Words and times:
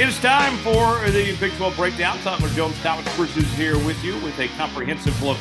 It's 0.00 0.20
time 0.20 0.56
for 0.58 1.10
the 1.10 1.36
Big 1.40 1.52
12 1.54 1.74
breakdown. 1.74 2.18
Tyler 2.18 2.48
Jones, 2.50 2.80
Thomas 2.82 3.16
Bruce 3.16 3.36
is 3.36 3.52
here 3.54 3.76
with 3.78 4.00
you 4.04 4.14
with 4.20 4.38
a 4.38 4.46
comprehensive 4.56 5.20
look 5.24 5.38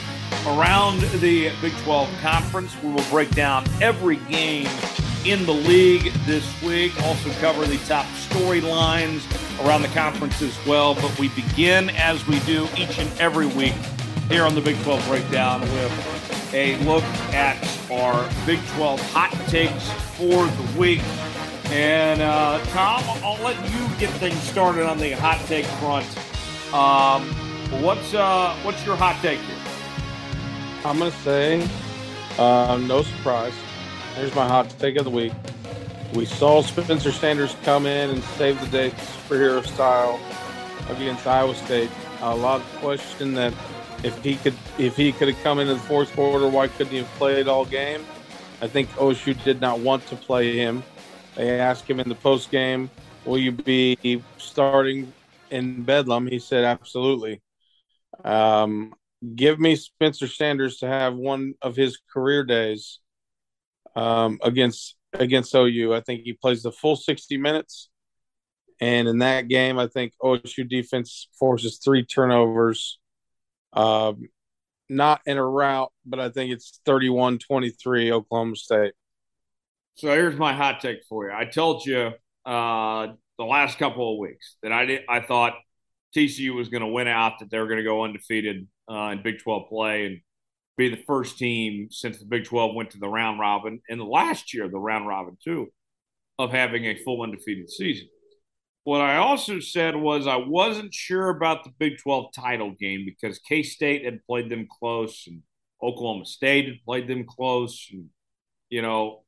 around 0.48 1.00
the 1.22 1.52
Big 1.62 1.78
12 1.84 2.10
conference. 2.22 2.76
We 2.82 2.90
will 2.90 3.04
break 3.12 3.30
down 3.30 3.66
every 3.84 4.16
game 4.16 4.68
in 5.26 5.46
the 5.46 5.54
league 5.54 6.12
this 6.26 6.60
week. 6.64 6.92
Also 7.04 7.30
cover 7.34 7.68
the 7.68 7.78
top 7.86 8.08
storylines 8.08 9.22
around 9.64 9.84
the 9.84 9.90
conference 9.90 10.42
as 10.42 10.58
well. 10.66 10.96
But 10.96 11.20
we 11.20 11.30
begin 11.30 11.92
as 11.92 12.26
we 12.26 12.40
do 12.40 12.68
each 12.76 12.98
and 12.98 13.12
every 13.20 13.46
week 13.46 13.76
here 14.28 14.44
on 14.44 14.56
the 14.56 14.62
Big 14.62 14.82
12 14.82 15.08
breakdown 15.08 15.62
with 15.62 16.52
a 16.56 16.78
look 16.84 17.04
at 17.32 17.64
our 17.92 18.28
Big 18.48 18.60
12 18.70 19.00
hot 19.12 19.34
takes 19.50 19.88
for 20.18 20.48
the 20.48 20.80
week. 20.80 21.04
And 21.72 22.22
uh, 22.22 22.64
Tom, 22.68 23.04
I'll 23.24 23.44
let 23.44 23.58
you 23.72 23.88
get 23.98 24.10
things 24.20 24.38
started 24.44 24.88
on 24.88 24.98
the 24.98 25.12
hot 25.12 25.40
take 25.48 25.66
front. 25.66 26.06
Um, 26.74 27.28
what's 27.84 28.14
uh, 28.14 28.56
what's 28.64 28.86
your 28.86 28.96
hot 28.96 29.18
take 29.22 29.40
here? 29.40 29.58
I'm 30.86 31.00
gonna 31.00 31.12
say, 31.12 31.68
uh, 32.38 32.80
no 32.88 33.04
surprise. 33.04 33.54
Here's 34.16 34.34
my 34.34 34.48
hot 34.48 34.74
take 34.80 34.96
of 34.96 35.04
the 35.04 35.10
week. 35.10 35.34
We 36.14 36.26
saw 36.26 36.62
Spencer 36.62 37.12
Sanders 37.12 37.56
come 37.64 37.86
in 37.86 38.12
and 38.12 38.24
save 38.24 38.60
the 38.62 38.68
day 38.68 38.90
superhero 38.92 39.66
style 39.66 40.20
against 40.90 41.28
Iowa 41.28 41.54
State. 41.54 41.90
A 42.22 42.34
lot 42.34 42.62
of 42.62 42.76
question 42.78 43.34
that 43.34 43.54
if 44.04 44.18
he 44.24 44.38
could 44.38 44.56
if 44.78 44.96
he 44.96 45.12
could 45.12 45.28
have 45.28 45.44
come 45.44 45.60
into 45.60 45.74
the 45.74 45.80
fourth 45.82 46.14
quarter, 46.14 46.48
why 46.48 46.70
couldn't 46.70 46.92
he 46.92 47.00
have 47.00 47.14
played 47.16 47.50
all 47.50 47.66
game? 47.66 48.06
I 48.62 48.68
think 48.68 48.90
OSU 48.92 49.44
did 49.44 49.60
not 49.60 49.80
want 49.80 50.08
to 50.08 50.16
play 50.16 50.56
him. 50.56 50.84
They 51.38 51.60
asked 51.60 51.88
him 51.88 52.00
in 52.00 52.10
the 52.10 52.16
post 52.16 52.50
game, 52.50 52.90
"Will 53.24 53.38
you 53.38 53.52
be 53.52 54.24
starting 54.40 55.14
in 55.52 55.84
Bedlam?" 55.84 56.26
He 56.28 56.40
said, 56.40 56.64
"Absolutely." 56.64 57.44
Um, 58.26 58.96
give 59.36 59.60
me 59.60 59.76
Spencer 59.76 60.28
Sanders 60.28 60.78
to 60.80 60.88
have 60.88 61.16
one 61.16 61.54
of 61.62 61.76
his 61.76 62.00
career 62.12 62.44
days 62.44 63.00
um, 63.96 64.40
against 64.44 64.96
against 65.14 65.54
OU. 65.54 65.94
I 65.94 66.02
think 66.02 66.24
he 66.24 66.34
plays 66.34 66.64
the 66.64 66.72
full 66.72 66.96
sixty 66.96 67.38
minutes, 67.38 67.90
and 68.82 69.08
in 69.08 69.20
that 69.20 69.48
game, 69.48 69.78
I 69.78 69.86
think 69.86 70.14
OSU 70.20 70.68
defense 70.68 71.30
forces 71.38 71.80
three 71.86 72.04
turnovers. 72.04 72.98
Um, 73.74 74.30
not 74.90 75.22
in 75.28 75.38
a 75.38 75.46
route, 75.46 75.92
but 76.06 76.20
I 76.20 76.30
think 76.30 76.52
it's 76.52 76.80
31-23 76.86 78.10
Oklahoma 78.12 78.56
State. 78.56 78.94
So 79.98 80.10
here's 80.10 80.38
my 80.38 80.54
hot 80.54 80.80
take 80.80 81.00
for 81.10 81.28
you. 81.28 81.36
I 81.36 81.46
told 81.46 81.84
you 81.84 82.12
uh, 82.46 83.08
the 83.40 83.44
last 83.44 83.80
couple 83.80 84.14
of 84.14 84.20
weeks 84.20 84.58
that 84.62 84.72
I 84.72 84.86
did. 84.86 85.02
I 85.10 85.22
thought 85.22 85.54
TCU 86.16 86.54
was 86.54 86.70
going 86.70 86.82
to 86.82 86.88
win 86.88 87.08
out, 87.08 87.40
that 87.40 87.50
they 87.50 87.58
were 87.58 87.66
going 87.66 87.80
to 87.80 87.84
go 87.84 88.04
undefeated 88.04 88.68
uh, 88.90 89.10
in 89.14 89.24
Big 89.24 89.40
12 89.40 89.70
play 89.70 90.06
and 90.06 90.20
be 90.78 90.90
the 90.90 91.04
first 91.08 91.40
team 91.40 91.88
since 91.90 92.20
the 92.20 92.26
Big 92.26 92.46
12 92.46 92.76
went 92.76 92.92
to 92.92 93.00
the 93.00 93.10
round 93.10 93.40
robin, 93.40 93.82
and 93.90 94.00
the 94.00 94.06
last 94.06 94.54
year 94.54 94.70
the 94.70 94.78
round 94.78 95.08
robin 95.08 95.36
too, 95.44 95.68
of 96.38 96.52
having 96.52 96.86
a 96.86 97.04
full 97.04 97.24
undefeated 97.24 97.68
season. 97.68 98.08
What 98.84 99.02
I 99.02 99.18
also 99.18 99.60
said 99.60 99.96
was 99.96 100.28
I 100.28 100.36
wasn't 100.36 100.94
sure 100.94 101.30
about 101.30 101.64
the 101.64 101.72
Big 101.80 101.98
12 101.98 102.34
title 102.36 102.76
game 102.80 103.04
because 103.04 103.40
K 103.40 103.64
State 103.64 104.06
had 104.06 104.24
played 104.28 104.52
them 104.52 104.68
close 104.80 105.26
and 105.26 105.42
Oklahoma 105.82 106.26
State 106.26 106.68
had 106.68 106.84
played 106.86 107.08
them 107.08 107.26
close. 107.26 107.90
And, 107.92 108.06
you 108.70 108.82
know, 108.84 109.24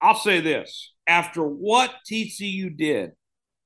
I'll 0.00 0.14
say 0.14 0.40
this 0.40 0.92
after 1.06 1.42
what 1.42 1.92
TCU 2.10 2.76
did 2.76 3.12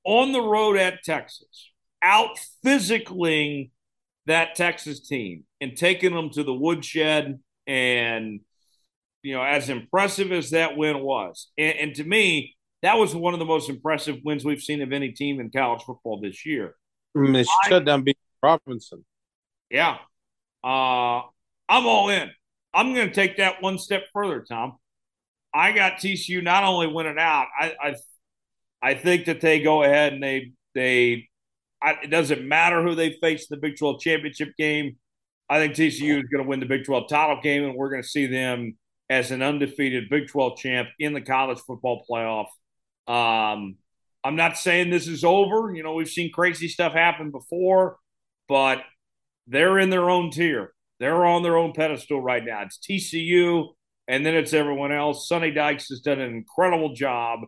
on 0.03 0.31
the 0.31 0.41
road 0.41 0.77
at 0.77 1.03
Texas, 1.03 1.71
out 2.01 2.39
physicaling 2.65 3.71
that 4.25 4.55
Texas 4.55 5.07
team 5.07 5.43
and 5.61 5.75
taking 5.75 6.13
them 6.13 6.29
to 6.31 6.43
the 6.43 6.53
woodshed, 6.53 7.39
and 7.67 8.39
you 9.21 9.33
know, 9.33 9.43
as 9.43 9.69
impressive 9.69 10.31
as 10.31 10.49
that 10.51 10.75
win 10.75 10.99
was, 10.99 11.51
and, 11.57 11.77
and 11.77 11.95
to 11.95 12.03
me, 12.03 12.55
that 12.81 12.97
was 12.97 13.15
one 13.15 13.33
of 13.33 13.39
the 13.39 13.45
most 13.45 13.69
impressive 13.69 14.19
wins 14.25 14.43
we've 14.43 14.61
seen 14.61 14.81
of 14.81 14.91
any 14.91 15.11
team 15.11 15.39
in 15.39 15.49
college 15.49 15.83
football 15.83 16.19
this 16.19 16.45
year. 16.45 16.75
I 17.15 17.19
mean, 17.19 17.33
they 17.33 17.45
shut 17.67 17.85
down 17.85 18.03
Bijan 18.03 18.15
Robinson. 18.41 19.05
Yeah, 19.69 19.97
uh, 20.63 21.21
I'm 21.69 21.85
all 21.85 22.09
in. 22.09 22.29
I'm 22.73 22.93
going 22.93 23.07
to 23.07 23.13
take 23.13 23.37
that 23.37 23.61
one 23.61 23.77
step 23.77 24.03
further, 24.13 24.41
Tom. 24.41 24.77
I 25.53 25.71
got 25.71 25.97
TCU 25.97 26.43
not 26.43 26.63
only 26.63 26.87
winning 26.87 27.19
out. 27.19 27.47
I, 27.59 27.73
I, 27.79 27.95
I 28.81 28.93
think 28.95 29.25
that 29.25 29.41
they 29.41 29.61
go 29.61 29.83
ahead 29.83 30.13
and 30.13 30.23
they 30.23 30.51
they. 30.73 31.29
I, 31.81 31.97
it 32.03 32.07
doesn't 32.07 32.47
matter 32.47 32.81
who 32.81 32.95
they 32.95 33.17
face 33.21 33.41
in 33.41 33.47
the 33.49 33.57
Big 33.57 33.77
12 33.77 33.99
championship 33.99 34.55
game. 34.57 34.97
I 35.49 35.59
think 35.59 35.73
TCU 35.73 36.17
is 36.17 36.29
going 36.29 36.43
to 36.43 36.47
win 36.47 36.61
the 36.61 36.65
Big 36.65 36.85
12 36.85 37.09
title 37.09 37.39
game, 37.41 37.65
and 37.65 37.75
we're 37.75 37.89
going 37.89 38.01
to 38.01 38.07
see 38.07 38.25
them 38.25 38.77
as 39.09 39.31
an 39.31 39.41
undefeated 39.41 40.09
Big 40.09 40.29
12 40.29 40.57
champ 40.57 40.89
in 40.97 41.13
the 41.13 41.21
college 41.21 41.59
football 41.59 42.05
playoff. 42.09 42.47
Um, 43.07 43.75
I'm 44.23 44.35
not 44.37 44.57
saying 44.57 44.89
this 44.89 45.07
is 45.07 45.23
over. 45.25 45.73
You 45.75 45.83
know, 45.83 45.93
we've 45.93 46.09
seen 46.09 46.31
crazy 46.31 46.69
stuff 46.69 46.93
happen 46.93 47.31
before, 47.31 47.97
but 48.47 48.81
they're 49.47 49.77
in 49.77 49.89
their 49.89 50.09
own 50.09 50.31
tier. 50.31 50.73
They're 50.99 51.25
on 51.25 51.43
their 51.43 51.57
own 51.57 51.73
pedestal 51.73 52.21
right 52.21 52.43
now. 52.43 52.61
It's 52.61 52.77
TCU 52.77 53.67
and 54.07 54.25
then 54.25 54.35
it's 54.35 54.53
everyone 54.53 54.91
else. 54.91 55.27
Sonny 55.27 55.51
Dykes 55.51 55.89
has 55.89 56.01
done 56.01 56.19
an 56.19 56.33
incredible 56.33 56.93
job. 56.93 57.41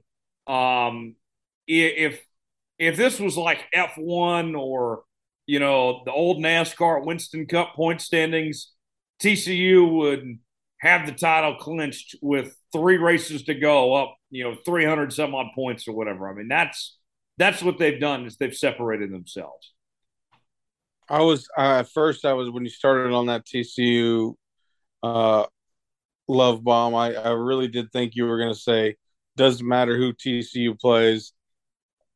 Um, 0.47 1.15
if 1.67 2.21
if 2.77 2.97
this 2.97 3.19
was 3.19 3.37
like 3.37 3.65
F 3.73 3.93
one 3.97 4.55
or 4.55 5.03
you 5.45 5.59
know 5.59 6.01
the 6.05 6.11
old 6.11 6.37
NASCAR 6.37 7.05
Winston 7.05 7.45
Cup 7.45 7.75
point 7.75 8.01
standings, 8.01 8.71
TCU 9.21 9.91
would 9.91 10.39
have 10.79 11.05
the 11.05 11.13
title 11.13 11.55
clinched 11.55 12.15
with 12.21 12.55
three 12.71 12.97
races 12.97 13.43
to 13.43 13.53
go, 13.53 13.93
up 13.95 14.15
you 14.29 14.43
know 14.43 14.55
three 14.65 14.85
hundred 14.85 15.13
some 15.13 15.35
odd 15.35 15.47
points 15.55 15.87
or 15.87 15.93
whatever. 15.93 16.29
I 16.29 16.33
mean 16.33 16.47
that's 16.47 16.97
that's 17.37 17.61
what 17.61 17.77
they've 17.77 17.99
done 17.99 18.25
is 18.25 18.37
they've 18.37 18.55
separated 18.55 19.11
themselves. 19.11 19.73
I 21.09 21.21
was 21.21 21.47
uh, 21.57 21.79
at 21.79 21.89
first. 21.89 22.25
I 22.25 22.33
was 22.33 22.49
when 22.49 22.63
you 22.63 22.69
started 22.69 23.13
on 23.13 23.27
that 23.27 23.45
TCU 23.45 24.35
uh, 25.03 25.45
love 26.27 26.63
bomb. 26.63 26.95
I, 26.95 27.13
I 27.15 27.31
really 27.31 27.67
did 27.67 27.91
think 27.91 28.15
you 28.15 28.25
were 28.25 28.37
going 28.37 28.53
to 28.53 28.59
say 28.59 28.95
doesn't 29.37 29.67
matter 29.67 29.97
who 29.97 30.13
TCU 30.13 30.79
plays 30.79 31.33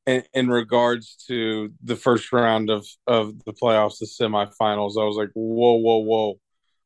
in, 0.06 0.24
in, 0.34 0.48
regards 0.48 1.18
to 1.28 1.72
the 1.84 1.96
first 1.96 2.32
round 2.32 2.70
of 2.70 2.88
of 3.08 3.44
the 3.46 3.54
playoffs, 3.54 4.00
the 4.00 4.06
semifinals. 4.06 5.00
I 5.00 5.06
was 5.06 5.18
like, 5.18 5.30
whoa, 5.34 5.76
whoa, 5.76 5.98
whoa. 5.98 6.40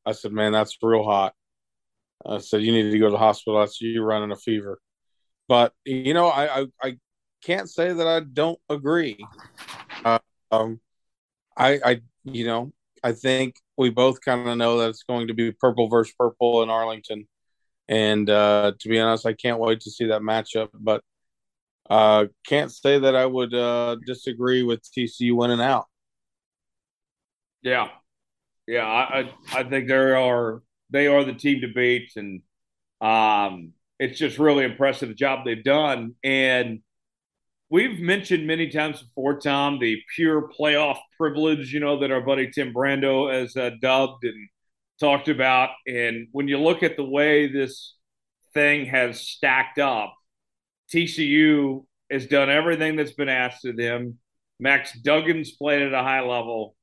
I 0.05 0.11
said, 0.11 0.33
man, 0.33 0.51
that's 0.51 0.77
real 0.81 1.03
hot. 1.03 1.33
I 2.25 2.39
said, 2.39 2.61
you 2.61 2.71
need 2.71 2.91
to 2.91 2.99
go 2.99 3.05
to 3.05 3.11
the 3.11 3.17
hospital. 3.17 3.59
That's 3.59 3.79
you 3.79 4.01
running 4.01 4.31
a 4.31 4.35
fever. 4.35 4.79
But 5.47 5.73
you 5.85 6.13
know, 6.13 6.27
I 6.27 6.61
I, 6.61 6.65
I 6.81 6.97
can't 7.43 7.69
say 7.69 7.93
that 7.93 8.07
I 8.07 8.21
don't 8.21 8.59
agree. 8.69 9.25
Uh, 10.03 10.19
um, 10.51 10.79
I 11.55 11.79
I 11.85 12.01
you 12.23 12.45
know 12.45 12.73
I 13.03 13.11
think 13.11 13.55
we 13.77 13.89
both 13.89 14.21
kind 14.21 14.47
of 14.47 14.57
know 14.57 14.77
that 14.79 14.89
it's 14.89 15.03
going 15.03 15.27
to 15.27 15.33
be 15.33 15.51
purple 15.51 15.87
versus 15.87 16.13
purple 16.17 16.63
in 16.63 16.69
Arlington. 16.69 17.27
And 17.87 18.29
uh, 18.29 18.73
to 18.79 18.89
be 18.89 18.99
honest, 18.99 19.25
I 19.25 19.33
can't 19.33 19.59
wait 19.59 19.81
to 19.81 19.91
see 19.91 20.07
that 20.07 20.21
matchup. 20.21 20.69
But 20.73 21.03
uh, 21.89 22.25
can't 22.45 22.71
say 22.71 22.99
that 22.99 23.15
I 23.15 23.25
would 23.25 23.53
uh, 23.53 23.97
disagree 24.05 24.63
with 24.63 24.81
TCU 24.83 25.35
winning 25.35 25.61
out. 25.61 25.85
Yeah, 27.61 27.89
yeah, 28.67 28.85
I 28.85 29.31
I 29.53 29.63
think 29.63 29.87
they 29.87 29.93
are 29.93 30.61
they 30.89 31.07
are 31.07 31.23
the 31.23 31.33
team 31.33 31.61
to 31.61 31.67
beat, 31.67 32.11
and 32.15 32.41
um, 33.01 33.73
it's 33.99 34.19
just 34.19 34.37
really 34.37 34.65
impressive 34.65 35.09
the 35.09 35.15
job 35.15 35.45
they've 35.45 35.63
done. 35.63 36.15
And 36.23 36.81
we've 37.73 37.99
mentioned 37.99 38.45
many 38.45 38.69
times 38.69 39.01
before, 39.01 39.39
Tom, 39.39 39.79
the 39.79 39.99
pure 40.15 40.47
playoff 40.47 40.99
privilege, 41.17 41.73
you 41.73 41.79
know, 41.79 41.99
that 41.99 42.11
our 42.11 42.21
buddy 42.21 42.51
Tim 42.51 42.71
Brando 42.71 43.33
has 43.33 43.57
uh, 43.57 43.71
dubbed 43.81 44.25
and 44.25 44.47
talked 44.99 45.27
about. 45.27 45.71
And 45.87 46.27
when 46.31 46.47
you 46.47 46.59
look 46.59 46.83
at 46.83 46.97
the 46.97 47.03
way 47.03 47.51
this 47.51 47.95
thing 48.53 48.85
has 48.85 49.19
stacked 49.21 49.79
up, 49.79 50.13
TCU 50.93 51.83
has 52.11 52.27
done 52.27 52.51
everything 52.51 52.95
that's 52.95 53.13
been 53.13 53.27
asked 53.27 53.65
of 53.65 53.75
them. 53.75 54.19
Max 54.59 54.95
Duggan's 55.01 55.49
played 55.49 55.81
at 55.81 55.95
a 55.95 56.03
high 56.03 56.21
level, 56.21 56.75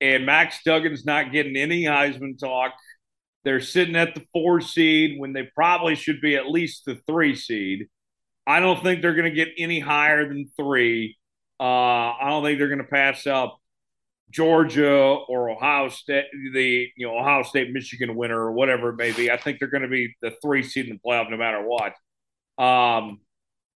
and 0.00 0.24
Max 0.24 0.60
Duggan's 0.66 1.04
not 1.04 1.30
getting 1.30 1.56
any 1.56 1.84
Heisman 1.84 2.38
talk. 2.38 2.72
They're 3.44 3.60
sitting 3.60 3.96
at 3.96 4.14
the 4.14 4.24
four 4.32 4.62
seed 4.62 5.20
when 5.20 5.34
they 5.34 5.50
probably 5.54 5.94
should 5.94 6.22
be 6.22 6.36
at 6.36 6.48
least 6.48 6.86
the 6.86 6.98
three 7.06 7.36
seed. 7.36 7.88
I 8.50 8.60
don't 8.60 8.82
think 8.82 9.02
they're 9.02 9.14
going 9.14 9.30
to 9.30 9.36
get 9.44 9.48
any 9.58 9.80
higher 9.80 10.28
than 10.28 10.50
three. 10.56 11.16
Uh, 11.60 11.64
I 12.22 12.26
don't 12.28 12.42
think 12.44 12.58
they're 12.58 12.68
going 12.68 12.78
to 12.78 12.84
pass 12.84 13.26
up 13.26 13.58
Georgia 14.30 14.90
or 15.28 15.50
Ohio 15.50 15.88
State, 15.88 16.26
the 16.54 16.88
you 16.96 17.06
know 17.06 17.18
Ohio 17.18 17.42
State 17.42 17.72
Michigan 17.72 18.14
winner 18.16 18.40
or 18.40 18.52
whatever 18.52 18.90
it 18.90 18.96
may 18.96 19.12
be. 19.12 19.30
I 19.30 19.36
think 19.36 19.58
they're 19.58 19.68
going 19.76 19.82
to 19.82 19.88
be 19.88 20.14
the 20.22 20.32
three 20.42 20.62
seed 20.62 20.86
in 20.86 20.92
the 20.94 21.00
playoff 21.08 21.30
no 21.30 21.36
matter 21.36 21.62
what. 21.72 21.94
Um, 22.64 23.20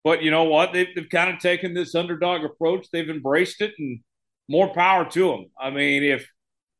But 0.04 0.24
you 0.24 0.32
know 0.32 0.46
what? 0.46 0.74
They've, 0.74 0.88
they've 0.96 1.10
kind 1.10 1.30
of 1.34 1.40
taken 1.40 1.74
this 1.74 1.96
underdog 1.96 2.44
approach. 2.44 2.88
They've 2.92 3.10
embraced 3.10 3.62
it, 3.62 3.74
and 3.78 4.00
more 4.50 4.74
power 4.74 5.06
to 5.12 5.28
them. 5.30 5.46
I 5.60 5.70
mean, 5.70 6.04
if 6.04 6.28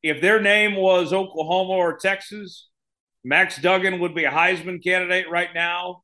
if 0.04 0.22
their 0.22 0.42
name 0.42 0.76
was 0.76 1.14
Oklahoma 1.14 1.74
or 1.74 1.98
Texas, 1.98 2.70
Max 3.24 3.62
Duggan 3.62 4.00
would 4.02 4.16
be 4.16 4.26
a 4.26 4.32
Heisman 4.32 4.84
candidate 4.84 5.30
right 5.30 5.50
now. 5.54 6.04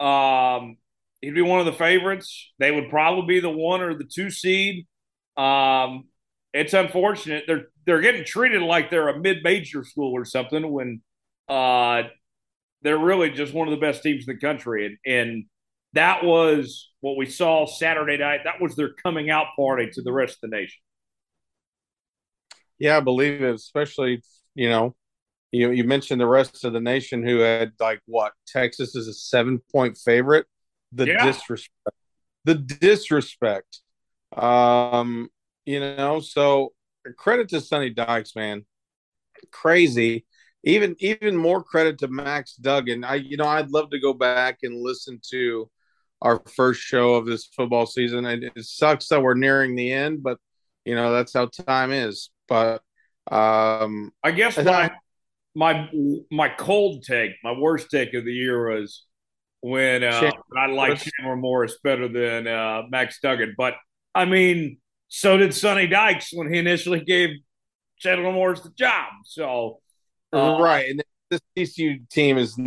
Um, 0.00 0.76
he'd 1.20 1.34
be 1.34 1.42
one 1.42 1.60
of 1.60 1.66
the 1.66 1.72
favorites. 1.72 2.52
They 2.58 2.70
would 2.70 2.90
probably 2.90 3.26
be 3.26 3.40
the 3.40 3.50
one 3.50 3.80
or 3.80 3.94
the 3.94 4.04
two 4.04 4.30
seed. 4.30 4.86
Um, 5.36 6.04
it's 6.52 6.72
unfortunate 6.72 7.44
they're 7.46 7.66
they're 7.86 8.00
getting 8.00 8.24
treated 8.24 8.62
like 8.62 8.90
they're 8.90 9.08
a 9.08 9.18
mid 9.18 9.38
major 9.42 9.84
school 9.84 10.12
or 10.12 10.24
something 10.24 10.70
when 10.70 11.00
uh, 11.48 12.02
they're 12.82 12.98
really 12.98 13.30
just 13.30 13.54
one 13.54 13.68
of 13.68 13.72
the 13.72 13.80
best 13.80 14.02
teams 14.02 14.26
in 14.26 14.34
the 14.34 14.40
country. 14.40 14.86
And, 14.86 15.14
and 15.14 15.44
that 15.94 16.24
was 16.24 16.90
what 17.00 17.16
we 17.16 17.26
saw 17.26 17.66
Saturday 17.66 18.18
night. 18.18 18.40
That 18.44 18.60
was 18.60 18.76
their 18.76 18.92
coming 18.92 19.30
out 19.30 19.46
party 19.56 19.88
to 19.92 20.02
the 20.02 20.12
rest 20.12 20.38
of 20.42 20.50
the 20.50 20.56
nation. 20.56 20.80
Yeah, 22.78 22.98
I 22.98 23.00
believe 23.00 23.42
it, 23.42 23.54
especially, 23.54 24.22
you 24.54 24.68
know, 24.68 24.94
you 25.50 25.70
you 25.70 25.84
mentioned 25.84 26.20
the 26.20 26.26
rest 26.26 26.64
of 26.64 26.72
the 26.72 26.80
nation 26.80 27.26
who 27.26 27.38
had 27.38 27.72
like 27.80 28.00
what 28.06 28.32
Texas 28.46 28.94
is 28.94 29.08
a 29.08 29.14
seven 29.14 29.60
point 29.72 29.96
favorite. 29.96 30.46
The 30.92 31.06
yeah. 31.06 31.26
disrespect, 31.26 31.96
the 32.44 32.54
disrespect. 32.54 33.80
Um, 34.36 35.28
you 35.66 35.80
know, 35.80 36.20
so 36.20 36.72
credit 37.16 37.48
to 37.50 37.60
Sonny 37.60 37.90
Dykes, 37.90 38.34
man. 38.34 38.64
Crazy. 39.50 40.26
Even 40.64 40.96
even 40.98 41.36
more 41.36 41.62
credit 41.62 41.98
to 41.98 42.08
Max 42.08 42.54
Duggan. 42.56 43.04
I 43.04 43.16
you 43.16 43.36
know 43.36 43.46
I'd 43.46 43.70
love 43.70 43.90
to 43.90 44.00
go 44.00 44.12
back 44.12 44.58
and 44.62 44.82
listen 44.82 45.20
to 45.30 45.70
our 46.20 46.42
first 46.56 46.80
show 46.80 47.14
of 47.14 47.26
this 47.26 47.46
football 47.46 47.86
season. 47.86 48.26
And 48.26 48.42
it 48.44 48.64
sucks 48.64 49.08
that 49.08 49.22
we're 49.22 49.34
nearing 49.34 49.76
the 49.76 49.92
end, 49.92 50.22
but 50.22 50.38
you 50.84 50.94
know 50.94 51.12
that's 51.12 51.32
how 51.32 51.46
time 51.46 51.92
is. 51.92 52.30
But 52.48 52.82
um 53.30 54.10
I 54.24 54.32
guess 54.32 54.56
my 54.56 54.90
my 55.54 55.88
my 56.30 56.48
cold 56.48 57.04
take, 57.04 57.32
my 57.44 57.52
worst 57.52 57.90
take 57.90 58.14
of 58.14 58.24
the 58.24 58.32
year 58.32 58.74
was 58.74 59.04
when 59.60 60.04
uh, 60.04 60.30
I 60.56 60.66
like 60.66 60.98
Chandler 60.98 61.36
Morris 61.36 61.78
better 61.82 62.08
than 62.08 62.46
uh, 62.46 62.82
Max 62.88 63.20
Duggan. 63.20 63.54
But 63.56 63.74
I 64.14 64.24
mean, 64.24 64.78
so 65.08 65.36
did 65.36 65.54
Sonny 65.54 65.86
Dykes 65.86 66.30
when 66.32 66.52
he 66.52 66.58
initially 66.58 67.00
gave 67.00 67.30
Chandler 67.98 68.32
Morris 68.32 68.60
the 68.60 68.70
job. 68.70 69.12
So, 69.24 69.80
uh, 70.32 70.58
right, 70.60 70.90
and 70.90 71.02
this 71.30 71.40
TCU 71.56 72.08
team 72.08 72.38
is 72.38 72.58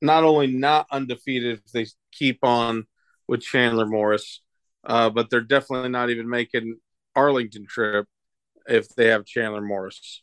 not 0.00 0.24
only 0.24 0.46
not 0.46 0.86
undefeated 0.90 1.58
if 1.58 1.72
they 1.72 1.86
keep 2.12 2.38
on 2.42 2.86
with 3.26 3.40
Chandler 3.40 3.86
Morris, 3.86 4.42
uh, 4.84 5.10
but 5.10 5.30
they're 5.30 5.40
definitely 5.40 5.88
not 5.88 6.10
even 6.10 6.28
making 6.28 6.76
Arlington 7.14 7.66
trip 7.66 8.06
if 8.68 8.88
they 8.90 9.08
have 9.08 9.24
Chandler 9.24 9.62
Morris. 9.62 10.22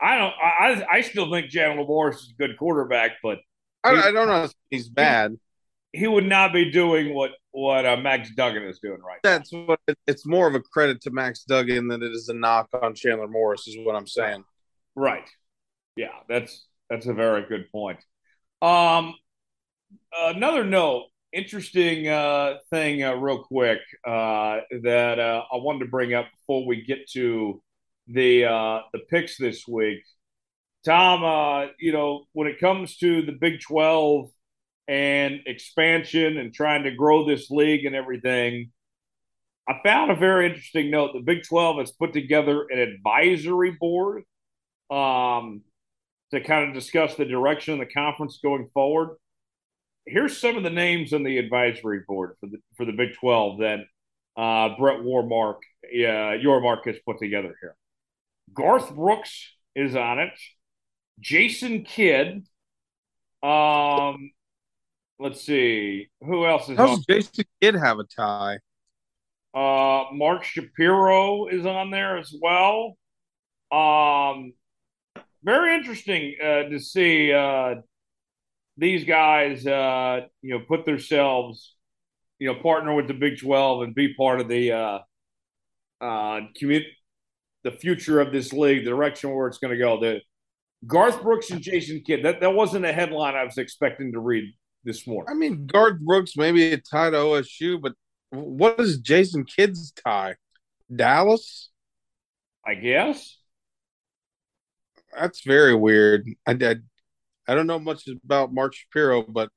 I 0.00 0.18
don't. 0.18 0.34
I 0.42 0.84
I 0.90 1.00
still 1.02 1.30
think 1.30 1.50
Chandler 1.50 1.84
Morris 1.84 2.22
is 2.22 2.34
a 2.36 2.42
good 2.42 2.58
quarterback, 2.58 3.12
but 3.22 3.38
I, 3.84 4.08
I 4.08 4.10
don't 4.10 4.26
know 4.26 4.44
if 4.44 4.52
he's 4.70 4.88
bad. 4.88 5.36
He, 5.92 6.06
would 6.06 6.26
not 6.26 6.52
be 6.52 6.70
doing 6.70 7.14
what 7.14 7.32
what 7.50 7.84
uh, 7.84 7.96
Max 7.96 8.30
Duggan 8.34 8.62
is 8.62 8.78
doing 8.78 9.00
right. 9.00 9.18
That's 9.22 9.52
now. 9.52 9.64
what 9.66 9.80
it's 10.06 10.26
more 10.26 10.46
of 10.48 10.54
a 10.54 10.60
credit 10.60 11.00
to 11.02 11.10
Max 11.10 11.44
Duggan 11.44 11.88
than 11.88 12.02
it 12.02 12.12
is 12.12 12.28
a 12.28 12.34
knock 12.34 12.68
on 12.80 12.94
Chandler 12.94 13.28
Morris, 13.28 13.68
is 13.68 13.76
what 13.84 13.94
I'm 13.94 14.06
saying. 14.06 14.44
Right. 14.94 15.28
Yeah, 15.96 16.12
that's 16.28 16.66
that's 16.88 17.06
a 17.06 17.14
very 17.14 17.46
good 17.46 17.70
point. 17.70 17.98
Um, 18.62 19.14
another 20.16 20.64
note, 20.64 21.06
interesting 21.32 22.08
uh, 22.08 22.54
thing, 22.70 23.02
uh, 23.02 23.14
real 23.14 23.42
quick, 23.42 23.80
uh, 24.06 24.60
that 24.82 25.18
uh, 25.18 25.42
I 25.52 25.56
wanted 25.56 25.80
to 25.80 25.90
bring 25.90 26.14
up 26.14 26.26
before 26.32 26.66
we 26.66 26.82
get 26.84 27.08
to 27.10 27.62
the 28.08 28.46
uh, 28.46 28.80
the 28.92 29.00
picks 29.10 29.36
this 29.36 29.66
week. 29.66 30.02
Tom, 30.84 31.24
uh, 31.24 31.72
you 31.78 31.92
know, 31.92 32.24
when 32.32 32.48
it 32.48 32.58
comes 32.58 32.96
to 32.98 33.22
the 33.22 33.32
Big 33.32 33.60
Twelve 33.60 34.30
and 34.88 35.40
expansion 35.46 36.38
and 36.38 36.52
trying 36.52 36.84
to 36.84 36.90
grow 36.90 37.26
this 37.26 37.50
league 37.50 37.84
and 37.84 37.94
everything, 37.94 38.70
I 39.68 39.74
found 39.84 40.10
a 40.10 40.16
very 40.16 40.46
interesting 40.46 40.90
note. 40.90 41.12
The 41.12 41.20
Big 41.20 41.44
12 41.44 41.78
has 41.78 41.92
put 41.92 42.12
together 42.12 42.66
an 42.68 42.78
advisory 42.78 43.76
board 43.78 44.24
um, 44.90 45.62
to 46.32 46.40
kind 46.40 46.68
of 46.68 46.74
discuss 46.74 47.14
the 47.14 47.24
direction 47.24 47.74
of 47.74 47.80
the 47.80 47.92
conference 47.92 48.40
going 48.42 48.68
forward. 48.74 49.16
Here's 50.06 50.36
some 50.36 50.56
of 50.56 50.64
the 50.64 50.70
names 50.70 51.12
on 51.12 51.22
the 51.22 51.38
advisory 51.38 52.00
board 52.06 52.34
for 52.40 52.48
the 52.48 52.58
for 52.76 52.84
the 52.84 52.92
Big 52.92 53.14
12 53.20 53.60
that 53.60 53.80
uh, 54.36 54.76
Brett 54.76 55.00
Yormark, 55.00 55.58
uh, 55.84 56.38
Yormark 56.42 56.86
has 56.86 56.96
put 57.06 57.18
together 57.18 57.54
here. 57.60 57.76
Garth 58.52 58.94
Brooks 58.94 59.48
is 59.74 59.94
on 59.94 60.18
it. 60.18 60.32
Jason 61.20 61.84
Kidd, 61.84 62.46
um, 63.42 64.30
let's 65.22 65.42
see 65.42 66.08
who 66.20 66.46
else 66.46 66.68
is. 66.68 66.76
How 66.76 66.88
does 66.88 67.06
Jason 67.06 67.44
Kidd 67.60 67.74
have 67.74 67.98
a 67.98 68.04
tie? 68.04 68.58
Uh, 69.54 70.04
Mark 70.12 70.44
Shapiro 70.44 71.46
is 71.46 71.66
on 71.66 71.90
there 71.90 72.18
as 72.18 72.34
well. 72.40 72.96
Um, 73.70 74.54
very 75.44 75.74
interesting 75.74 76.34
uh, 76.42 76.64
to 76.64 76.78
see 76.78 77.32
uh, 77.32 77.76
these 78.76 79.04
guys, 79.04 79.66
uh, 79.66 80.22
you 80.40 80.50
know, 80.50 80.64
put 80.66 80.84
themselves, 80.84 81.74
you 82.38 82.52
know, 82.52 82.60
partner 82.60 82.94
with 82.94 83.08
the 83.08 83.14
Big 83.14 83.38
Twelve 83.38 83.82
and 83.82 83.94
be 83.94 84.14
part 84.14 84.40
of 84.40 84.48
the 84.48 84.72
uh, 84.72 84.98
uh, 86.00 86.40
community, 86.56 86.90
the 87.64 87.72
future 87.72 88.20
of 88.20 88.32
this 88.32 88.52
league, 88.52 88.84
the 88.84 88.90
direction 88.90 89.30
where 89.34 89.48
it's 89.48 89.58
going 89.58 89.72
to 89.72 89.78
go. 89.78 90.00
The 90.00 90.20
Garth 90.86 91.22
Brooks 91.22 91.50
and 91.50 91.60
Jason 91.60 92.02
Kidd. 92.04 92.24
That 92.24 92.40
that 92.40 92.54
wasn't 92.54 92.84
a 92.84 92.92
headline 92.92 93.34
I 93.34 93.44
was 93.44 93.58
expecting 93.58 94.12
to 94.12 94.20
read 94.20 94.52
this 94.84 95.06
morning. 95.06 95.26
I 95.30 95.34
mean, 95.34 95.66
Garth 95.66 96.00
Brooks 96.00 96.36
maybe 96.36 96.72
a 96.72 96.78
tie 96.78 97.10
to 97.10 97.16
OSU, 97.16 97.80
but 97.80 97.92
what 98.30 98.80
is 98.80 98.98
Jason 98.98 99.44
Kidd's 99.44 99.92
tie? 99.92 100.36
Dallas? 100.94 101.70
I 102.66 102.74
guess. 102.74 103.38
That's 105.18 105.42
very 105.44 105.74
weird. 105.74 106.26
I 106.46 106.54
did. 106.54 106.84
I 107.46 107.54
don't 107.54 107.66
know 107.66 107.78
much 107.78 108.08
about 108.24 108.54
Mark 108.54 108.74
Shapiro, 108.74 109.22
but 109.22 109.50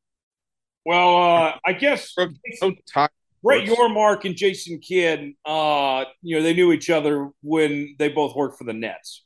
well, 0.85 1.15
uh, 1.15 1.53
I 1.65 1.73
guess 1.73 2.13
Brooks, 2.13 2.37
so 2.57 2.73
tie- 2.91 3.09
Brett 3.43 3.67
Yormark 3.67 4.25
and 4.25 4.35
Jason 4.35 4.79
Kidd, 4.79 5.33
uh, 5.45 6.05
you 6.21 6.35
know, 6.35 6.41
they 6.41 6.53
knew 6.53 6.71
each 6.71 6.89
other 6.89 7.29
when 7.41 7.95
they 7.99 8.09
both 8.09 8.35
worked 8.35 8.57
for 8.57 8.63
the 8.63 8.73
Nets. 8.73 9.23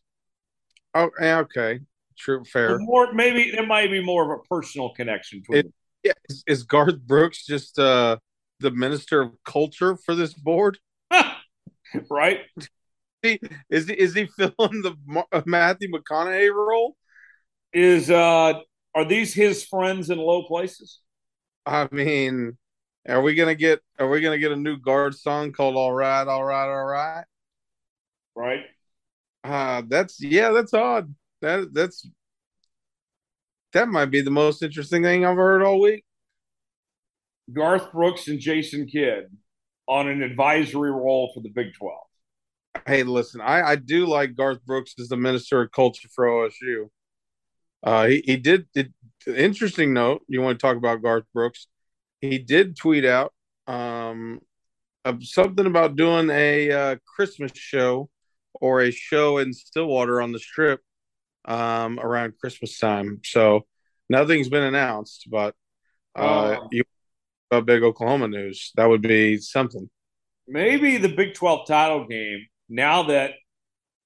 Oh, 0.93 1.09
okay, 1.21 1.79
true, 2.17 2.43
fair. 2.43 2.77
more, 2.79 3.13
maybe 3.13 3.51
there 3.51 3.65
might 3.65 3.91
be 3.91 4.03
more 4.03 4.23
of 4.33 4.39
a 4.39 4.43
personal 4.43 4.93
connection. 4.93 5.41
It, 5.49 5.71
yeah, 6.03 6.13
is, 6.29 6.43
is, 6.47 6.63
Garth 6.63 6.99
Brooks 6.99 7.45
just 7.45 7.77
uh, 7.79 8.17
the 8.59 8.71
minister 8.71 9.21
of 9.21 9.31
culture 9.43 9.97
for 10.05 10.15
this 10.15 10.33
board? 10.33 10.77
right? 12.09 12.41
Is 12.57 12.69
he, 13.21 13.39
is 13.69 13.87
he 13.87 13.93
is 13.93 14.13
he 14.13 14.25
filling 14.37 14.81
the 14.81 14.95
uh, 15.31 15.41
Matthew 15.45 15.89
McConaughey 15.89 16.53
role? 16.53 16.95
Is 17.73 18.09
uh 18.09 18.53
are 18.95 19.05
these 19.05 19.33
his 19.33 19.63
friends 19.63 20.09
in 20.09 20.17
low 20.17 20.43
places? 20.43 20.99
I 21.65 21.87
mean, 21.91 22.57
are 23.07 23.21
we 23.21 23.35
gonna 23.35 23.55
get 23.55 23.81
are 23.99 24.09
we 24.09 24.21
gonna 24.21 24.39
get 24.39 24.51
a 24.51 24.55
new 24.55 24.77
guard 24.77 25.15
song 25.15 25.51
called 25.51 25.75
All 25.75 25.93
Right, 25.93 26.27
All 26.27 26.43
Right, 26.43 26.67
All 26.67 26.85
Right? 26.85 27.25
Right. 28.35 28.65
Uh 29.43 29.83
that's 29.87 30.21
yeah, 30.21 30.51
that's 30.51 30.73
odd. 30.73 31.13
That 31.41 31.73
that's 31.73 32.07
that 33.73 33.87
might 33.87 34.05
be 34.05 34.21
the 34.21 34.31
most 34.31 34.63
interesting 34.63 35.03
thing 35.03 35.25
I've 35.25 35.37
heard 35.37 35.63
all 35.63 35.79
week. 35.79 36.03
Garth 37.51 37.91
Brooks 37.91 38.27
and 38.27 38.39
Jason 38.39 38.87
Kidd 38.87 39.25
on 39.87 40.07
an 40.07 40.21
advisory 40.21 40.91
role 40.91 41.31
for 41.33 41.41
the 41.41 41.49
Big 41.49 41.73
12. 41.73 41.97
Hey, 42.85 43.03
listen, 43.03 43.41
I, 43.41 43.61
I 43.61 43.75
do 43.75 44.05
like 44.05 44.35
Garth 44.35 44.63
Brooks 44.65 44.93
as 44.99 45.09
the 45.09 45.17
minister 45.17 45.61
of 45.61 45.71
culture 45.71 46.07
for 46.13 46.25
OSU. 46.25 46.89
Uh, 47.81 48.07
he, 48.07 48.23
he 48.25 48.37
did, 48.37 48.67
it, 48.75 48.91
interesting 49.25 49.93
note. 49.93 50.21
You 50.27 50.41
want 50.41 50.59
to 50.59 50.61
talk 50.61 50.77
about 50.77 51.01
Garth 51.01 51.25
Brooks? 51.33 51.67
He 52.21 52.37
did 52.37 52.77
tweet 52.77 53.05
out 53.05 53.33
um, 53.67 54.41
something 55.21 55.65
about 55.65 55.95
doing 55.95 56.29
a 56.29 56.71
uh, 56.71 56.95
Christmas 57.15 57.51
show 57.55 58.09
or 58.53 58.81
a 58.81 58.91
show 58.91 59.37
in 59.37 59.53
Stillwater 59.53 60.21
on 60.21 60.31
the 60.31 60.39
strip 60.39 60.81
um, 61.45 61.99
around 61.99 62.33
Christmas 62.39 62.77
time. 62.77 63.21
So 63.23 63.65
nothing's 64.09 64.49
been 64.49 64.63
announced, 64.63 65.27
but 65.29 65.55
uh, 66.15 66.57
oh. 66.59 66.67
you 66.71 66.83
about 67.51 67.65
big 67.65 67.83
Oklahoma 67.83 68.27
news. 68.27 68.71
That 68.75 68.89
would 68.89 69.01
be 69.01 69.37
something. 69.37 69.89
Maybe 70.47 70.97
the 70.97 71.09
Big 71.09 71.33
12 71.33 71.67
title 71.67 72.07
game, 72.07 72.47
now 72.67 73.03
that 73.03 73.33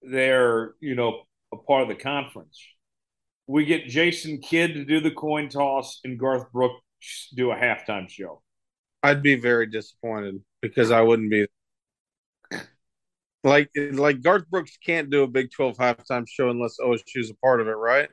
they're, 0.01 0.73
you 0.79 0.95
know, 0.95 1.23
a 1.53 1.57
part 1.57 1.83
of 1.83 1.87
the 1.87 1.95
conference, 1.95 2.61
we 3.47 3.65
get 3.65 3.87
Jason 3.87 4.39
Kidd 4.39 4.73
to 4.73 4.85
do 4.85 4.99
the 4.99 5.11
coin 5.11 5.49
toss 5.49 5.99
and 6.03 6.19
Garth 6.19 6.51
Brooks 6.51 7.29
do 7.35 7.51
a 7.51 7.55
halftime 7.55 8.09
show. 8.09 8.41
I'd 9.01 9.21
be 9.21 9.35
very 9.35 9.67
disappointed 9.67 10.41
because 10.61 10.91
I 10.91 11.01
wouldn't 11.01 11.29
be. 11.29 11.47
Like 13.43 13.69
like 13.75 14.21
Garth 14.21 14.49
Brooks 14.49 14.77
can't 14.85 15.09
do 15.09 15.23
a 15.23 15.27
Big 15.27 15.51
Twelve 15.51 15.77
halftime 15.77 16.25
show 16.27 16.49
unless 16.49 16.77
OSU's 16.79 17.29
a 17.29 17.35
part 17.35 17.59
of 17.59 17.67
it, 17.67 17.71
right? 17.71 18.09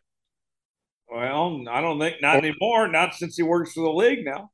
Well, 1.08 1.66
I 1.68 1.80
don't 1.80 2.00
think 2.00 2.16
not 2.20 2.36
anymore. 2.36 2.88
Not 2.88 3.14
since 3.14 3.36
he 3.36 3.42
works 3.42 3.72
for 3.72 3.82
the 3.82 3.92
league 3.92 4.24
now. 4.24 4.50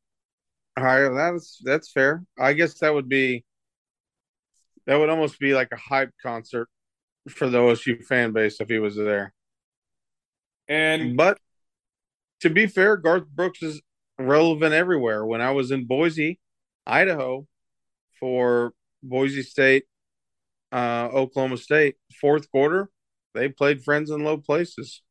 All 0.77 0.85
right, 0.85 1.09
that's 1.09 1.59
that's 1.65 1.91
fair. 1.91 2.25
I 2.39 2.53
guess 2.53 2.79
that 2.81 2.93
would 2.93 3.09
be 3.09 3.45
that 4.87 4.97
would 4.97 5.09
almost 5.09 5.39
be 5.39 5.55
like 5.55 5.69
a 5.73 5.77
hype 5.77 6.11
concert 6.23 6.69
for 7.29 7.49
the 7.49 7.59
OSU 7.59 8.05
fan 8.05 8.33
base 8.33 8.61
if 8.61 8.69
he 8.69 8.79
was 8.79 8.97
there. 8.97 9.33
And 10.69 11.17
but 11.17 11.39
to 12.41 12.51
be 12.51 12.67
fair, 12.67 12.97
Garth 12.97 13.27
Brooks 13.29 13.63
is 13.63 13.81
relevant 14.19 14.75
everywhere. 14.75 15.25
When 15.25 15.41
I 15.41 15.53
was 15.53 15.71
in 15.71 15.87
Boise, 15.87 16.39
Idaho, 16.87 17.47
for 18.19 18.73
Boise 19.03 19.43
State, 19.43 19.85
uh, 20.73 21.09
Oklahoma 21.13 21.57
State, 21.57 21.97
fourth 22.21 22.51
quarter, 22.51 22.91
they 23.35 23.49
played 23.49 23.85
friends 23.85 24.11
in 24.11 24.25
low 24.25 24.39
places, 24.39 25.03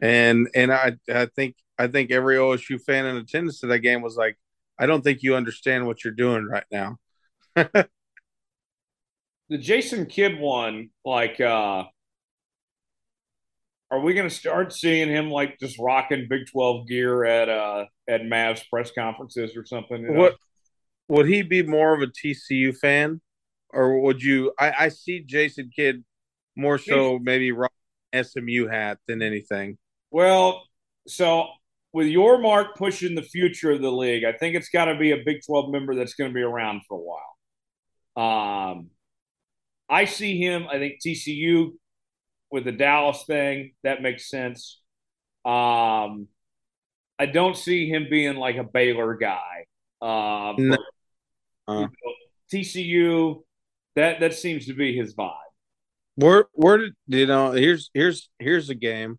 and 0.00 0.48
and 0.54 0.72
I 0.72 0.96
I 1.12 1.26
think 1.26 1.56
I 1.78 1.88
think 1.88 2.10
every 2.10 2.36
OSU 2.36 2.80
fan 2.80 3.06
in 3.06 3.16
attendance 3.16 3.60
to 3.60 3.66
that 3.68 3.80
game 3.80 4.02
was 4.02 4.16
like, 4.16 4.36
I 4.78 4.86
don't 4.86 5.02
think 5.02 5.22
you 5.22 5.36
understand 5.36 5.86
what 5.86 6.04
you're 6.04 6.12
doing 6.12 6.46
right 6.46 6.64
now. 6.70 6.96
the 7.54 7.88
Jason 9.58 10.06
Kidd 10.06 10.38
one, 10.38 10.90
like, 11.04 11.40
uh, 11.40 11.84
are 13.90 14.00
we 14.00 14.14
going 14.14 14.28
to 14.28 14.34
start 14.34 14.72
seeing 14.72 15.08
him 15.08 15.30
like 15.30 15.58
just 15.60 15.78
rocking 15.78 16.26
Big 16.28 16.46
Twelve 16.50 16.88
gear 16.88 17.24
at 17.24 17.48
uh 17.48 17.84
at 18.08 18.22
Mavs 18.22 18.68
press 18.68 18.90
conferences 18.90 19.56
or 19.56 19.64
something? 19.64 20.02
You 20.02 20.10
know? 20.10 20.20
What 20.20 20.36
would 21.08 21.28
he 21.28 21.42
be 21.42 21.62
more 21.62 21.94
of 21.94 22.02
a 22.02 22.06
TCU 22.06 22.76
fan, 22.76 23.20
or 23.74 24.00
would 24.00 24.22
you? 24.22 24.52
I, 24.58 24.72
I 24.78 24.88
see 24.88 25.20
Jason 25.20 25.70
Kidd 25.74 26.04
more 26.56 26.78
so 26.78 27.18
maybe 27.18 27.52
rock 27.52 27.72
SMU 28.14 28.68
hat 28.68 28.98
than 29.06 29.22
anything. 29.22 29.78
Well, 30.10 30.62
so 31.06 31.48
with 31.92 32.06
Yormark 32.06 32.74
pushing 32.76 33.14
the 33.14 33.22
future 33.22 33.72
of 33.72 33.82
the 33.82 33.90
league, 33.90 34.24
I 34.24 34.32
think 34.32 34.56
it's 34.56 34.68
got 34.68 34.86
to 34.86 34.96
be 34.96 35.12
a 35.12 35.18
Big 35.24 35.38
12 35.46 35.70
member 35.70 35.94
that's 35.94 36.14
going 36.14 36.30
to 36.30 36.34
be 36.34 36.42
around 36.42 36.82
for 36.88 36.98
a 36.98 37.02
while. 38.16 38.72
Um, 38.72 38.90
I 39.88 40.04
see 40.04 40.38
him, 40.38 40.66
I 40.70 40.78
think 40.78 41.00
TCU 41.04 41.72
with 42.50 42.64
the 42.64 42.72
Dallas 42.72 43.24
thing, 43.26 43.74
that 43.82 44.02
makes 44.02 44.30
sense. 44.30 44.80
Um, 45.44 46.28
I 47.18 47.26
don't 47.26 47.56
see 47.56 47.88
him 47.88 48.06
being 48.10 48.36
like 48.36 48.56
a 48.56 48.64
Baylor 48.64 49.14
guy. 49.14 49.66
Uh, 50.00 50.54
no. 50.58 50.76
uh, 51.68 51.72
you 51.72 51.80
know, 51.80 52.14
TCU, 52.52 53.42
that 53.96 54.20
that 54.20 54.34
seems 54.34 54.66
to 54.66 54.74
be 54.74 54.96
his 54.96 55.14
vibe. 55.14 55.34
Where 56.16 56.46
where 56.52 56.78
did 56.78 56.94
you 57.06 57.26
know? 57.26 57.52
Here's 57.52 57.90
here's 57.94 58.28
here's 58.38 58.70
a 58.70 58.74
game. 58.74 59.18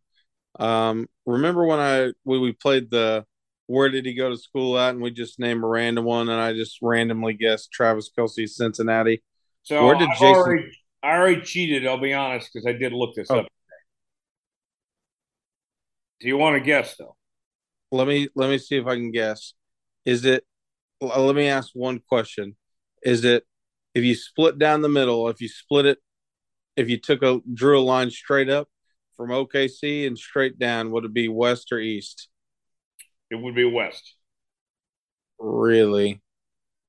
Um, 0.59 1.07
remember 1.25 1.65
when 1.65 1.79
I 1.79 2.13
when 2.23 2.41
we 2.41 2.53
played 2.53 2.89
the 2.89 3.25
where 3.67 3.89
did 3.89 4.05
he 4.05 4.13
go 4.13 4.29
to 4.29 4.37
school 4.37 4.77
at, 4.77 4.91
and 4.91 5.01
we 5.01 5.11
just 5.11 5.39
named 5.39 5.63
a 5.63 5.67
random 5.67 6.05
one, 6.05 6.29
and 6.29 6.39
I 6.39 6.53
just 6.53 6.77
randomly 6.81 7.33
guessed 7.33 7.71
Travis 7.71 8.09
Kelce, 8.17 8.47
Cincinnati. 8.47 9.23
So 9.63 9.83
where 9.85 9.95
did 9.95 10.09
I've 10.09 10.19
Jason? 10.19 10.35
Already, 10.35 10.71
I 11.03 11.17
already 11.17 11.41
cheated. 11.41 11.87
I'll 11.87 11.99
be 11.99 12.13
honest 12.13 12.49
because 12.53 12.67
I 12.67 12.73
did 12.73 12.93
look 12.93 13.15
this 13.15 13.27
oh. 13.29 13.39
up. 13.39 13.47
Do 16.21 16.27
you 16.27 16.37
want 16.37 16.55
to 16.55 16.61
guess 16.61 16.95
though? 16.97 17.15
Let 17.91 18.07
me 18.07 18.29
let 18.35 18.49
me 18.49 18.57
see 18.57 18.77
if 18.77 18.87
I 18.87 18.95
can 18.95 19.11
guess. 19.11 19.53
Is 20.05 20.25
it? 20.25 20.45
Let 21.01 21.35
me 21.35 21.47
ask 21.47 21.71
one 21.73 21.99
question. 22.07 22.55
Is 23.03 23.25
it 23.25 23.43
if 23.95 24.03
you 24.03 24.13
split 24.13 24.59
down 24.59 24.81
the 24.81 24.89
middle? 24.89 25.29
If 25.29 25.41
you 25.41 25.47
split 25.47 25.87
it, 25.87 25.97
if 26.75 26.89
you 26.89 26.99
took 26.99 27.23
a 27.23 27.39
drew 27.51 27.79
a 27.79 27.81
line 27.81 28.11
straight 28.11 28.49
up, 28.49 28.67
from 29.15 29.29
OKC 29.29 30.05
and 30.05 30.17
straight 30.17 30.59
down, 30.59 30.91
would 30.91 31.05
it 31.05 31.13
be 31.13 31.29
west 31.29 31.71
or 31.71 31.79
east? 31.79 32.27
It 33.31 33.35
would 33.35 33.55
be 33.55 33.63
west. 33.63 34.15
Really? 35.39 36.21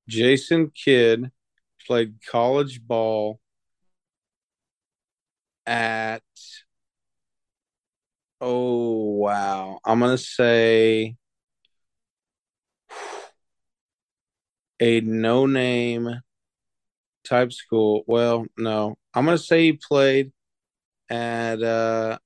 Jason 0.08 0.70
Kidd 0.70 1.30
played 1.86 2.16
college 2.28 2.82
ball 2.84 3.40
at 5.66 6.22
Oh 8.40 9.16
wow. 9.16 9.80
I'm 9.84 9.98
going 10.00 10.16
to 10.16 10.22
say 10.22 11.16
a 14.78 15.00
no-name 15.00 16.20
type 17.28 17.52
school. 17.52 18.04
Well, 18.06 18.46
no. 18.56 18.96
I'm 19.14 19.24
going 19.24 19.36
to 19.36 19.42
say 19.42 19.64
he 19.64 19.72
played 19.72 20.32
at 21.08 21.62
uh 21.62 22.18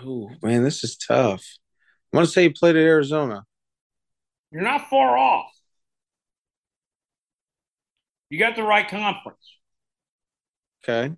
oh 0.00 0.30
man, 0.42 0.62
this 0.62 0.84
is 0.84 0.96
tough. 0.96 1.44
I 2.12 2.16
want 2.16 2.28
to 2.28 2.32
say 2.32 2.44
he 2.44 2.48
played 2.50 2.76
at 2.76 2.82
Arizona. 2.82 3.44
You're 4.52 4.62
not 4.62 4.88
far 4.88 5.18
off. 5.18 5.50
You 8.30 8.38
got 8.38 8.56
the 8.56 8.62
right 8.62 8.88
conference. 8.88 9.58
Okay. 10.82 11.14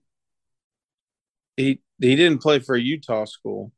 He 1.56 1.80
he 2.00 2.16
didn't 2.16 2.42
play 2.42 2.58
for 2.60 2.74
a 2.74 2.80
Utah 2.80 3.24
school. 3.24 3.72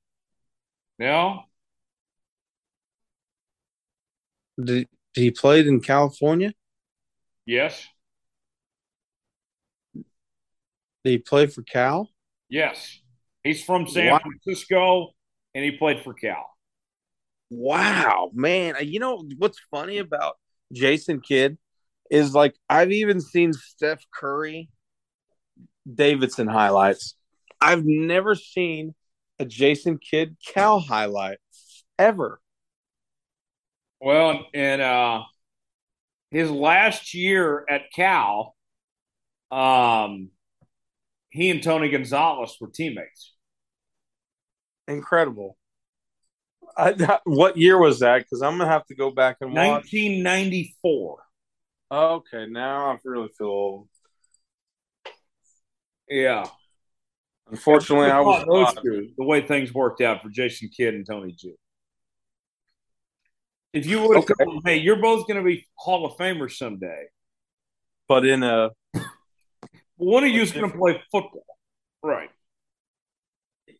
No. 0.98 1.44
Did, 4.62 4.88
did 5.14 5.20
he 5.20 5.30
played 5.30 5.66
in 5.66 5.80
California? 5.80 6.52
Yes. 7.46 7.86
Did 11.04 11.10
he 11.10 11.18
play 11.18 11.46
for 11.46 11.62
Cal? 11.62 12.10
Yes. 12.48 13.00
He's 13.42 13.62
from 13.64 13.86
San 13.86 14.12
wow. 14.12 14.20
Francisco 14.20 15.10
and 15.54 15.64
he 15.64 15.72
played 15.72 16.00
for 16.02 16.14
Cal. 16.14 16.46
Wow, 17.50 18.30
man. 18.32 18.74
You 18.82 19.00
know 19.00 19.24
what's 19.38 19.58
funny 19.70 19.98
about 19.98 20.36
Jason 20.72 21.20
Kidd 21.20 21.58
is 22.10 22.34
like 22.34 22.54
I've 22.68 22.92
even 22.92 23.20
seen 23.20 23.52
Steph 23.52 24.04
Curry 24.14 24.68
Davidson 25.92 26.46
highlights. 26.46 27.16
I've 27.60 27.84
never 27.84 28.34
seen 28.34 28.94
a 29.38 29.44
Jason 29.44 29.98
Kidd 29.98 30.36
Cal 30.46 30.80
highlight 30.80 31.38
ever. 31.98 32.40
Well, 34.00 34.46
and 34.54 34.80
uh 34.80 35.22
his 36.30 36.50
last 36.50 37.12
year 37.14 37.64
at 37.68 37.90
Cal, 37.92 38.54
um, 39.50 40.30
he 41.30 41.50
and 41.50 41.62
Tony 41.62 41.88
Gonzalez 41.88 42.56
were 42.60 42.68
teammates. 42.68 43.34
Incredible. 44.88 45.56
I, 46.76 47.18
what 47.24 47.56
year 47.56 47.78
was 47.78 48.00
that? 48.00 48.18
Because 48.18 48.42
I'm 48.42 48.58
gonna 48.58 48.70
have 48.70 48.86
to 48.86 48.94
go 48.94 49.10
back 49.10 49.38
and 49.40 49.50
watch. 49.52 49.92
1994. 49.92 51.18
Okay, 51.92 52.46
now 52.46 52.90
I 52.90 52.98
really 53.04 53.28
feel 53.36 53.46
old. 53.46 53.88
Yeah. 56.08 56.46
Unfortunately, 57.50 58.10
I 58.10 58.20
was 58.20 58.74
two, 58.82 59.10
the 59.16 59.24
way 59.24 59.44
things 59.44 59.74
worked 59.74 60.00
out 60.00 60.22
for 60.22 60.28
Jason 60.28 60.68
Kidd 60.76 60.94
and 60.94 61.04
Tony 61.06 61.32
G. 61.32 61.54
If 63.72 63.86
you 63.86 64.02
would 64.02 64.16
have 64.16 64.24
okay. 64.24 64.60
hey, 64.64 64.76
you're 64.78 65.00
both 65.00 65.26
going 65.26 65.38
to 65.38 65.44
be 65.44 65.66
Hall 65.74 66.06
of 66.06 66.16
Famers 66.16 66.52
someday, 66.52 67.06
but 68.08 68.24
in 68.24 68.42
a 68.42 68.70
one 70.00 70.24
of 70.24 70.30
you 70.30 70.40
is 70.40 70.52
going 70.52 70.70
to 70.70 70.76
play 70.76 71.00
football, 71.12 71.44
right? 72.02 72.30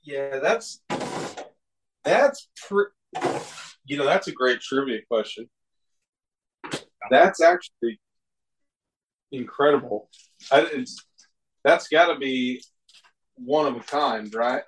Yeah, 0.04 0.38
that's 0.38 0.82
that's 2.04 2.48
tr- 2.56 2.92
you 3.84 3.96
know 3.96 4.04
that's 4.04 4.28
a 4.28 4.32
great 4.32 4.60
trivia 4.60 5.00
question. 5.10 5.48
That's 7.10 7.40
actually 7.40 7.98
incredible. 9.32 10.08
I, 10.52 10.84
that's 11.64 11.88
got 11.88 12.12
to 12.12 12.18
be 12.18 12.62
one 13.34 13.66
of 13.66 13.76
a 13.76 13.80
kind, 13.80 14.32
right? 14.34 14.62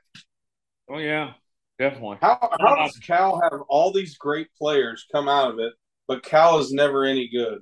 Oh 0.90 0.99
yeah, 0.99 1.32
definitely. 1.78 2.18
How 2.21 2.38
how 2.61 2.76
does 2.76 2.99
Cal 2.99 3.40
have 3.42 3.61
all 3.68 3.92
these 3.92 4.16
great 4.16 4.49
players 4.59 5.06
come 5.12 5.28
out 5.28 5.52
of 5.52 5.59
it, 5.59 5.73
but 6.09 6.23
Cal 6.23 6.59
is 6.59 6.73
never 6.73 7.04
any 7.04 7.28
good? 7.28 7.61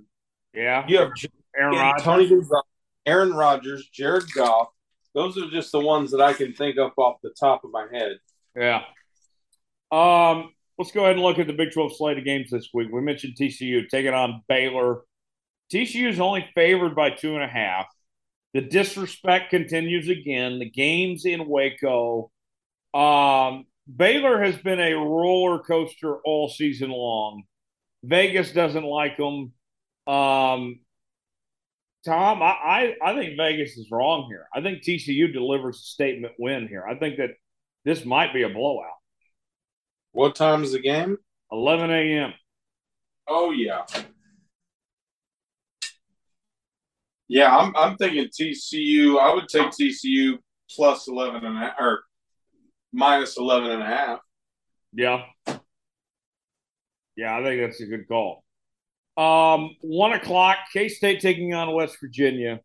Yeah, 0.55 0.87
you 0.89 0.99
have 0.99 1.11
Aaron 1.57 1.77
Rodgers. 1.77 2.05
Tony 2.05 2.29
Gonzalez, 2.29 2.65
Aaron 3.07 3.33
Rodgers, 3.33 3.89
Jared 3.93 4.33
Goff. 4.35 4.69
Those 5.15 5.37
are 5.39 5.51
just 5.51 5.73
the 5.73 5.81
ones 5.81 6.11
that 6.13 6.21
I 6.21 6.33
can 6.33 6.53
think 6.53 6.79
of 6.79 6.93
off 6.97 7.17
the 7.23 7.35
top 7.39 7.65
of 7.65 7.71
my 7.73 7.87
head. 7.93 8.19
Yeah. 8.57 8.83
Um, 9.91 10.53
let's 10.79 10.93
go 10.93 11.05
ahead 11.05 11.17
and 11.17 11.23
look 11.23 11.39
at 11.39 11.47
the 11.47 11.53
Big 11.53 11.73
12 11.73 11.97
slate 11.97 12.19
of 12.19 12.25
games 12.25 12.51
this 12.51 12.69
week. 12.73 12.89
We 12.93 13.01
mentioned 13.01 13.37
TCU 13.39 13.89
taking 13.89 14.15
on 14.15 14.43
Baylor. 14.49 15.01
TCU 15.73 16.09
is 16.09 16.21
only 16.21 16.49
favored 16.55 16.95
by 16.95 17.11
two 17.11 17.35
and 17.35 17.43
a 17.43 17.49
half. 17.49 17.87
The 18.55 18.61
disrespect 18.61 19.51
continues 19.51 20.09
again. 20.09 20.59
The 20.59 20.71
game's 20.71 21.25
in 21.25 21.49
Waco. 21.49 22.31
Um, 22.93 23.67
Baylor 23.95 24.43
has 24.43 24.57
been 24.59 24.81
a 24.81 24.95
roller 24.95 25.61
coaster 25.61 26.17
all 26.19 26.49
season 26.49 26.91
long. 26.91 27.45
Vegas 28.03 28.53
doesn't 28.53 28.85
like 28.85 29.17
them. 29.17 29.53
Um, 30.07 30.81
Tom, 32.05 32.43
I, 32.43 32.47
I, 32.47 32.95
I 33.05 33.15
think 33.15 33.37
Vegas 33.37 33.77
is 33.77 33.89
wrong 33.91 34.27
here. 34.31 34.47
I 34.55 34.63
think 34.63 34.83
TCU 34.83 35.33
delivers 35.33 35.77
a 35.77 35.83
statement 35.83 36.35
win 36.39 36.67
here. 36.67 36.85
I 36.89 36.95
think 36.95 37.19
that 37.19 37.31
this 37.85 38.05
might 38.05 38.33
be 38.33 38.43
a 38.43 38.49
blowout. 38.49 38.89
What 40.13 40.35
time 40.35 40.65
is 40.65 40.73
the 40.73 40.81
game? 40.81 41.19
11 41.53 41.91
a.m. 41.91 42.33
Oh 43.29 43.51
yeah. 43.51 43.85
Yeah, 47.29 47.57
I'm 47.57 47.77
I'm 47.77 47.97
thinking 47.97 48.27
TCU. 48.27 49.21
I 49.21 49.35
would 49.35 49.49
take 49.49 49.69
TCU 49.69 50.39
plus 50.75 51.07
11 51.07 51.45
and 51.45 51.57
a 51.57 51.75
or 51.79 52.01
minus 52.93 53.37
11 53.37 53.71
and 53.71 53.83
a 53.83 53.87
half. 53.87 54.19
Yeah. 54.93 55.25
Yeah, 57.17 57.37
I 57.37 57.43
think 57.43 57.61
that's 57.61 57.81
a 57.81 57.87
good 57.87 58.09
call. 58.09 58.45
Um, 59.21 59.77
one 59.83 60.13
o'clock, 60.13 60.57
K 60.73 60.89
State 60.89 61.21
taking 61.21 61.53
on 61.53 61.75
West 61.75 61.99
Virginia. 62.01 62.61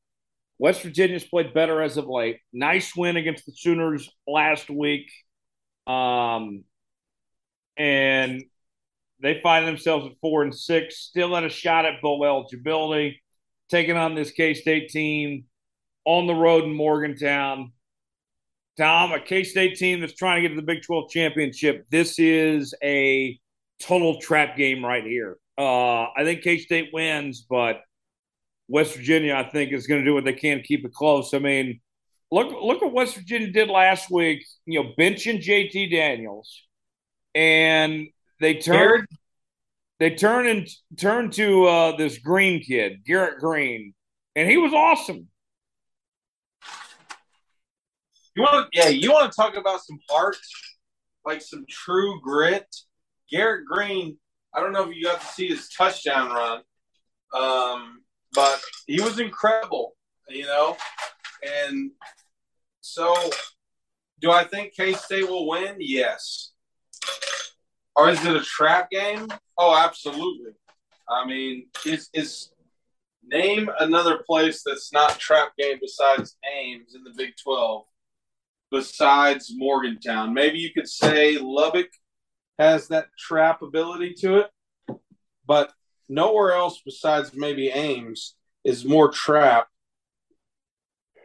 West 0.58 0.84
Virginia's 0.84 1.26
played 1.26 1.54
better 1.54 1.82
as 1.82 1.98
of 1.98 2.08
late. 2.08 2.40
Nice 2.54 2.96
win 2.96 3.18
against 3.18 3.46
the 3.46 3.52
Sooners 3.52 4.10
last 4.26 4.70
week. 4.70 5.12
Um, 5.86 6.64
and 7.76 8.42
they 9.22 9.42
find 9.44 9.68
themselves 9.68 10.06
at 10.06 10.14
four 10.22 10.44
and 10.44 10.56
six, 10.56 11.00
still 11.00 11.36
at 11.36 11.44
a 11.44 11.50
shot 11.50 11.86
at 11.86 12.02
bowl 12.02 12.24
eligibility, 12.24 13.22
taking 13.70 13.98
on 13.98 14.16
this 14.16 14.32
K 14.32 14.54
State 14.54 14.88
team 14.88 15.44
on 16.06 16.26
the 16.26 16.34
road 16.34 16.64
in 16.64 16.74
Morgantown. 16.74 17.74
Tom, 18.78 19.12
a 19.12 19.20
K 19.20 19.44
State 19.44 19.76
team 19.76 20.00
that's 20.00 20.16
trying 20.16 20.42
to 20.42 20.48
get 20.48 20.56
to 20.56 20.62
the 20.62 20.66
Big 20.66 20.84
12 20.84 21.10
championship. 21.10 21.86
This 21.90 22.18
is 22.18 22.74
a 22.82 23.38
total 23.82 24.22
trap 24.22 24.56
game 24.56 24.86
right 24.86 25.04
here. 25.04 25.38
Uh, 25.58 26.04
I 26.16 26.24
think 26.24 26.42
K 26.42 26.58
State 26.58 26.90
wins, 26.94 27.46
but 27.50 27.82
West 28.68 28.96
Virginia, 28.96 29.36
I 29.36 29.44
think, 29.50 29.72
is 29.72 29.88
going 29.88 30.02
to 30.02 30.06
do 30.06 30.14
what 30.14 30.26
they 30.26 30.34
can 30.34 30.58
to 30.58 30.64
keep 30.64 30.86
it 30.86 30.94
close. 30.94 31.34
I 31.34 31.40
mean, 31.40 31.80
look 32.32 32.52
look 32.52 32.82
what 32.82 32.94
West 32.94 33.16
Virginia 33.16 33.52
did 33.52 33.70
last 33.70 34.12
week. 34.12 34.46
You 34.66 34.84
know, 34.84 34.92
benching 34.98 35.42
JT 35.42 35.92
Daniels, 35.92 36.64
and 37.34 38.08
they 38.40 38.56
turned 38.56 39.08
they 40.00 40.12
turn 40.12 40.48
and 40.48 40.68
turn 40.98 41.32
to 41.32 41.66
uh, 41.66 41.96
this 41.96 42.18
Greene 42.18 42.62
kid, 42.62 43.04
Garrett 43.06 43.40
Greene, 43.40 43.94
and 44.36 44.50
he 44.50 44.58
was 44.58 44.74
awesome. 44.74 45.28
You 48.36 48.44
want, 48.44 48.68
yeah, 48.74 48.90
you 48.90 49.14
want 49.14 49.32
to 49.32 49.36
talk 49.36 49.56
about 49.56 49.82
some 49.82 49.98
heart, 50.10 50.36
like 51.26 51.42
some 51.42 51.66
true 51.70 52.20
grit. 52.22 52.68
Garrett 53.32 53.66
Greene, 53.66 54.18
I 54.56 54.62
don't 54.62 54.72
know 54.72 54.90
if 54.90 54.96
you 54.96 55.04
got 55.04 55.20
to 55.20 55.28
see 55.28 55.48
his 55.48 55.68
touchdown 55.70 56.32
run, 56.32 56.62
um, 57.34 58.04
but 58.34 58.62
he 58.88 59.02
was 59.02 59.20
incredible, 59.20 59.98
you 60.30 60.46
know. 60.46 60.78
And 61.44 61.92
so, 62.80 63.14
do 64.22 64.32
I 64.32 64.46
think 64.46 64.74
K 64.74 64.94
State 64.94 65.28
will 65.28 65.50
win? 65.50 65.76
Yes. 65.80 66.54
Or 67.98 68.10
is 68.10 68.26
it 68.26 68.36
a 68.36 68.42
trap 68.42 68.90
game? 68.90 69.28
Oh, 69.58 69.76
absolutely. 69.78 70.52
I 71.10 71.26
mean, 71.26 71.68
it's, 71.86 72.10
it's 72.14 72.52
name 73.24 73.70
another 73.80 74.24
place 74.26 74.64
that's 74.66 74.94
not 74.94 75.20
trap 75.20 75.52
game 75.58 75.80
besides 75.82 76.38
Ames 76.58 76.96
in 76.96 77.04
the 77.04 77.14
Big 77.18 77.34
Twelve, 77.44 77.84
besides 78.72 79.52
Morgantown. 79.56 80.34
Maybe 80.34 80.60
you 80.60 80.72
could 80.74 80.88
say 80.88 81.38
Lubbock 81.38 81.90
has 82.58 82.88
that 82.90 83.08
trap 83.18 83.62
ability 83.62 84.14
to 84.20 84.38
it, 84.38 84.98
but 85.46 85.72
nowhere 86.08 86.54
else 86.54 86.82
besides 86.86 87.32
maybe 87.34 87.70
Ames 87.70 88.36
is 88.64 88.86
more 88.86 89.12
trap 89.12 89.68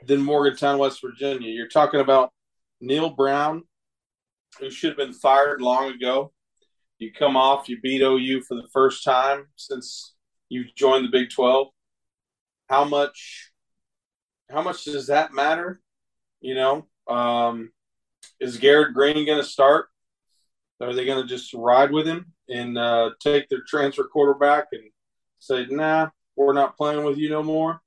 than 0.07 0.21
Morgantown, 0.21 0.79
West 0.79 1.01
Virginia. 1.03 1.51
You're 1.51 1.69
talking 1.69 2.01
about 2.01 2.33
Neal 2.81 3.11
Brown, 3.11 3.65
who 4.59 4.71
should 4.71 4.91
have 4.91 4.97
been 4.97 5.13
fired 5.13 5.61
long 5.61 5.93
ago. 5.93 6.33
You 6.99 7.13
come 7.13 7.37
off, 7.37 7.69
you 7.69 7.81
beat 7.81 8.03
OU 8.03 8.43
for 8.43 8.57
the 8.57 8.69
first 8.73 9.05
time 9.05 9.47
since 9.57 10.15
you 10.49 10.65
joined 10.77 11.07
the 11.07 11.11
Big 11.11 11.31
12. 11.31 11.69
How 12.69 12.85
much 12.85 13.51
how 14.51 14.63
much 14.63 14.85
does 14.85 15.07
that 15.07 15.33
matter? 15.33 15.81
You 16.41 16.55
know, 16.55 16.87
um, 17.07 17.71
is 18.41 18.59
Garrett 18.59 18.95
Greene 18.95 19.25
going 19.25 19.39
to 19.41 19.45
start? 19.45 19.90
Are 20.81 20.95
they 20.95 21.05
going 21.05 21.23
to 21.23 21.29
just 21.29 21.53
ride 21.53 21.93
with 21.93 22.07
him 22.07 22.33
and 22.49 22.79
uh, 22.79 23.11
take 23.21 23.49
their 23.49 23.63
transfer 23.67 24.05
quarterback 24.05 24.67
and 24.73 24.85
say, 25.39 25.67
"Nah, 25.69 26.09
we're 26.37 26.53
not 26.53 26.77
playing 26.77 27.05
with 27.05 27.19
you 27.19 27.29
no 27.29 27.43
more"? 27.43 27.81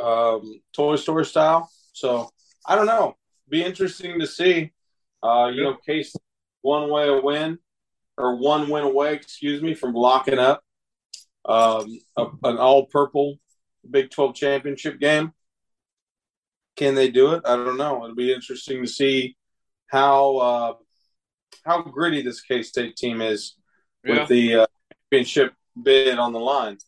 Um, 0.00 0.60
Toy 0.72 0.96
Story 0.96 1.24
style. 1.24 1.70
So 1.92 2.30
I 2.66 2.74
don't 2.74 2.86
know. 2.86 3.16
Be 3.48 3.62
interesting 3.62 4.20
to 4.20 4.26
see. 4.26 4.72
Uh, 5.22 5.50
you 5.52 5.62
know, 5.62 5.74
case 5.74 6.14
one 6.62 6.90
way 6.90 7.08
a 7.08 7.20
win 7.20 7.58
or 8.16 8.36
one 8.36 8.68
win 8.68 8.84
away, 8.84 9.14
excuse 9.14 9.62
me, 9.62 9.74
from 9.74 9.94
locking 9.94 10.38
up 10.38 10.62
um, 11.44 11.98
a, 12.16 12.26
an 12.44 12.58
all 12.58 12.86
purple 12.86 13.38
Big 13.88 14.10
12 14.10 14.34
championship 14.34 14.98
game. 14.98 15.32
Can 16.76 16.94
they 16.94 17.10
do 17.10 17.32
it? 17.34 17.42
I 17.46 17.56
don't 17.56 17.76
know. 17.76 18.04
It'll 18.04 18.16
be 18.16 18.32
interesting 18.32 18.82
to 18.82 18.88
see 18.88 19.36
how 19.86 20.36
uh, 20.36 20.74
how 21.64 21.82
gritty 21.82 22.22
this 22.22 22.40
K 22.40 22.62
State 22.62 22.96
team 22.96 23.20
is 23.20 23.56
yeah. 24.04 24.20
with 24.20 24.28
the 24.28 24.54
uh, 24.56 24.66
championship 25.10 25.52
bid 25.80 26.18
on 26.18 26.32
the 26.32 26.40
line. 26.40 26.78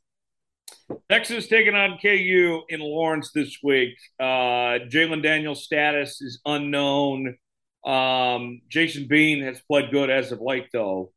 Texas 1.11 1.49
taking 1.49 1.75
on 1.75 1.99
KU 2.01 2.63
in 2.69 2.81
Lawrence 2.81 3.31
this 3.35 3.59
week. 3.63 3.97
Uh, 4.19 4.85
Jalon 4.89 5.23
Daniels' 5.23 5.65
status 5.65 6.21
is 6.21 6.41
unknown. 6.47 7.37
Um, 7.85 8.61
Jason 8.69 9.07
Bean 9.07 9.43
has 9.43 9.61
played 9.61 9.91
good 9.91 10.11
as 10.11 10.33
of 10.33 10.41
late, 10.41 10.69
though. 10.73 11.13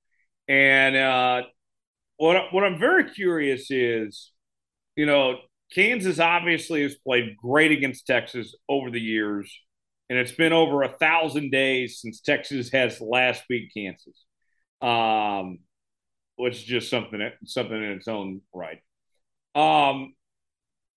And 0.47 0.95
uh, 0.95 1.41
what 2.17 2.54
what 2.54 2.63
I'm 2.63 2.80
very 2.80 3.10
curious 3.10 3.71
is, 3.71 4.32
you 4.95 5.06
know, 5.06 5.39
Kansas 5.73 6.19
obviously 6.19 6.84
has 6.84 6.95
played 6.95 7.38
great 7.38 7.71
against 7.71 8.06
Texas 8.06 8.56
over 8.67 8.91
the 8.91 8.99
years, 8.99 9.51
and 10.12 10.19
it's 10.19 10.34
been 10.34 10.52
over 10.52 10.84
a 10.84 10.89
thousand 10.89 11.52
days 11.52 12.02
since 12.02 12.19
Texas 12.19 12.69
has 12.74 13.00
last 13.00 13.43
beat 13.47 13.71
Kansas, 13.74 14.26
um, 14.82 15.60
which 16.36 16.56
is 16.56 16.63
just 16.63 16.89
something 16.89 17.32
something 17.45 17.78
in 17.78 17.91
its 17.93 18.10
own 18.10 18.41
right. 18.54 18.82
Um, 19.56 20.13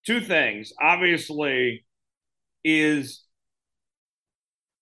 two 0.04 0.20
things, 0.20 0.72
obviously, 0.82 1.86
is 2.64 3.22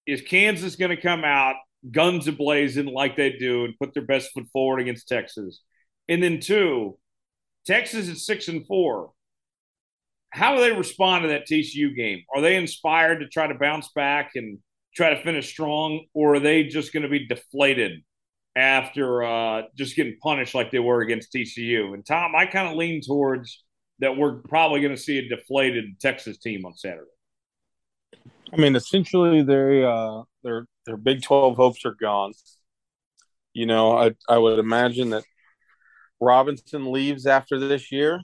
is 0.07 0.23
Kansas 0.23 0.77
going 0.77 0.97
to 0.97 1.03
come 1.03 1.25
out 1.25 1.57
guns 1.91 2.27
ablazing 2.27 2.91
like 2.91 3.19
they 3.19 3.33
do 3.33 3.67
and 3.67 3.79
put 3.79 3.93
their 3.93 4.07
best 4.07 4.33
foot 4.33 4.47
forward 4.51 4.81
against 4.81 5.09
Texas? 5.09 5.61
And 6.09 6.23
then 6.23 6.41
two, 6.41 6.99
Texas 7.67 8.09
is 8.09 8.25
six 8.25 8.49
and 8.49 8.67
four 8.67 9.13
how 10.33 10.55
do 10.55 10.63
they 10.63 10.73
respond 10.73 11.23
to 11.23 11.29
that 11.29 11.47
TCU 11.47 11.95
game? 11.95 12.25
Are 12.35 12.41
they 12.41 12.57
inspired 12.57 13.21
to 13.21 13.29
try 13.29 13.47
to 13.47 13.55
bounce 13.55 13.89
back 13.95 14.31
and 14.35 14.59
try 14.97 15.11
to 15.11 15.23
finish 15.23 15.49
strong, 15.49 16.07
or 16.15 16.37
are 16.37 16.41
they 16.41 16.65
just 16.65 16.93
going 16.93 17.03
to 17.03 17.09
be 17.09 17.27
deflated 17.27 18.03
after 18.57 19.23
uh, 19.23 19.63
just 19.77 19.95
getting 19.95 20.17
punished 20.23 20.55
like 20.55 20.71
they 20.71 20.79
were 20.79 21.03
against 21.03 21.35
TCU? 21.35 21.93
And 21.93 22.05
Tom, 22.05 22.35
I 22.35 22.47
kind 22.47 22.69
of 22.69 22.77
lean 22.77 23.03
towards 23.07 23.63
that 23.99 24.17
we're 24.17 24.37
probably 24.37 24.81
going 24.81 24.97
to 24.97 25.01
see 25.01 25.19
a 25.19 25.29
deflated 25.29 26.01
Texas 26.01 26.39
team 26.39 26.65
on 26.65 26.75
Saturday. 26.77 27.11
I 28.53 28.57
mean, 28.57 28.75
essentially, 28.75 29.43
they 29.43 29.85
uh, 29.85 30.23
their 30.43 30.67
their 30.87 30.97
Big 30.97 31.23
Twelve 31.23 31.57
hopes 31.57 31.85
are 31.85 31.95
gone. 31.95 32.33
You 33.53 33.67
know, 33.67 33.97
I 33.99 34.15
I 34.29 34.39
would 34.39 34.59
imagine 34.59 35.11
that 35.11 35.25
Robinson 36.21 36.91
leaves 36.91 37.27
after 37.27 37.59
this 37.59 37.93
year 37.93 38.23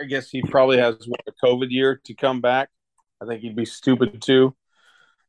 I 0.00 0.06
guess 0.06 0.30
he 0.30 0.42
probably 0.42 0.78
has 0.78 0.96
what, 1.06 1.20
a 1.26 1.46
COVID 1.46 1.70
year 1.70 2.00
to 2.04 2.14
come 2.14 2.40
back. 2.40 2.68
I 3.20 3.26
think 3.26 3.40
he'd 3.40 3.56
be 3.56 3.64
stupid 3.64 4.20
too. 4.20 4.54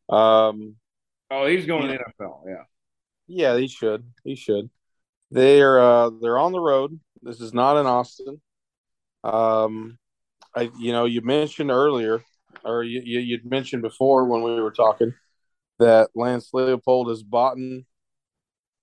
Um, 0.09 0.75
oh, 1.31 1.45
he's 1.47 1.65
going 1.65 1.87
to 1.87 1.97
NFL. 1.97 2.41
Yeah, 2.47 2.63
yeah, 3.27 3.57
he 3.57 3.67
should. 3.67 4.03
He 4.23 4.35
should. 4.35 4.69
They're 5.31 5.79
uh, 5.79 6.11
they're 6.21 6.37
on 6.37 6.51
the 6.51 6.59
road. 6.59 6.99
This 7.21 7.41
is 7.41 7.53
not 7.53 7.79
in 7.79 7.85
Austin. 7.85 8.41
Um, 9.23 9.97
I 10.55 10.69
you 10.79 10.91
know 10.91 11.05
you 11.05 11.21
mentioned 11.21 11.71
earlier, 11.71 12.23
or 12.63 12.83
you, 12.83 13.01
you 13.03 13.19
you'd 13.19 13.49
mentioned 13.49 13.81
before 13.81 14.25
when 14.25 14.43
we 14.43 14.61
were 14.61 14.71
talking 14.71 15.13
that 15.79 16.09
Lance 16.15 16.49
Leipold 16.53 17.09
has 17.09 17.23
bought 17.23 17.57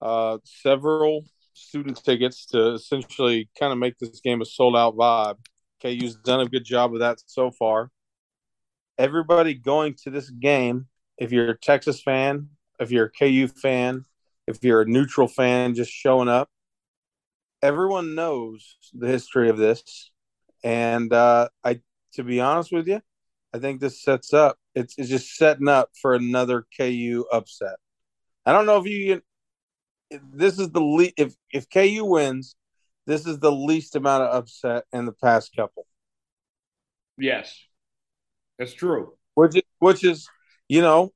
uh, 0.00 0.38
several 0.44 1.24
student 1.54 2.02
tickets 2.04 2.46
to 2.46 2.72
essentially 2.72 3.48
kind 3.58 3.72
of 3.72 3.78
make 3.78 3.98
this 3.98 4.20
game 4.20 4.40
a 4.40 4.44
sold 4.44 4.76
out 4.76 4.96
vibe. 4.96 5.36
KU's 5.84 6.16
done 6.16 6.40
a 6.40 6.46
good 6.46 6.64
job 6.64 6.94
of 6.94 7.00
that 7.00 7.20
so 7.26 7.50
far. 7.50 7.90
Everybody 8.96 9.54
going 9.54 9.94
to 10.04 10.10
this 10.10 10.30
game, 10.30 10.86
if 11.18 11.32
you're 11.32 11.50
a 11.50 11.58
Texas 11.58 12.00
fan, 12.00 12.48
if 12.78 12.90
you're 12.90 13.06
a 13.06 13.10
KU 13.10 13.48
fan, 13.48 14.04
if 14.46 14.62
you're 14.62 14.82
a 14.82 14.86
neutral 14.86 15.28
fan 15.28 15.74
just 15.74 15.90
showing 15.90 16.28
up, 16.28 16.48
everyone 17.62 18.14
knows 18.14 18.76
the 18.92 19.08
history 19.08 19.48
of 19.48 19.56
this, 19.56 20.10
and 20.62 21.12
uh, 21.12 21.48
I, 21.64 21.80
to 22.14 22.22
be 22.22 22.40
honest 22.40 22.72
with 22.72 22.86
you, 22.86 23.00
I 23.52 23.58
think 23.58 23.80
this 23.80 24.02
sets 24.02 24.32
up. 24.32 24.58
It's, 24.74 24.94
it's 24.98 25.08
just 25.08 25.36
setting 25.36 25.68
up 25.68 25.90
for 26.00 26.14
another 26.14 26.66
KU 26.76 27.24
upset. 27.32 27.76
I 28.46 28.52
don't 28.52 28.66
know 28.66 28.78
if 28.78 28.86
you. 28.86 29.22
This 30.10 30.58
is 30.58 30.70
the 30.70 30.80
least. 30.80 31.14
If 31.16 31.34
if 31.52 31.68
KU 31.70 32.04
wins, 32.04 32.56
this 33.06 33.26
is 33.26 33.38
the 33.38 33.52
least 33.52 33.96
amount 33.96 34.24
of 34.24 34.34
upset 34.34 34.84
in 34.92 35.06
the 35.06 35.12
past 35.12 35.54
couple. 35.54 35.86
Yes, 37.18 37.56
that's 38.58 38.72
true. 38.72 39.14
Which 39.34 39.56
is, 39.56 39.62
which 39.78 40.04
is, 40.04 40.28
you 40.68 40.80
know, 40.80 41.12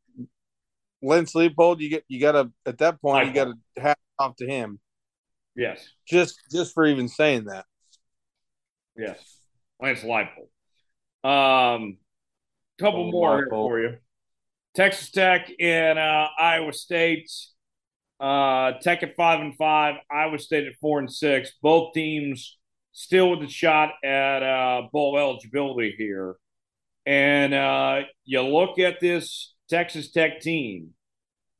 Lance 1.02 1.32
Leipold. 1.34 1.80
You 1.80 1.90
get 1.90 2.04
you 2.08 2.20
got 2.20 2.32
to 2.32 2.50
at 2.66 2.78
that 2.78 3.00
point 3.00 3.24
Leipold. 3.24 3.28
you 3.28 3.34
got 3.34 3.54
to 3.76 3.82
hat 3.82 3.98
off 4.18 4.36
to 4.36 4.46
him. 4.46 4.80
Yes, 5.56 5.88
just 6.06 6.38
just 6.52 6.74
for 6.74 6.86
even 6.86 7.08
saying 7.08 7.44
that. 7.44 7.64
Yes, 8.96 9.18
Lance 9.80 10.02
Leipold. 10.02 10.48
Um, 11.24 11.98
couple 12.78 13.08
oh, 13.08 13.10
more 13.10 13.36
here 13.38 13.48
for 13.50 13.80
you. 13.80 13.96
Texas 14.74 15.10
Tech 15.10 15.50
and 15.58 15.98
uh, 15.98 16.28
Iowa 16.38 16.72
State. 16.72 17.30
Uh, 18.20 18.72
Tech 18.82 19.02
at 19.02 19.14
five 19.16 19.40
and 19.40 19.56
five, 19.56 19.96
Iowa 20.10 20.38
State 20.38 20.66
at 20.66 20.74
four 20.80 20.98
and 20.98 21.12
six. 21.12 21.52
Both 21.62 21.94
teams 21.94 22.58
still 22.92 23.30
with 23.30 23.48
a 23.48 23.50
shot 23.50 23.90
at 24.04 24.42
uh, 24.42 24.82
bowl 24.92 25.16
eligibility 25.16 25.94
here. 25.96 26.36
And 27.06 27.54
uh, 27.54 28.00
you 28.24 28.42
look 28.42 28.78
at 28.78 29.00
this 29.00 29.54
Texas 29.70 30.10
Tech 30.10 30.40
team 30.40 30.94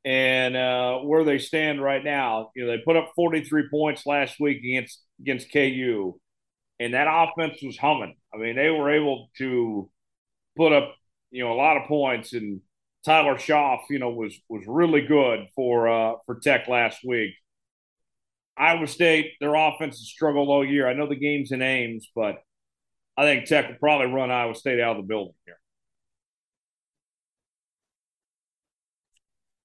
and 0.05 0.55
uh, 0.55 0.99
where 0.99 1.23
they 1.23 1.37
stand 1.37 1.81
right 1.81 2.03
now. 2.03 2.51
You 2.55 2.65
know, 2.65 2.71
they 2.71 2.83
put 2.83 2.95
up 2.95 3.11
43 3.15 3.69
points 3.69 4.05
last 4.05 4.39
week 4.39 4.59
against 4.59 5.01
against 5.19 5.51
KU, 5.51 6.19
and 6.79 6.93
that 6.93 7.07
offense 7.09 7.59
was 7.63 7.77
humming. 7.77 8.15
I 8.33 8.37
mean, 8.37 8.55
they 8.55 8.69
were 8.69 8.91
able 8.91 9.29
to 9.37 9.89
put 10.57 10.73
up 10.73 10.95
you 11.31 11.43
know 11.43 11.53
a 11.53 11.55
lot 11.55 11.77
of 11.77 11.87
points 11.87 12.33
and 12.33 12.61
Tyler 13.05 13.35
Shough, 13.35 13.79
you 13.89 13.99
know, 13.99 14.09
was 14.09 14.39
was 14.49 14.63
really 14.67 15.01
good 15.01 15.47
for 15.55 15.87
uh, 15.87 16.13
for 16.25 16.39
Tech 16.39 16.67
last 16.67 16.99
week. 17.05 17.33
Iowa 18.57 18.87
State, 18.87 19.33
their 19.39 19.55
offense 19.55 19.99
has 19.99 20.07
struggled 20.07 20.49
all 20.49 20.65
year. 20.65 20.87
I 20.87 20.93
know 20.93 21.07
the 21.07 21.15
game's 21.15 21.51
in 21.51 21.61
Ames, 21.61 22.09
but 22.13 22.39
I 23.15 23.23
think 23.23 23.45
Tech 23.45 23.69
will 23.69 23.77
probably 23.77 24.07
run 24.07 24.31
Iowa 24.31 24.53
State 24.53 24.81
out 24.81 24.97
of 24.97 25.03
the 25.03 25.07
building 25.07 25.33
here. 25.45 25.59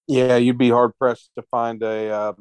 Yeah, 0.07 0.37
you'd 0.37 0.59
be 0.59 0.71
hard 0.71 0.93
pressed 0.99 1.31
to 1.37 1.43
find 1.51 1.83
a 1.83 2.11
uh, 2.11 2.33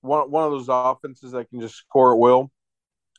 one 0.00 0.30
one 0.30 0.44
of 0.44 0.52
those 0.52 0.66
offenses 0.68 1.32
that 1.32 1.48
can 1.50 1.60
just 1.60 1.76
score 1.76 2.12
at 2.12 2.18
will. 2.18 2.50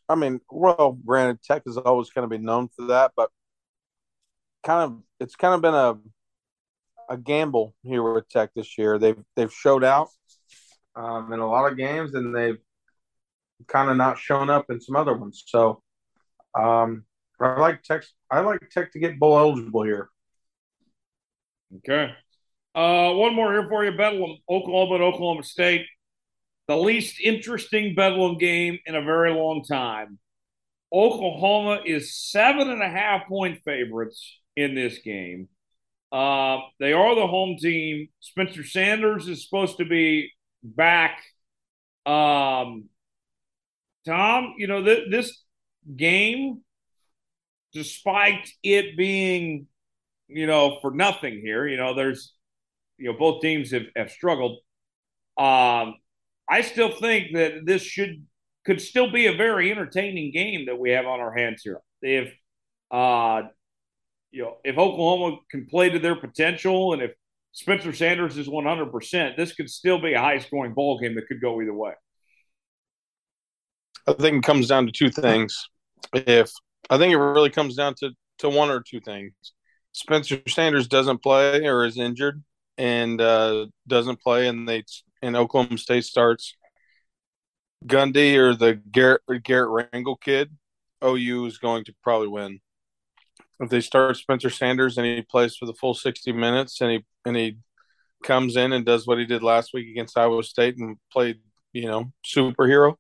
I 0.10 0.16
mean, 0.16 0.42
well, 0.50 0.98
granted, 1.06 1.42
Tech 1.44 1.64
has 1.66 1.78
always 1.78 2.10
kind 2.10 2.24
of 2.26 2.30
been 2.30 2.44
known 2.44 2.68
for 2.76 2.88
that, 2.88 3.12
but 3.16 3.30
kind 4.64 4.92
of 4.92 5.02
it's 5.20 5.36
kind 5.36 5.54
of 5.54 5.62
been 5.62 5.74
a 5.74 5.98
a 7.12 7.18
gamble 7.18 7.76
here 7.84 8.02
with 8.02 8.30
Tech 8.30 8.52
this 8.56 8.78
year. 8.78 8.98
They've 8.98 9.22
they've 9.36 9.54
showed 9.54 9.84
out 9.84 10.10
um, 10.96 11.32
in 11.34 11.40
a 11.40 11.48
lot 11.48 11.70
of 11.70 11.78
games, 11.78 12.14
and 12.14 12.36
they've 12.36 12.58
kind 13.68 13.90
of 13.90 13.98
not 13.98 14.18
shown 14.18 14.50
up 14.50 14.66
in 14.70 14.80
some 14.80 14.96
other 14.96 15.14
ones. 15.14 15.44
So 15.46 15.84
um, 16.58 17.04
I 17.40 17.60
like 17.60 17.84
Tech. 17.84 18.04
I 18.30 18.40
like 18.40 18.70
Tech 18.72 18.92
to 18.94 19.00
get 19.00 19.20
bowl 19.20 19.38
eligible 19.38 19.84
here. 19.84 20.10
Okay. 21.78 22.14
Uh, 22.74 23.14
one 23.14 23.36
more 23.36 23.52
here 23.52 23.68
for 23.68 23.84
you, 23.84 23.92
Bedlam, 23.92 24.38
Oklahoma 24.50 24.96
and 24.96 25.04
Oklahoma 25.04 25.44
State. 25.44 25.86
The 26.68 26.78
least 26.78 27.20
interesting 27.22 27.96
Bedlam 27.96 28.38
game 28.38 28.80
in 28.86 28.96
a 28.96 29.02
very 29.02 29.34
long 29.34 29.64
time. 29.64 30.20
Oklahoma 30.94 31.82
is 31.86 32.16
seven 32.16 32.70
and 32.70 32.82
a 32.82 32.90
half 32.90 33.28
point 33.28 33.60
favorites 33.66 34.40
in 34.56 34.76
this 34.76 35.00
game. 35.00 35.50
Uh, 36.12 36.60
they 36.80 36.94
are 36.94 37.16
the 37.16 37.28
home 37.28 37.58
team. 37.58 38.10
Spencer 38.20 38.64
Sanders 38.64 39.28
is 39.28 39.44
supposed 39.44 39.78
to 39.78 39.86
be 39.86 40.32
back. 40.64 41.22
Um, 42.06 42.90
Tom, 44.06 44.56
you 44.58 44.68
know, 44.68 44.84
th- 44.84 45.10
this 45.10 45.44
game, 45.96 46.62
despite 47.74 48.50
it 48.64 48.98
being, 48.98 49.68
you 50.28 50.48
know, 50.48 50.80
for 50.82 50.92
nothing 50.92 51.40
here, 51.42 51.68
you 51.68 51.78
know, 51.78 51.94
there's, 51.94 52.34
you 52.98 53.12
know, 53.12 53.18
both 53.18 53.42
teams 53.42 53.72
have, 53.72 53.86
have 53.96 54.12
struggled. 54.12 54.60
Um, 55.38 55.96
I 56.50 56.62
still 56.62 56.92
think 56.92 57.34
that 57.34 57.66
this 57.66 57.82
should 57.82 58.26
could 58.66 58.82
still 58.82 59.12
be 59.12 59.28
a 59.28 59.36
very 59.36 59.72
entertaining 59.72 60.32
game 60.32 60.66
that 60.68 60.78
we 60.78 60.92
have 60.92 61.06
on 61.06 61.20
our 61.20 61.34
hands 61.34 61.62
here. 61.64 61.80
If 62.02 62.32
uh, 62.92 63.44
you 64.32 64.44
know, 64.44 64.58
if 64.64 64.78
Oklahoma 64.78 65.38
can 65.50 65.66
play 65.66 65.90
to 65.90 66.00
their 66.00 66.16
potential 66.16 66.94
and 66.94 67.02
if 67.02 67.12
Spencer 67.52 67.94
Sanders 67.94 68.38
is 68.38 68.48
100%, 68.48 69.36
this 69.36 69.54
could 69.54 69.70
still 69.70 70.02
be 70.02 70.14
a 70.14 70.20
high 70.20 70.40
scoring 70.40 70.74
ball 70.74 71.00
game 71.00 71.16
that 71.16 71.28
could 71.28 71.42
go 71.42 71.62
either 71.62 71.74
way. 71.74 71.92
I 74.08 74.14
think 74.14 74.38
it 74.38 74.44
comes 74.44 74.68
down 74.68 74.86
to 74.86 74.92
two 74.92 75.10
things. 75.10 75.68
If 76.14 76.52
I 76.90 76.98
think 76.98 77.14
it 77.14 77.18
really 77.18 77.50
comes 77.50 77.76
down 77.76 77.96
to, 78.00 78.12
to 78.40 78.50
one 78.50 78.70
or 78.70 78.82
two 78.82 79.02
things. 79.02 79.34
Spencer 79.92 80.42
Sanders 80.48 80.88
doesn't 80.88 81.22
play 81.22 81.66
or 81.68 81.86
is 81.86 81.98
injured 81.98 82.42
and 82.78 83.20
uh, 83.20 83.68
doesn't 83.88 84.22
play, 84.22 84.48
and 84.48 84.68
they 84.68 84.84
and 85.22 85.36
Oklahoma 85.36 85.78
State 85.78 86.06
starts 86.06 86.56
Gundy 87.86 88.38
or 88.38 88.56
the 88.56 88.76
Garrett 88.76 89.22
Garrett 89.44 89.92
Rangel 89.94 90.20
kid. 90.20 90.56
OU 91.04 91.46
is 91.46 91.58
going 91.58 91.84
to 91.86 91.94
probably 92.04 92.28
win 92.30 92.62
if 93.62 93.70
they 93.70 93.80
start 93.80 94.18
Spencer 94.18 94.50
Sanders 94.50 94.98
and 94.98 95.06
he 95.06 95.22
plays 95.22 95.56
for 95.56 95.66
the 95.66 95.74
full 95.74 95.94
60 95.94 96.32
minutes 96.34 96.82
and 96.82 96.92
he 96.92 97.06
and 97.26 97.38
he 97.38 97.58
comes 98.24 98.56
in 98.56 98.74
and 98.74 98.86
does 98.86 99.08
what 99.08 99.20
he 99.20 99.26
did 99.26 99.44
last 99.44 99.72
week 99.74 99.88
against 99.90 100.18
Iowa 100.18 100.44
State 100.44 100.78
and 100.78 100.98
played, 101.12 101.40
you 101.74 101.86
know, 101.86 102.12
superhero, 102.26 102.96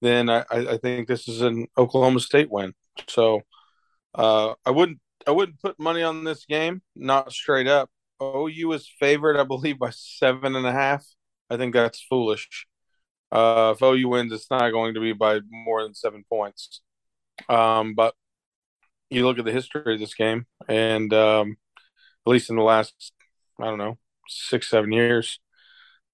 then 0.00 0.30
I, 0.30 0.44
I 0.50 0.78
think 0.78 1.06
this 1.06 1.28
is 1.28 1.42
an 1.42 1.66
Oklahoma 1.76 2.20
State 2.20 2.50
win. 2.50 2.74
So 3.08 3.42
uh, 4.14 4.54
I 4.64 4.70
wouldn't 4.70 4.98
I 5.26 5.32
wouldn't 5.32 5.60
put 5.60 5.78
money 5.78 6.02
on 6.02 6.24
this 6.24 6.46
game, 6.46 6.82
not 6.96 7.32
straight 7.32 7.66
up. 7.66 7.90
OU 8.22 8.72
is 8.72 8.90
favored, 8.98 9.36
I 9.38 9.44
believe, 9.44 9.78
by 9.78 9.90
seven 9.90 10.56
and 10.56 10.66
a 10.66 10.72
half. 10.72 11.04
I 11.50 11.56
think 11.56 11.74
that's 11.74 12.02
foolish. 12.08 12.66
Uh, 13.30 13.74
if 13.76 13.82
OU 13.82 14.08
wins, 14.08 14.32
it's 14.32 14.50
not 14.50 14.70
going 14.70 14.94
to 14.94 15.00
be 15.00 15.12
by 15.12 15.40
more 15.50 15.82
than 15.82 15.94
seven 15.94 16.24
points. 16.28 16.80
Um, 17.48 17.94
but 17.94 18.14
you 19.10 19.26
look 19.26 19.38
at 19.38 19.44
the 19.44 19.52
history 19.52 19.94
of 19.94 20.00
this 20.00 20.14
game, 20.14 20.46
and 20.68 21.12
um, 21.12 21.56
at 22.26 22.30
least 22.30 22.50
in 22.50 22.56
the 22.56 22.62
last, 22.62 23.12
I 23.60 23.64
don't 23.64 23.78
know, 23.78 23.98
six, 24.28 24.70
seven 24.70 24.92
years, 24.92 25.40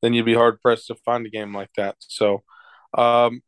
then 0.03 0.15
you'd 0.15 0.27
be 0.27 0.35
hard 0.35 0.61
pressed 0.61 0.87
to 0.89 0.95
find 0.95 1.27
a 1.27 1.31
game 1.31 1.55
like 1.55 1.71
that. 1.77 1.97
So, 1.99 2.43
um, 2.97 3.43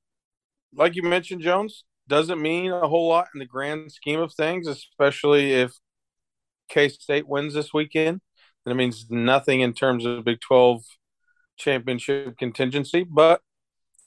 like 0.75 0.95
you 0.95 1.03
mentioned, 1.03 1.43
Jones 1.43 1.85
doesn't 2.09 2.41
mean 2.41 2.71
a 2.71 2.89
whole 2.89 3.09
lot 3.09 3.29
in 3.35 3.39
the 3.39 3.47
grand 3.47 3.93
scheme 3.93 4.21
of 4.21 4.35
things, 4.35 4.67
especially 4.67 5.53
if 5.53 5.73
K 6.69 6.89
State 6.89 7.29
wins 7.29 7.55
this 7.55 7.73
weekend. 7.73 8.21
And 8.65 8.73
it 8.73 8.77
means 8.77 9.07
nothing 9.09 9.61
in 9.61 9.73
terms 9.73 10.05
of 10.05 10.25
Big 10.25 10.41
12 10.41 10.83
championship 11.57 12.37
contingency. 12.37 13.05
But 13.05 13.41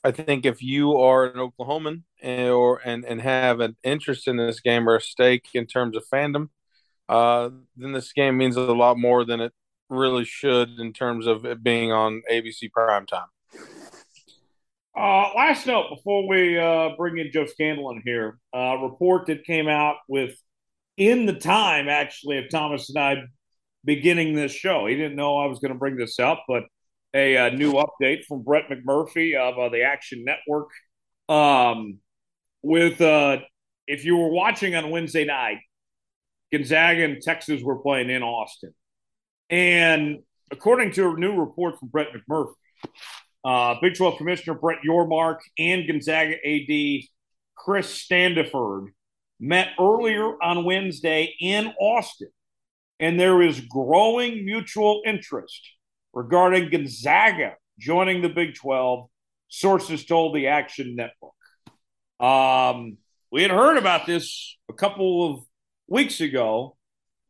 I 0.04 0.10
think 0.10 0.44
if 0.44 0.62
you 0.62 0.96
are 0.96 1.26
an 1.26 1.36
Oklahoman 1.36 2.02
and, 2.20 2.50
or 2.50 2.80
and 2.84 3.04
and 3.04 3.20
have 3.20 3.60
an 3.60 3.76
interest 3.84 4.26
in 4.26 4.36
this 4.36 4.60
game 4.60 4.88
or 4.88 4.96
a 4.96 5.00
stake 5.00 5.48
in 5.54 5.66
terms 5.66 5.96
of 5.96 6.04
fandom, 6.12 6.48
uh, 7.08 7.50
then 7.76 7.92
this 7.92 8.12
game 8.12 8.36
means 8.36 8.56
a 8.56 8.60
lot 8.60 8.98
more 8.98 9.24
than 9.24 9.40
it 9.40 9.52
really 9.88 10.24
should 10.24 10.80
in 10.80 10.92
terms 10.92 11.26
of 11.26 11.44
it 11.44 11.62
being 11.62 11.92
on 11.92 12.22
ABC 12.30 12.70
prime 12.72 13.06
time. 13.06 13.28
Uh, 14.94 15.30
last 15.34 15.66
note 15.66 15.88
before 15.88 16.28
we 16.28 16.58
uh, 16.58 16.90
bring 16.96 17.18
in 17.18 17.30
Joe 17.32 17.46
Scanlon 17.46 18.02
here, 18.04 18.38
a 18.52 18.78
report 18.78 19.26
that 19.26 19.44
came 19.44 19.68
out 19.68 19.96
with 20.08 20.34
in 20.96 21.26
the 21.26 21.32
time 21.32 21.88
actually 21.88 22.38
of 22.38 22.50
Thomas 22.50 22.90
and 22.90 22.98
I 22.98 23.22
beginning 23.84 24.34
this 24.34 24.52
show. 24.52 24.86
He 24.86 24.96
didn't 24.96 25.16
know 25.16 25.38
I 25.38 25.46
was 25.46 25.60
going 25.60 25.72
to 25.72 25.78
bring 25.78 25.96
this 25.96 26.18
up, 26.18 26.44
but 26.46 26.64
a, 27.14 27.36
a, 27.36 27.50
new 27.50 27.74
update 27.74 28.24
from 28.24 28.42
Brett 28.42 28.68
McMurphy 28.68 29.36
of 29.36 29.58
uh, 29.58 29.68
the 29.68 29.82
Action 29.82 30.24
Network. 30.24 30.68
Um, 31.28 31.98
with 32.62 33.00
uh, 33.00 33.38
if 33.86 34.04
you 34.04 34.16
were 34.16 34.30
watching 34.30 34.74
on 34.74 34.90
Wednesday 34.90 35.24
night, 35.24 35.58
Gonzaga 36.52 37.04
and 37.04 37.20
Texas 37.20 37.62
were 37.62 37.78
playing 37.78 38.10
in 38.10 38.22
Austin, 38.22 38.74
and 39.50 40.18
according 40.50 40.92
to 40.92 41.10
a 41.10 41.14
new 41.18 41.38
report 41.38 41.78
from 41.78 41.88
Brett 41.88 42.08
McMurphy, 42.12 42.52
uh, 43.44 43.76
Big 43.80 43.94
12 43.96 44.18
Commissioner 44.18 44.58
Brett 44.58 44.78
Yormark 44.86 45.38
and 45.58 45.86
Gonzaga 45.86 46.34
AD 46.46 47.02
Chris 47.56 48.06
Standiford 48.06 48.88
met 49.40 49.68
earlier 49.78 50.40
on 50.42 50.64
Wednesday 50.64 51.34
in 51.40 51.72
Austin, 51.80 52.30
and 53.00 53.18
there 53.18 53.42
is 53.42 53.60
growing 53.60 54.44
mutual 54.44 55.02
interest 55.04 55.60
regarding 56.12 56.70
Gonzaga 56.70 57.54
joining 57.78 58.22
the 58.22 58.28
Big 58.28 58.54
12 58.54 59.08
sources 59.48 60.04
told 60.04 60.34
the 60.34 60.48
Action 60.48 60.96
Network. 60.96 61.32
Um, 62.20 62.98
we 63.30 63.42
had 63.42 63.50
heard 63.50 63.76
about 63.76 64.06
this 64.06 64.56
a 64.70 64.74
couple 64.74 65.30
of 65.30 65.40
weeks 65.88 66.20
ago, 66.20 66.76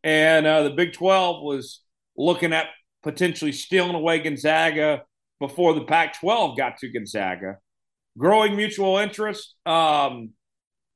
and 0.02 0.46
uh, 0.46 0.64
the 0.64 0.70
Big 0.70 0.92
12 0.92 1.42
was 1.42 1.82
looking 2.16 2.52
at 2.52 2.66
potentially 3.02 3.52
stealing 3.52 3.94
away 3.94 4.18
Gonzaga 4.20 5.02
before 5.40 5.74
the 5.74 5.84
Pac 5.84 6.20
12 6.20 6.56
got 6.56 6.78
to 6.78 6.88
Gonzaga. 6.88 7.58
Growing 8.18 8.56
mutual 8.56 8.98
interest. 8.98 9.54
Um, 9.64 10.30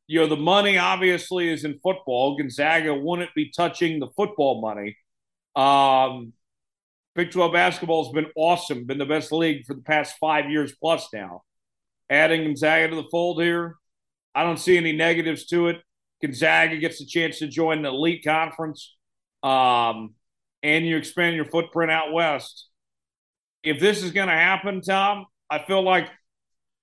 you 0.07 0.21
know, 0.21 0.29
the 0.29 0.37
money 0.37 0.79
obviously 0.79 1.49
is 1.49 1.65
in 1.65 1.81
football. 1.83 2.37
Gonzaga 2.37 2.95
wouldn't 2.95 3.35
be 3.35 3.51
touching 3.51 3.99
the 3.99 4.09
football 4.17 4.61
money. 4.61 4.97
Um, 5.57 6.33
Big 7.17 7.31
12 7.31 7.51
basketball 7.51 8.05
has 8.05 8.13
been 8.13 8.31
awesome, 8.37 8.85
been 8.85 8.99
the 8.99 9.07
best 9.07 9.33
league 9.33 9.65
for 9.65 9.73
the 9.73 9.81
past 9.81 10.17
five 10.21 10.51
years 10.51 10.75
plus 10.79 11.09
now. 11.15 11.45
Adding 12.11 12.45
Gonzaga 12.45 12.89
to 12.91 12.97
the 12.97 13.09
fold 13.11 13.43
here, 13.43 13.77
I 14.35 14.43
don't 14.43 14.59
see 14.59 14.77
any 14.77 14.93
negatives 14.93 15.47
to 15.47 15.69
it. 15.69 15.81
Gonzaga 16.21 16.77
gets 16.77 17.01
a 17.01 17.07
chance 17.07 17.39
to 17.39 17.49
join 17.49 17.81
the 17.81 17.89
elite 17.89 18.23
conference, 18.23 18.95
um, 19.43 20.15
and 20.63 20.87
you 20.87 20.99
expand 20.99 21.37
your 21.37 21.47
footprint 21.47 21.91
out 21.91 22.13
west. 22.13 22.69
If 23.63 23.81
this 23.81 24.03
is 24.03 24.11
going 24.11 24.29
to 24.29 24.35
happen, 24.35 24.83
Tom, 24.83 25.25
I 25.49 25.61
feel 25.61 25.83
like 25.83 26.11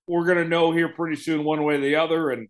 we're 0.08 0.26
going 0.26 0.40
to 0.40 0.50
know 0.50 0.72
here 0.72 0.90
pretty 0.90 1.16
soon, 1.16 1.44
one 1.44 1.64
way 1.64 1.76
or 1.76 1.82
the 1.82 1.98
other. 1.98 2.32
And 2.32 2.48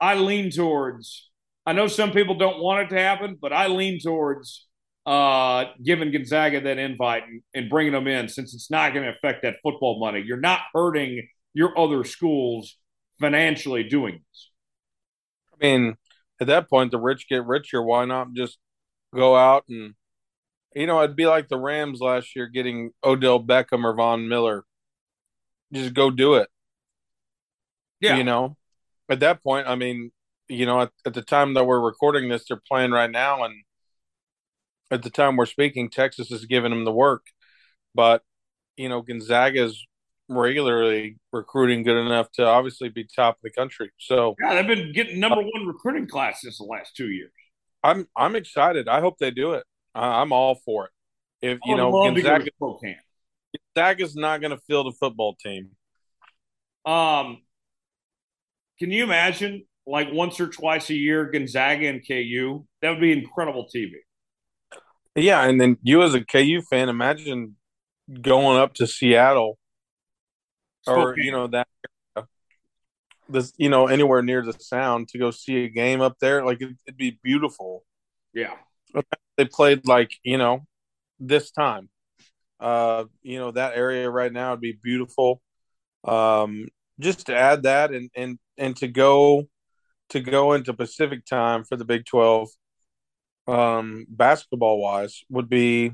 I 0.00 0.14
lean 0.14 0.50
towards. 0.50 1.30
I 1.66 1.74
know 1.74 1.88
some 1.88 2.12
people 2.12 2.36
don't 2.36 2.62
want 2.62 2.86
it 2.86 2.94
to 2.94 3.00
happen, 3.00 3.36
but 3.38 3.52
I 3.52 3.66
lean 3.66 4.00
towards 4.00 4.67
uh, 5.06 5.64
giving 5.82 6.12
Gonzaga 6.12 6.60
that 6.60 6.78
invite 6.78 7.24
and, 7.24 7.42
and 7.54 7.70
bringing 7.70 7.92
them 7.92 8.06
in 8.06 8.28
since 8.28 8.54
it's 8.54 8.70
not 8.70 8.92
going 8.92 9.04
to 9.04 9.12
affect 9.12 9.42
that 9.42 9.56
football 9.62 9.98
money. 9.98 10.22
You're 10.24 10.36
not 10.36 10.60
hurting 10.74 11.26
your 11.54 11.78
other 11.78 12.04
schools 12.04 12.76
financially 13.20 13.84
doing 13.84 14.20
this. 14.30 14.50
I 15.52 15.66
mean, 15.66 15.96
at 16.40 16.46
that 16.46 16.68
point, 16.68 16.90
the 16.90 16.98
rich 16.98 17.26
get 17.28 17.44
richer. 17.44 17.82
Why 17.82 18.04
not 18.04 18.32
just 18.34 18.58
go 19.14 19.36
out 19.36 19.64
and, 19.68 19.94
you 20.74 20.86
know, 20.86 21.02
it'd 21.02 21.16
be 21.16 21.26
like 21.26 21.48
the 21.48 21.58
Rams 21.58 22.00
last 22.00 22.36
year 22.36 22.46
getting 22.46 22.90
Odell 23.02 23.42
Beckham 23.42 23.84
or 23.84 23.94
Von 23.94 24.28
Miller. 24.28 24.64
Just 25.72 25.94
go 25.94 26.10
do 26.10 26.34
it. 26.34 26.48
Yeah. 28.00 28.16
You 28.16 28.24
know, 28.24 28.56
at 29.08 29.20
that 29.20 29.42
point, 29.42 29.66
I 29.66 29.74
mean, 29.74 30.12
you 30.48 30.66
know, 30.66 30.82
at, 30.82 30.90
at 31.04 31.14
the 31.14 31.22
time 31.22 31.54
that 31.54 31.64
we're 31.64 31.80
recording 31.80 32.28
this, 32.28 32.44
they're 32.46 32.60
playing 32.68 32.92
right 32.92 33.10
now. 33.10 33.42
And 33.42 33.54
at 34.90 35.02
the 35.02 35.10
time 35.10 35.36
we're 35.36 35.46
speaking, 35.46 35.90
Texas 35.90 36.30
is 36.30 36.46
giving 36.46 36.70
them 36.70 36.84
the 36.84 36.92
work. 36.92 37.26
But, 37.94 38.22
you 38.76 38.88
know, 38.88 39.02
Gonzaga 39.02 39.64
is 39.64 39.86
regularly 40.28 41.18
recruiting 41.32 41.82
good 41.82 41.96
enough 41.96 42.30
to 42.32 42.44
obviously 42.44 42.88
be 42.88 43.04
top 43.04 43.36
of 43.36 43.42
the 43.42 43.50
country. 43.50 43.90
So 43.98 44.36
yeah, 44.40 44.54
they've 44.54 44.66
been 44.66 44.92
getting 44.92 45.20
number 45.20 45.42
one 45.42 45.66
recruiting 45.66 46.06
classes 46.06 46.58
the 46.58 46.64
last 46.64 46.94
two 46.96 47.08
years. 47.08 47.32
I'm 47.82 48.06
I'm 48.16 48.36
excited. 48.36 48.88
I 48.88 49.00
hope 49.00 49.18
they 49.18 49.30
do 49.30 49.52
it. 49.54 49.64
I'm 49.94 50.32
all 50.32 50.56
for 50.64 50.86
it. 50.86 50.90
If 51.40 51.58
you 51.64 51.76
know 51.76 51.90
Gonzaga, 51.90 52.50
Gonzaga's 53.74 54.16
not 54.16 54.40
going 54.40 54.50
to 54.50 54.58
field 54.66 54.86
a 54.88 54.92
football 54.92 55.36
team. 55.36 55.70
Um, 56.84 57.42
can 58.78 58.90
you 58.90 59.04
imagine 59.04 59.64
like 59.86 60.12
once 60.12 60.40
or 60.40 60.48
twice 60.48 60.90
a 60.90 60.94
year 60.94 61.30
Gonzaga 61.30 61.86
and 61.86 62.06
KU? 62.06 62.64
That 62.82 62.90
would 62.90 63.00
be 63.00 63.12
incredible 63.12 63.68
TV. 63.74 63.92
Yeah, 65.14 65.44
and 65.44 65.60
then 65.60 65.78
you 65.82 66.02
as 66.02 66.14
a 66.14 66.24
KU 66.24 66.62
fan, 66.62 66.88
imagine 66.88 67.56
going 68.22 68.58
up 68.58 68.74
to 68.74 68.86
Seattle 68.86 69.58
or 70.86 71.14
you 71.18 71.32
know 71.32 71.46
that 71.48 71.68
this 73.28 73.52
you 73.56 73.68
know 73.68 73.86
anywhere 73.86 74.22
near 74.22 74.42
the 74.42 74.54
sound 74.58 75.08
to 75.08 75.18
go 75.18 75.30
see 75.30 75.64
a 75.64 75.68
game 75.68 76.00
up 76.00 76.16
there 76.20 76.44
like 76.44 76.60
it, 76.60 76.70
would 76.86 76.96
be 76.96 77.18
beautiful. 77.22 77.84
Yeah. 78.32 78.54
They 79.36 79.44
played 79.44 79.86
like 79.86 80.12
you 80.22 80.38
know 80.38 80.66
this 81.20 81.50
time. 81.50 81.90
Uh 82.58 83.04
you 83.22 83.38
know 83.38 83.50
that 83.50 83.76
area 83.76 84.10
right 84.10 84.32
now 84.32 84.52
would 84.52 84.60
be 84.60 84.78
beautiful. 84.82 85.42
Um 86.04 86.68
just 87.00 87.26
to 87.26 87.36
add 87.36 87.64
that 87.64 87.92
and 87.92 88.10
and 88.16 88.38
and 88.56 88.76
to 88.76 88.88
go 88.88 89.44
to 90.10 90.20
go 90.20 90.54
into 90.54 90.72
pacific 90.72 91.26
time 91.26 91.64
for 91.64 91.76
the 91.76 91.84
big 91.84 92.06
12 92.06 92.48
um 93.48 94.06
basketball 94.08 94.80
wise 94.80 95.24
would 95.30 95.48
be 95.48 95.90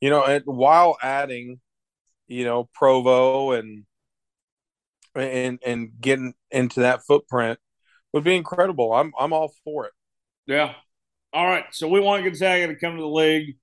you 0.00 0.10
know 0.10 0.24
and 0.24 0.42
while 0.44 0.96
adding 1.02 1.60
you 2.26 2.44
know 2.44 2.68
provo 2.74 3.52
and 3.52 3.84
and 5.14 5.58
and 5.64 5.90
getting 6.00 6.34
into 6.50 6.80
that 6.80 7.04
footprint 7.06 7.58
would 8.12 8.24
be 8.24 8.36
incredible. 8.36 8.92
I'm 8.92 9.12
I'm 9.18 9.32
all 9.32 9.52
for 9.64 9.86
it. 9.86 9.92
Yeah. 10.46 10.74
All 11.32 11.46
right. 11.46 11.64
So 11.72 11.88
we 11.88 12.00
want 12.00 12.24
Gonzaga 12.24 12.68
to 12.68 12.76
come 12.76 12.96
to 12.96 13.02
the 13.02 13.08
league. 13.08 13.56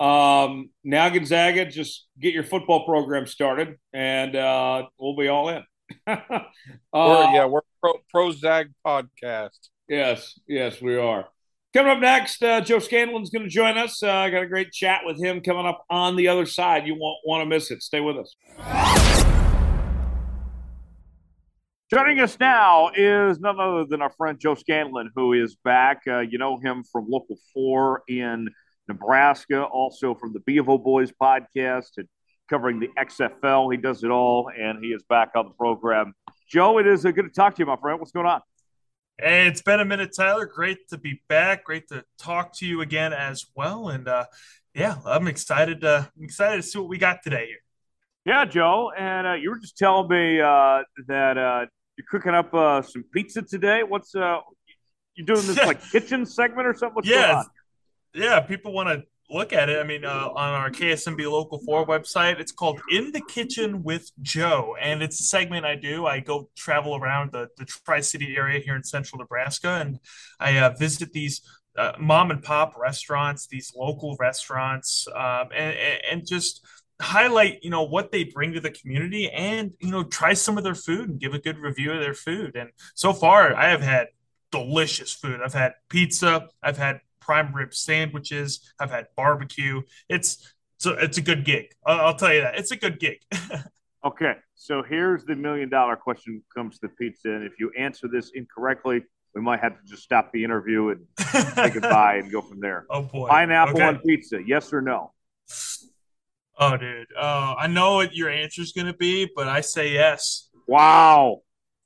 Um, 0.00 0.70
now 0.82 1.08
Gonzaga, 1.08 1.66
just 1.66 2.06
get 2.20 2.34
your 2.34 2.44
football 2.44 2.84
program 2.84 3.26
started, 3.26 3.76
and 3.92 4.34
uh, 4.34 4.86
we'll 4.98 5.16
be 5.16 5.28
all 5.28 5.48
in. 5.48 5.62
uh, 6.06 6.16
we're, 6.92 7.30
yeah, 7.32 7.46
we're 7.46 7.60
pro, 7.80 7.94
pro 8.10 8.32
Zag 8.32 8.72
podcast. 8.84 9.58
Yes, 9.88 10.38
yes, 10.46 10.80
we 10.82 10.96
are. 10.96 11.26
Coming 11.74 11.90
up 11.90 11.98
next, 11.98 12.40
uh, 12.40 12.60
Joe 12.60 12.78
Scanlon's 12.78 13.30
going 13.30 13.42
to 13.42 13.48
join 13.48 13.76
us. 13.76 14.00
Uh, 14.00 14.08
I 14.08 14.30
got 14.30 14.44
a 14.44 14.46
great 14.46 14.70
chat 14.70 15.00
with 15.04 15.20
him 15.20 15.40
coming 15.40 15.66
up 15.66 15.84
on 15.90 16.14
the 16.14 16.28
other 16.28 16.46
side. 16.46 16.86
You 16.86 16.94
won't 16.94 17.18
want 17.26 17.42
to 17.42 17.46
miss 17.46 17.72
it. 17.72 17.82
Stay 17.82 17.98
with 17.98 18.16
us. 18.16 18.36
Joining 21.92 22.20
us 22.20 22.38
now 22.38 22.90
is 22.94 23.40
none 23.40 23.58
other 23.58 23.86
than 23.86 24.02
our 24.02 24.12
friend 24.12 24.38
Joe 24.38 24.54
Scanlon, 24.54 25.10
who 25.16 25.32
is 25.32 25.56
back. 25.64 26.02
Uh, 26.06 26.20
you 26.20 26.38
know 26.38 26.60
him 26.60 26.84
from 26.92 27.06
Local 27.08 27.36
4 27.52 28.04
in 28.06 28.50
Nebraska, 28.86 29.64
also 29.64 30.14
from 30.14 30.32
the 30.32 30.40
Bevo 30.46 30.78
Boys 30.78 31.10
podcast 31.20 31.96
and 31.96 32.06
covering 32.48 32.78
the 32.78 32.90
XFL. 32.96 33.72
He 33.72 33.78
does 33.78 34.04
it 34.04 34.12
all, 34.12 34.48
and 34.56 34.78
he 34.80 34.90
is 34.90 35.02
back 35.08 35.30
on 35.34 35.46
the 35.46 35.54
program. 35.54 36.14
Joe, 36.48 36.78
it 36.78 36.86
is 36.86 37.04
uh, 37.04 37.10
good 37.10 37.24
to 37.24 37.30
talk 37.30 37.56
to 37.56 37.62
you, 37.62 37.66
my 37.66 37.74
friend. 37.74 37.98
What's 37.98 38.12
going 38.12 38.26
on? 38.26 38.42
Hey, 39.16 39.46
it's 39.46 39.62
been 39.62 39.78
a 39.78 39.84
minute, 39.84 40.10
Tyler. 40.16 40.44
Great 40.44 40.88
to 40.88 40.98
be 40.98 41.20
back. 41.28 41.64
Great 41.64 41.86
to 41.88 42.04
talk 42.18 42.52
to 42.54 42.66
you 42.66 42.80
again 42.80 43.12
as 43.12 43.46
well. 43.54 43.88
And 43.88 44.08
uh, 44.08 44.24
yeah, 44.74 44.96
I'm 45.06 45.28
excited. 45.28 45.84
Uh, 45.84 46.06
I'm 46.16 46.24
excited 46.24 46.56
to 46.56 46.62
see 46.62 46.80
what 46.80 46.88
we 46.88 46.98
got 46.98 47.22
today 47.22 47.46
here. 47.46 47.58
Yeah, 48.26 48.44
Joe, 48.44 48.90
and 48.98 49.26
uh, 49.26 49.32
you 49.34 49.50
were 49.50 49.58
just 49.60 49.78
telling 49.78 50.08
me 50.08 50.40
uh, 50.40 50.82
that 51.06 51.38
uh, 51.38 51.66
you're 51.96 52.06
cooking 52.10 52.34
up 52.34 52.52
uh, 52.52 52.82
some 52.82 53.04
pizza 53.12 53.42
today. 53.42 53.84
What's 53.84 54.16
uh, 54.16 54.38
you 55.14 55.24
doing 55.24 55.46
this 55.46 55.58
like 55.64 55.80
kitchen 55.90 56.26
segment 56.26 56.66
or 56.66 56.74
something? 56.74 56.96
What's 56.96 57.08
yeah, 57.08 57.44
yeah. 58.14 58.40
People 58.40 58.72
want 58.72 58.88
to 58.88 59.04
look 59.34 59.52
at 59.52 59.68
it. 59.68 59.78
I 59.78 59.82
mean, 59.82 60.04
uh, 60.04 60.30
on 60.34 60.54
our 60.54 60.70
KSNB 60.70 61.30
Local 61.30 61.58
Four 61.58 61.86
website, 61.86 62.38
it's 62.38 62.52
called 62.52 62.80
"In 62.90 63.12
the 63.12 63.20
Kitchen 63.20 63.82
with 63.82 64.10
Joe," 64.22 64.76
and 64.80 65.02
it's 65.02 65.20
a 65.20 65.24
segment 65.24 65.66
I 65.66 65.74
do. 65.74 66.06
I 66.06 66.20
go 66.20 66.48
travel 66.56 66.96
around 66.96 67.32
the 67.32 67.48
the 67.58 67.64
Tri 67.64 68.00
City 68.00 68.36
area 68.36 68.60
here 68.60 68.76
in 68.76 68.84
Central 68.84 69.18
Nebraska, 69.18 69.80
and 69.80 69.98
I 70.40 70.58
uh, 70.58 70.70
visit 70.70 71.12
these 71.12 71.42
uh, 71.76 71.92
mom 71.98 72.30
and 72.30 72.42
pop 72.42 72.74
restaurants, 72.78 73.48
these 73.48 73.72
local 73.76 74.16
restaurants, 74.20 75.06
um, 75.14 75.48
and, 75.54 75.76
and 76.10 76.26
just 76.26 76.64
highlight 77.00 77.58
you 77.62 77.70
know 77.70 77.82
what 77.82 78.12
they 78.12 78.22
bring 78.22 78.52
to 78.52 78.60
the 78.60 78.70
community 78.70 79.28
and 79.28 79.72
you 79.80 79.90
know 79.90 80.04
try 80.04 80.32
some 80.32 80.56
of 80.56 80.62
their 80.62 80.76
food 80.76 81.08
and 81.08 81.18
give 81.18 81.34
a 81.34 81.40
good 81.40 81.58
review 81.58 81.90
of 81.90 81.98
their 81.98 82.14
food 82.14 82.54
and 82.54 82.70
so 82.94 83.12
far 83.12 83.52
i 83.56 83.68
have 83.68 83.80
had 83.82 84.06
delicious 84.52 85.12
food 85.12 85.40
i've 85.44 85.52
had 85.52 85.72
pizza 85.88 86.48
i've 86.62 86.78
had 86.78 87.00
prime 87.24 87.54
rib 87.54 87.74
sandwiches 87.74 88.72
i've 88.78 88.90
had 88.90 89.06
barbecue 89.16 89.80
it's 90.08 90.54
so 90.78 90.92
it's 90.92 91.18
a 91.18 91.22
good 91.22 91.44
gig 91.44 91.66
I'll, 91.86 92.06
I'll 92.06 92.16
tell 92.16 92.32
you 92.32 92.42
that 92.42 92.58
it's 92.58 92.70
a 92.70 92.76
good 92.76 93.00
gig 93.00 93.18
okay 94.04 94.34
so 94.54 94.82
here's 94.82 95.24
the 95.24 95.34
million 95.34 95.68
dollar 95.68 95.96
question 95.96 96.42
comes 96.54 96.78
to 96.80 96.88
pizza 96.88 97.30
and 97.30 97.44
if 97.44 97.54
you 97.58 97.70
answer 97.78 98.08
this 98.08 98.32
incorrectly 98.34 99.02
we 99.34 99.40
might 99.40 99.60
have 99.60 99.72
to 99.72 99.86
just 99.86 100.02
stop 100.02 100.30
the 100.32 100.44
interview 100.44 100.90
and 100.90 101.06
say 101.54 101.70
goodbye 101.72 102.16
and 102.16 102.30
go 102.30 102.40
from 102.40 102.60
there 102.60 102.84
oh 102.90 103.02
boy 103.02 103.28
pineapple 103.28 103.76
okay. 103.76 103.84
on 103.84 103.98
pizza 104.00 104.38
yes 104.46 104.72
or 104.72 104.82
no 104.82 105.12
Oh, 106.58 106.76
dude. 106.76 107.08
Uh, 107.18 107.54
I 107.58 107.66
know 107.66 107.96
what 107.96 108.14
your 108.14 108.30
answer 108.30 108.62
is 108.62 108.72
going 108.72 108.86
to 108.86 108.94
be, 108.94 109.28
but 109.34 109.48
I 109.48 109.60
say 109.60 109.92
yes. 109.92 110.48
Wow. 110.68 111.40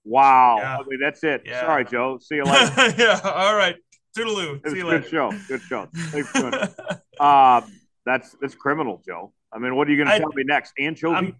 Wow. 0.05 0.59
Yeah. 0.59 0.77
I 0.77 0.83
mean, 0.87 1.01
that's 1.01 1.25
it. 1.25 1.43
Yeah. 1.45 1.63
Sorry, 1.63 1.85
Joe. 1.85 2.19
See 2.21 2.37
you 2.37 2.45
later. 2.45 2.95
yeah. 2.99 3.21
All 3.25 3.57
right. 3.57 3.77
Toodaloo. 4.19 4.69
See 4.69 4.77
you 4.77 4.83
good 4.83 4.87
later. 4.87 5.09
show. 5.09 5.33
Good 5.49 5.63
show. 5.63 5.89
Thanks 5.95 6.35
uh, 7.21 7.61
that's 8.05 8.37
that's 8.41 8.55
criminal, 8.55 9.03
Joe. 9.07 9.33
I 9.53 9.59
mean, 9.59 9.77
what 9.77 9.89
are 9.89 9.91
you 9.91 10.03
going 10.03 10.09
to 10.09 10.19
tell 10.19 10.33
me 10.35 10.45
next? 10.45 10.75
Anchovy? 10.79 11.15
I'm, 11.15 11.37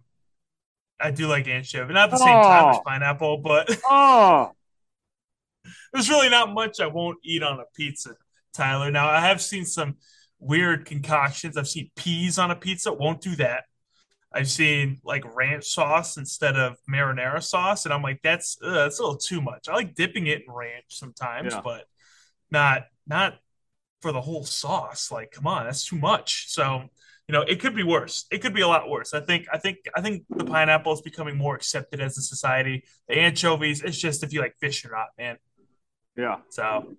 I 1.01 1.11
do 1.11 1.27
like 1.27 1.47
anchovy. 1.47 1.93
Not 1.93 2.11
the 2.11 2.17
oh. 2.17 2.25
same 2.25 2.43
time 2.43 2.71
as 2.71 2.79
pineapple, 2.85 3.39
but 3.39 3.79
oh. 3.85 4.53
there's 5.93 6.09
really 6.09 6.29
not 6.29 6.53
much 6.53 6.81
I 6.81 6.87
won't 6.87 7.19
eat 7.25 7.43
on 7.43 7.61
a 7.61 7.65
pizza, 7.77 8.15
Tyler. 8.55 8.91
Now, 8.91 9.09
I 9.09 9.21
have 9.21 9.43
seen 9.43 9.65
some– 9.65 9.97
weird 10.41 10.87
concoctions. 10.87 11.57
I've 11.57 11.69
seen 11.69 11.91
peas 11.97 12.39
on 12.39 12.51
a 12.51 12.57
pizza. 12.57 12.93
Won't 12.93 13.21
do 13.21 13.37
that. 13.37 13.65
I've 14.33 14.51
seen 14.51 15.01
like 15.05 15.25
ranch 15.37 15.65
sauce 15.65 16.17
instead 16.17 16.57
of 16.57 16.77
marinara 16.89 17.43
sauce, 17.43 17.87
and 17.87 17.95
I'm 17.95 18.03
like, 18.03 18.21
that's 18.23 18.59
uh, 18.63 18.71
that's 18.71 18.99
a 18.99 19.03
little 19.03 19.17
too 19.17 19.41
much. 19.41 19.69
I 19.69 19.75
like 19.75 19.95
dipping 19.95 20.27
it 20.27 20.43
in 20.47 20.53
ranch 20.53 20.85
sometimes, 20.89 21.55
yeah. 21.55 21.63
but 21.63 21.85
not 22.51 22.85
not 23.07 23.39
for 24.01 24.13
the 24.13 24.21
whole 24.21 24.45
sauce. 24.45 25.11
Like, 25.11 25.33
come 25.33 25.47
on, 25.47 25.65
that's 25.65 25.85
too 25.85 25.97
much. 25.97 26.49
So, 26.49 26.85
you 27.27 27.33
know, 27.33 27.43
it 27.43 27.61
could 27.61 27.75
be 27.75 27.83
worse. 27.83 28.27
It 28.31 28.39
could 28.43 28.55
be 28.55 28.61
a 28.61 28.69
lot 28.69 28.89
worse. 28.89 29.15
I 29.15 29.21
think 29.21 29.47
I 29.53 29.59
think 29.59 29.79
I 29.95 30.01
think 30.01 30.25
the 30.31 30.45
pineapple 30.45 30.93
is 30.93 31.01
becoming 31.01 31.37
more 31.37 31.55
accepted 31.55 32.01
as 32.01 32.17
a 32.19 32.23
society. 32.23 32.85
The 33.09 33.19
anchovies, 33.19 33.83
it's 33.83 33.99
just 33.99 34.23
if 34.23 34.33
you 34.33 34.41
like 34.41 34.57
fish 34.61 34.85
or 34.85 34.91
not, 34.91 35.09
man. 35.19 35.37
Yeah. 36.17 36.37
So 36.51 36.97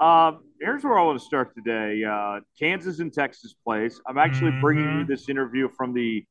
um, 0.00 0.44
here's 0.60 0.84
where 0.84 0.98
I 0.98 1.02
want 1.02 1.18
to 1.18 1.24
start 1.24 1.54
today. 1.54 2.04
Uh, 2.04 2.40
Kansas 2.58 3.00
and 3.00 3.12
Texas 3.12 3.54
place. 3.64 4.00
I'm 4.06 4.18
actually 4.18 4.52
mm-hmm. 4.52 4.60
bringing 4.60 4.98
you 4.98 5.04
this 5.04 5.28
interview 5.28 5.68
from 5.76 5.92
the 5.92 6.24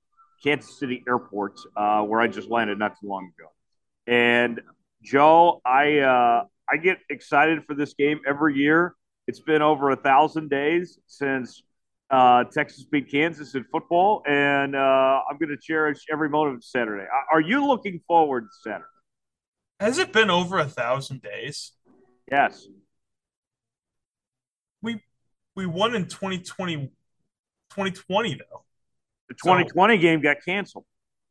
Kansas 0.43 0.79
City 0.79 1.03
airport, 1.07 1.59
uh, 1.75 2.01
where 2.03 2.21
I 2.21 2.27
just 2.27 2.49
landed 2.49 2.79
not 2.79 2.95
too 2.99 3.07
long 3.07 3.31
ago. 3.37 3.49
And 4.05 4.61
Joe, 5.03 5.61
I 5.65 5.99
uh, 5.99 6.43
I 6.69 6.77
get 6.77 6.97
excited 7.09 7.63
for 7.65 7.75
this 7.75 7.93
game 7.93 8.19
every 8.27 8.55
year. 8.55 8.95
It's 9.27 9.39
been 9.39 9.61
over 9.61 9.91
a 9.91 9.95
thousand 9.95 10.49
days 10.49 10.99
since 11.07 11.63
uh, 12.09 12.45
Texas 12.45 12.85
beat 12.85 13.11
Kansas 13.11 13.55
in 13.55 13.65
football, 13.71 14.23
and 14.27 14.75
uh, 14.75 15.21
I'm 15.29 15.37
going 15.37 15.49
to 15.49 15.57
cherish 15.57 16.05
every 16.11 16.29
moment 16.29 16.57
of 16.57 16.63
Saturday. 16.63 17.05
Are 17.31 17.41
you 17.41 17.65
looking 17.67 18.01
forward 18.07 18.43
to 18.43 18.69
Saturday? 18.69 18.85
Has 19.79 19.97
it 19.97 20.13
been 20.13 20.29
over 20.29 20.57
a 20.59 20.65
thousand 20.65 21.21
days? 21.21 21.73
Yes 22.31 22.67
we 24.81 25.01
we 25.55 25.65
won 25.65 25.95
in 25.95 26.05
2020, 26.05 26.87
2020 27.71 28.33
though. 28.35 28.63
The 29.29 29.35
2020 29.35 29.97
so, 29.97 30.01
game 30.01 30.21
got 30.21 30.37
canceled. 30.45 30.85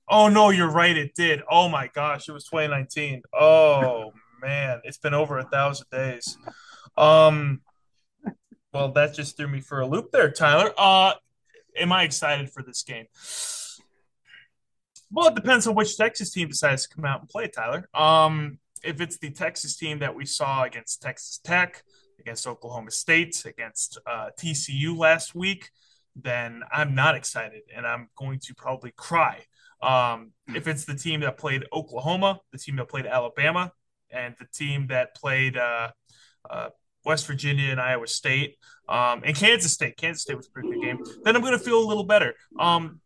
Oh 0.09 0.29
no, 0.29 0.51
you're 0.51 0.71
right. 0.71 0.97
It 0.97 1.15
did. 1.15 1.43
Oh 1.51 1.69
my 1.69 1.89
gosh, 1.89 2.29
it 2.29 2.33
was 2.33 2.45
2019. 2.45 3.23
Oh 3.33 4.13
man, 4.41 4.81
it's 4.85 4.99
been 4.99 5.15
over 5.15 5.39
a 5.39 5.45
thousand 5.45 5.87
days. 5.91 6.37
Um, 6.97 7.61
well, 8.73 8.93
that 8.93 9.15
just 9.15 9.37
threw 9.37 9.49
me 9.49 9.61
for 9.61 9.81
a 9.81 9.87
loop 9.87 10.11
there, 10.13 10.31
Tyler. 10.31 10.73
Uh, 10.77 11.15
am 11.77 11.93
I 11.93 12.05
excited 12.05 12.51
for 12.51 12.63
this 12.63 12.83
game? 12.83 13.07
Well, 15.11 15.29
it 15.29 15.35
depends 15.35 15.67
on 15.67 15.75
which 15.75 15.97
Texas 15.97 16.31
team 16.31 16.49
decides 16.49 16.87
to 16.87 16.95
come 16.95 17.05
out 17.05 17.21
and 17.21 17.29
play, 17.29 17.49
Tyler. 17.49 17.89
Um, 17.95 18.59
if 18.83 19.01
it's 19.01 19.19
the 19.19 19.31
Texas 19.31 19.77
team 19.77 20.01
that 20.01 20.15
we 20.15 20.27
saw 20.27 20.65
against 20.65 21.01
Texas 21.01 21.39
Tech, 21.43 21.83
against 22.19 22.47
Oklahoma 22.47 22.91
State, 22.91 23.45
against 23.47 23.99
uh, 24.07 24.31
TCU 24.39 24.97
last 24.97 25.35
week, 25.35 25.71
then 26.15 26.63
I'm 26.73 26.95
not 26.95 27.15
excited 27.15 27.63
and 27.75 27.87
I'm 27.87 28.09
going 28.17 28.41
to 28.41 28.55
probably 28.55 28.93
cry. 28.97 29.45
Um, 29.83 30.33
if 30.55 30.67
it's 30.67 30.85
the 30.85 30.95
team 30.95 31.21
that 31.21 31.37
played 31.37 31.65
Oklahoma, 31.73 32.41
the 32.53 32.59
team 32.59 32.77
that 32.77 32.89
played 32.89 33.07
Alabama, 33.07 33.73
and 34.11 34.35
the 34.39 34.47
team 34.47 34.89
that 34.89 35.15
played 35.15 35.57
uh, 35.57 35.91
uh, 36.49 36.69
West 37.05 37.27
Virginia 37.27 37.71
and 37.71 37.81
Iowa 37.81 38.07
State, 38.07 38.57
um, 38.89 39.23
and 39.25 39.37
Kansas 39.37 39.73
State, 39.73 39.97
Kansas 39.97 40.23
State 40.23 40.37
was 40.37 40.47
a 40.47 40.51
pretty 40.51 40.71
good 40.71 40.83
game, 40.83 40.99
then 41.25 41.37
I'm 41.37 41.43
going 41.43 41.59
to 41.59 41.65
feel 41.65 41.79
a 41.79 41.87
little 41.87 42.05
better. 42.05 42.35
Um, 42.59 43.01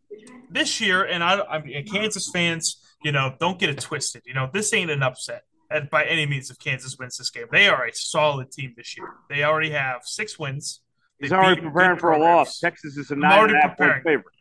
this 0.51 0.81
year, 0.81 1.05
and 1.05 1.23
I, 1.23 1.41
I 1.41 1.63
mean, 1.63 1.87
Kansas 1.87 2.31
fans, 2.31 2.83
you 3.03 3.13
know, 3.13 3.35
don't 3.39 3.59
get 3.59 3.71
it 3.71 3.81
twisted. 3.81 4.23
You 4.27 4.35
know, 4.35 4.51
this 4.53 4.73
ain't 4.75 4.91
an 4.91 5.03
upset 5.03 5.45
by 5.91 6.05
any 6.05 6.27
means 6.27 6.51
if 6.51 6.59
Kansas 6.59 6.97
wins 6.99 7.17
this 7.17 7.31
game. 7.31 7.47
They 7.51 7.69
are 7.69 7.87
a 7.87 7.95
solid 7.95 8.51
team 8.51 8.75
this 8.77 8.97
year. 8.97 9.09
They 9.29 9.45
already 9.45 9.71
have 9.71 10.01
six 10.05 10.39
wins. 10.39 10.81
They 11.21 11.27
He's 11.27 11.33
already 11.33 11.61
preparing 11.61 11.99
for 11.99 12.13
a 12.13 12.19
loss. 12.19 12.59
Texas 12.59 12.97
is 12.97 13.11
a 13.11 13.17
nine 13.17 13.51
and 13.51 13.57
a 13.57 13.61
half 13.61 13.79
point 13.79 14.03
favorite. 14.03 14.35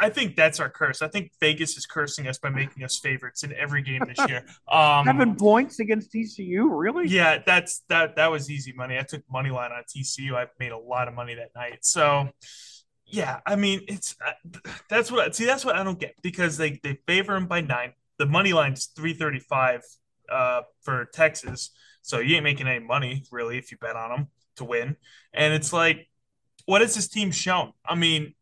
I 0.00 0.08
think 0.10 0.36
that's 0.36 0.60
our 0.60 0.70
curse. 0.70 1.02
I 1.02 1.08
think 1.08 1.32
Vegas 1.40 1.76
is 1.76 1.86
cursing 1.86 2.26
us 2.28 2.38
by 2.38 2.50
making 2.50 2.84
us 2.84 2.98
favorites 2.98 3.42
in 3.42 3.52
every 3.54 3.82
game 3.82 4.02
this 4.06 4.28
year. 4.28 4.44
Um, 4.70 5.06
Seven 5.06 5.34
points 5.36 5.80
against 5.80 6.12
TCU, 6.12 6.68
really? 6.70 7.08
Yeah, 7.08 7.38
that's 7.44 7.82
that. 7.88 8.16
That 8.16 8.30
was 8.30 8.50
easy 8.50 8.72
money. 8.72 8.98
I 8.98 9.02
took 9.02 9.22
money 9.30 9.50
line 9.50 9.72
on 9.72 9.82
TCU. 9.84 10.34
I 10.34 10.46
made 10.58 10.72
a 10.72 10.78
lot 10.78 11.08
of 11.08 11.14
money 11.14 11.34
that 11.34 11.50
night. 11.54 11.78
So, 11.82 12.28
yeah, 13.06 13.40
I 13.46 13.56
mean, 13.56 13.80
it's 13.88 14.14
uh, 14.24 14.70
that's 14.90 15.10
what 15.10 15.34
see. 15.34 15.46
That's 15.46 15.64
what 15.64 15.76
I 15.76 15.82
don't 15.84 15.98
get 15.98 16.14
because 16.22 16.58
they 16.58 16.78
they 16.82 16.98
favor 17.06 17.34
him 17.34 17.46
by 17.46 17.62
nine 17.62 17.94
the 18.18 18.26
money 18.26 18.52
line's 18.52 18.86
335 18.86 19.82
uh, 20.30 20.62
for 20.82 21.06
Texas. 21.06 21.70
So 22.02 22.18
you 22.18 22.36
ain't 22.36 22.44
making 22.44 22.68
any 22.68 22.84
money 22.84 23.24
really 23.30 23.58
if 23.58 23.70
you 23.70 23.78
bet 23.78 23.96
on 23.96 24.10
them 24.10 24.28
to 24.56 24.64
win. 24.64 24.96
And 25.32 25.54
it's 25.54 25.72
like, 25.72 26.08
what 26.66 26.80
has 26.82 26.94
this 26.94 27.08
team 27.08 27.30
shown? 27.30 27.72
I 27.86 27.94
mean, 27.94 28.34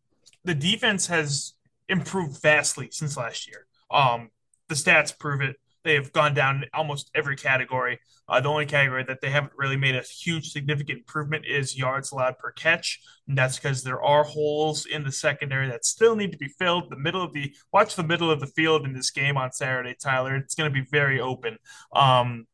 the 0.47 0.55
defense 0.55 1.09
has 1.09 1.55
improved 1.89 2.41
vastly 2.41 2.89
since 2.91 3.17
last 3.17 3.49
year. 3.49 3.67
Um, 3.91 4.31
the 4.69 4.75
stats 4.75 5.17
prove 5.17 5.41
it. 5.41 5.57
They 5.85 5.95
have 5.95 6.13
gone 6.13 6.35
down 6.35 6.57
in 6.57 6.65
almost 6.75 7.11
every 7.15 7.37
category. 7.37 8.01
Uh, 8.29 8.41
the 8.41 8.49
only 8.49 8.67
category 8.67 9.05
that 9.05 9.21
they 9.21 9.31
haven't 9.31 9.53
really 9.57 9.77
made 9.77 9.95
a 9.95 10.03
huge 10.03 10.51
significant 10.51 10.99
improvement 10.99 11.45
is 11.47 11.79
yards 11.79 12.11
allowed 12.11 12.39
per 12.39 12.51
catch. 12.51 13.01
And 13.29 13.39
that's 13.39 13.57
because 13.57 13.85
there 13.85 14.03
are 14.03 14.25
holes 14.25 14.85
in 14.87 15.05
the 15.05 15.13
secondary 15.13 15.69
that 15.69 15.85
still 15.85 16.17
need 16.17 16.33
to 16.33 16.39
be 16.39 16.49
filled. 16.49 16.91
The 16.91 16.97
middle 16.97 17.23
of 17.23 17.33
the 17.33 17.55
watch 17.73 17.95
the 17.95 18.03
middle 18.03 18.33
of 18.33 18.41
the 18.41 18.49
field 18.49 18.85
in 18.85 18.95
this 18.95 19.13
game 19.13 19.37
on 19.37 19.53
Saturday, 19.53 19.95
Tyler. 19.95 20.35
It's 20.35 20.57
going 20.57 20.69
to 20.69 20.75
be 20.75 20.87
very 20.91 21.21
open. 21.21 21.59
Um, 21.93 22.49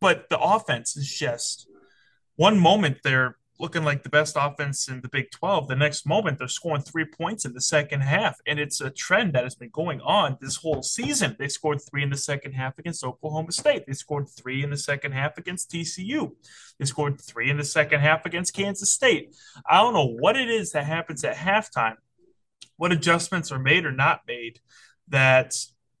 but 0.00 0.30
the 0.30 0.40
offense 0.40 0.96
is 0.96 1.12
just 1.12 1.68
one 2.36 2.58
moment 2.58 2.98
they're 3.04 3.36
looking 3.58 3.84
like 3.84 4.02
the 4.02 4.08
best 4.08 4.36
offense 4.38 4.88
in 4.88 5.00
the 5.00 5.08
Big 5.08 5.30
12. 5.30 5.68
The 5.68 5.76
next 5.76 6.06
moment, 6.06 6.38
they're 6.38 6.48
scoring 6.48 6.82
three 6.82 7.04
points 7.04 7.44
in 7.44 7.54
the 7.54 7.60
second 7.60 8.02
half. 8.02 8.38
And 8.46 8.58
it's 8.58 8.80
a 8.80 8.90
trend 8.90 9.32
that 9.32 9.44
has 9.44 9.54
been 9.54 9.70
going 9.70 10.00
on 10.02 10.36
this 10.40 10.56
whole 10.56 10.82
season. 10.82 11.36
They 11.38 11.48
scored 11.48 11.80
three 11.80 12.02
in 12.02 12.10
the 12.10 12.16
second 12.16 12.52
half 12.52 12.78
against 12.78 13.04
Oklahoma 13.04 13.52
State. 13.52 13.86
They 13.86 13.94
scored 13.94 14.28
three 14.28 14.62
in 14.62 14.70
the 14.70 14.76
second 14.76 15.12
half 15.12 15.38
against 15.38 15.70
TCU. 15.70 16.32
They 16.78 16.84
scored 16.84 17.20
three 17.20 17.50
in 17.50 17.56
the 17.56 17.64
second 17.64 18.00
half 18.00 18.26
against 18.26 18.54
Kansas 18.54 18.92
State. 18.92 19.34
I 19.68 19.78
don't 19.78 19.94
know 19.94 20.14
what 20.18 20.36
it 20.36 20.48
is 20.50 20.72
that 20.72 20.84
happens 20.84 21.24
at 21.24 21.36
halftime, 21.36 21.96
what 22.76 22.92
adjustments 22.92 23.50
are 23.50 23.58
made 23.58 23.86
or 23.86 23.92
not 23.92 24.22
made 24.26 24.60
that 25.08 25.54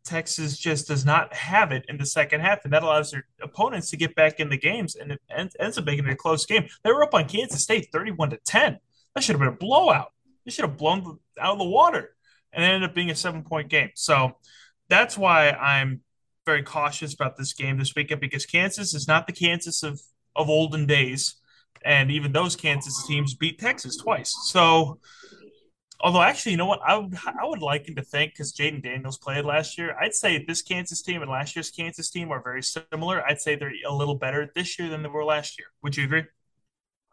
Texas 0.06 0.56
just 0.56 0.88
does 0.88 1.04
not 1.04 1.34
have 1.34 1.72
it 1.72 1.84
in 1.88 1.98
the 1.98 2.06
second 2.06 2.40
half, 2.40 2.64
and 2.64 2.72
that 2.72 2.82
allows 2.82 3.10
their 3.10 3.26
opponents 3.42 3.90
to 3.90 3.96
get 3.96 4.14
back 4.14 4.40
in 4.40 4.48
the 4.48 4.56
games, 4.56 4.96
and 4.96 5.12
it 5.12 5.20
ends 5.30 5.76
up 5.76 5.84
making 5.84 6.06
it 6.06 6.12
a 6.12 6.16
close 6.16 6.46
game. 6.46 6.66
They 6.82 6.92
were 6.92 7.02
up 7.02 7.14
on 7.14 7.28
Kansas 7.28 7.62
State, 7.62 7.88
thirty-one 7.92 8.30
to 8.30 8.38
ten. 8.38 8.78
That 9.14 9.24
should 9.24 9.34
have 9.34 9.40
been 9.40 9.48
a 9.48 9.52
blowout. 9.52 10.12
They 10.44 10.50
should 10.50 10.64
have 10.64 10.76
blown 10.76 11.18
out 11.40 11.52
of 11.52 11.58
the 11.58 11.64
water, 11.64 12.14
and 12.52 12.64
it 12.64 12.68
ended 12.68 12.88
up 12.88 12.94
being 12.94 13.10
a 13.10 13.14
seven-point 13.14 13.68
game. 13.68 13.90
So 13.94 14.36
that's 14.88 15.18
why 15.18 15.50
I'm 15.50 16.02
very 16.44 16.62
cautious 16.62 17.12
about 17.12 17.36
this 17.36 17.52
game 17.52 17.76
this 17.76 17.94
weekend 17.96 18.20
because 18.20 18.46
Kansas 18.46 18.94
is 18.94 19.08
not 19.08 19.26
the 19.26 19.32
Kansas 19.32 19.82
of 19.82 20.00
of 20.36 20.48
olden 20.48 20.86
days, 20.86 21.36
and 21.84 22.10
even 22.10 22.32
those 22.32 22.56
Kansas 22.56 23.06
teams 23.06 23.34
beat 23.34 23.58
Texas 23.58 23.96
twice. 23.96 24.34
So 24.44 25.00
Although, 26.00 26.22
actually, 26.22 26.52
you 26.52 26.58
know 26.58 26.66
what? 26.66 26.80
I 26.86 26.96
would 26.96 27.16
I 27.26 27.44
would 27.44 27.62
like 27.62 27.88
him 27.88 27.94
to 27.96 28.02
think 28.02 28.32
because 28.32 28.52
Jayden 28.52 28.82
Daniels 28.82 29.18
played 29.18 29.44
last 29.44 29.78
year. 29.78 29.96
I'd 29.98 30.14
say 30.14 30.44
this 30.46 30.62
Kansas 30.62 31.02
team 31.02 31.22
and 31.22 31.30
last 31.30 31.56
year's 31.56 31.70
Kansas 31.70 32.10
team 32.10 32.30
are 32.30 32.42
very 32.42 32.62
similar. 32.62 33.24
I'd 33.24 33.40
say 33.40 33.56
they're 33.56 33.72
a 33.88 33.94
little 33.94 34.14
better 34.14 34.50
this 34.54 34.78
year 34.78 34.88
than 34.88 35.02
they 35.02 35.08
were 35.08 35.24
last 35.24 35.58
year. 35.58 35.68
Would 35.82 35.96
you 35.96 36.04
agree? 36.04 36.24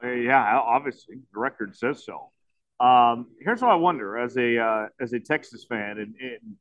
Uh, 0.03 0.09
yeah, 0.09 0.59
obviously, 0.59 1.15
the 1.33 1.39
record 1.39 1.75
says 1.75 2.05
so. 2.05 2.31
Um, 2.85 3.27
here's 3.39 3.61
what 3.61 3.71
I 3.71 3.75
wonder 3.75 4.17
as 4.17 4.35
a 4.37 4.57
uh, 4.57 4.87
as 4.99 5.13
a 5.13 5.19
Texas 5.19 5.65
fan, 5.67 5.99
and, 5.99 6.13
and 6.19 6.55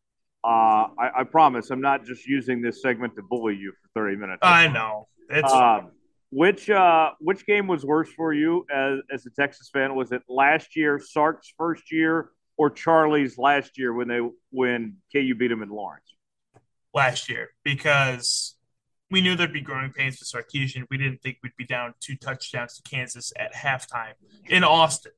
uh, 0.44 0.88
I, 0.98 1.20
I, 1.20 1.24
promise 1.24 1.70
I'm 1.70 1.80
not 1.80 2.04
just 2.04 2.26
using 2.26 2.62
this 2.62 2.82
segment 2.82 3.16
to 3.16 3.22
bully 3.22 3.56
you 3.56 3.72
for 3.72 4.00
30 4.00 4.16
minutes. 4.16 4.38
I 4.42 4.68
know 4.68 5.08
it's. 5.28 5.52
Um, 5.52 5.90
which 6.32 6.70
uh, 6.70 7.10
which 7.20 7.44
game 7.44 7.66
was 7.66 7.84
worse 7.84 8.08
for 8.10 8.32
you 8.32 8.64
as, 8.74 9.00
as 9.12 9.26
a 9.26 9.30
Texas 9.30 9.68
fan? 9.70 9.94
Was 9.94 10.12
it 10.12 10.22
last 10.28 10.74
year, 10.74 10.98
Sark's 10.98 11.52
first 11.58 11.92
year, 11.92 12.30
or 12.56 12.70
Charlie's 12.70 13.36
last 13.36 13.76
year 13.76 13.92
when 13.92 14.08
they 14.08 14.20
when 14.50 14.96
KU 15.12 15.34
beat 15.34 15.48
them 15.48 15.62
in 15.62 15.68
Lawrence? 15.68 16.16
Last 16.94 17.28
year, 17.28 17.50
because 17.64 18.56
we 19.10 19.20
knew 19.20 19.36
there'd 19.36 19.52
be 19.52 19.60
growing 19.60 19.92
pains 19.92 20.16
for 20.16 20.24
Sarkisian. 20.24 20.84
We 20.90 20.96
didn't 20.96 21.20
think 21.20 21.36
we'd 21.42 21.56
be 21.58 21.66
down 21.66 21.92
two 22.00 22.16
touchdowns 22.16 22.80
to 22.80 22.90
Kansas 22.90 23.30
at 23.38 23.54
halftime 23.54 24.14
in 24.48 24.64
Austin. 24.64 25.12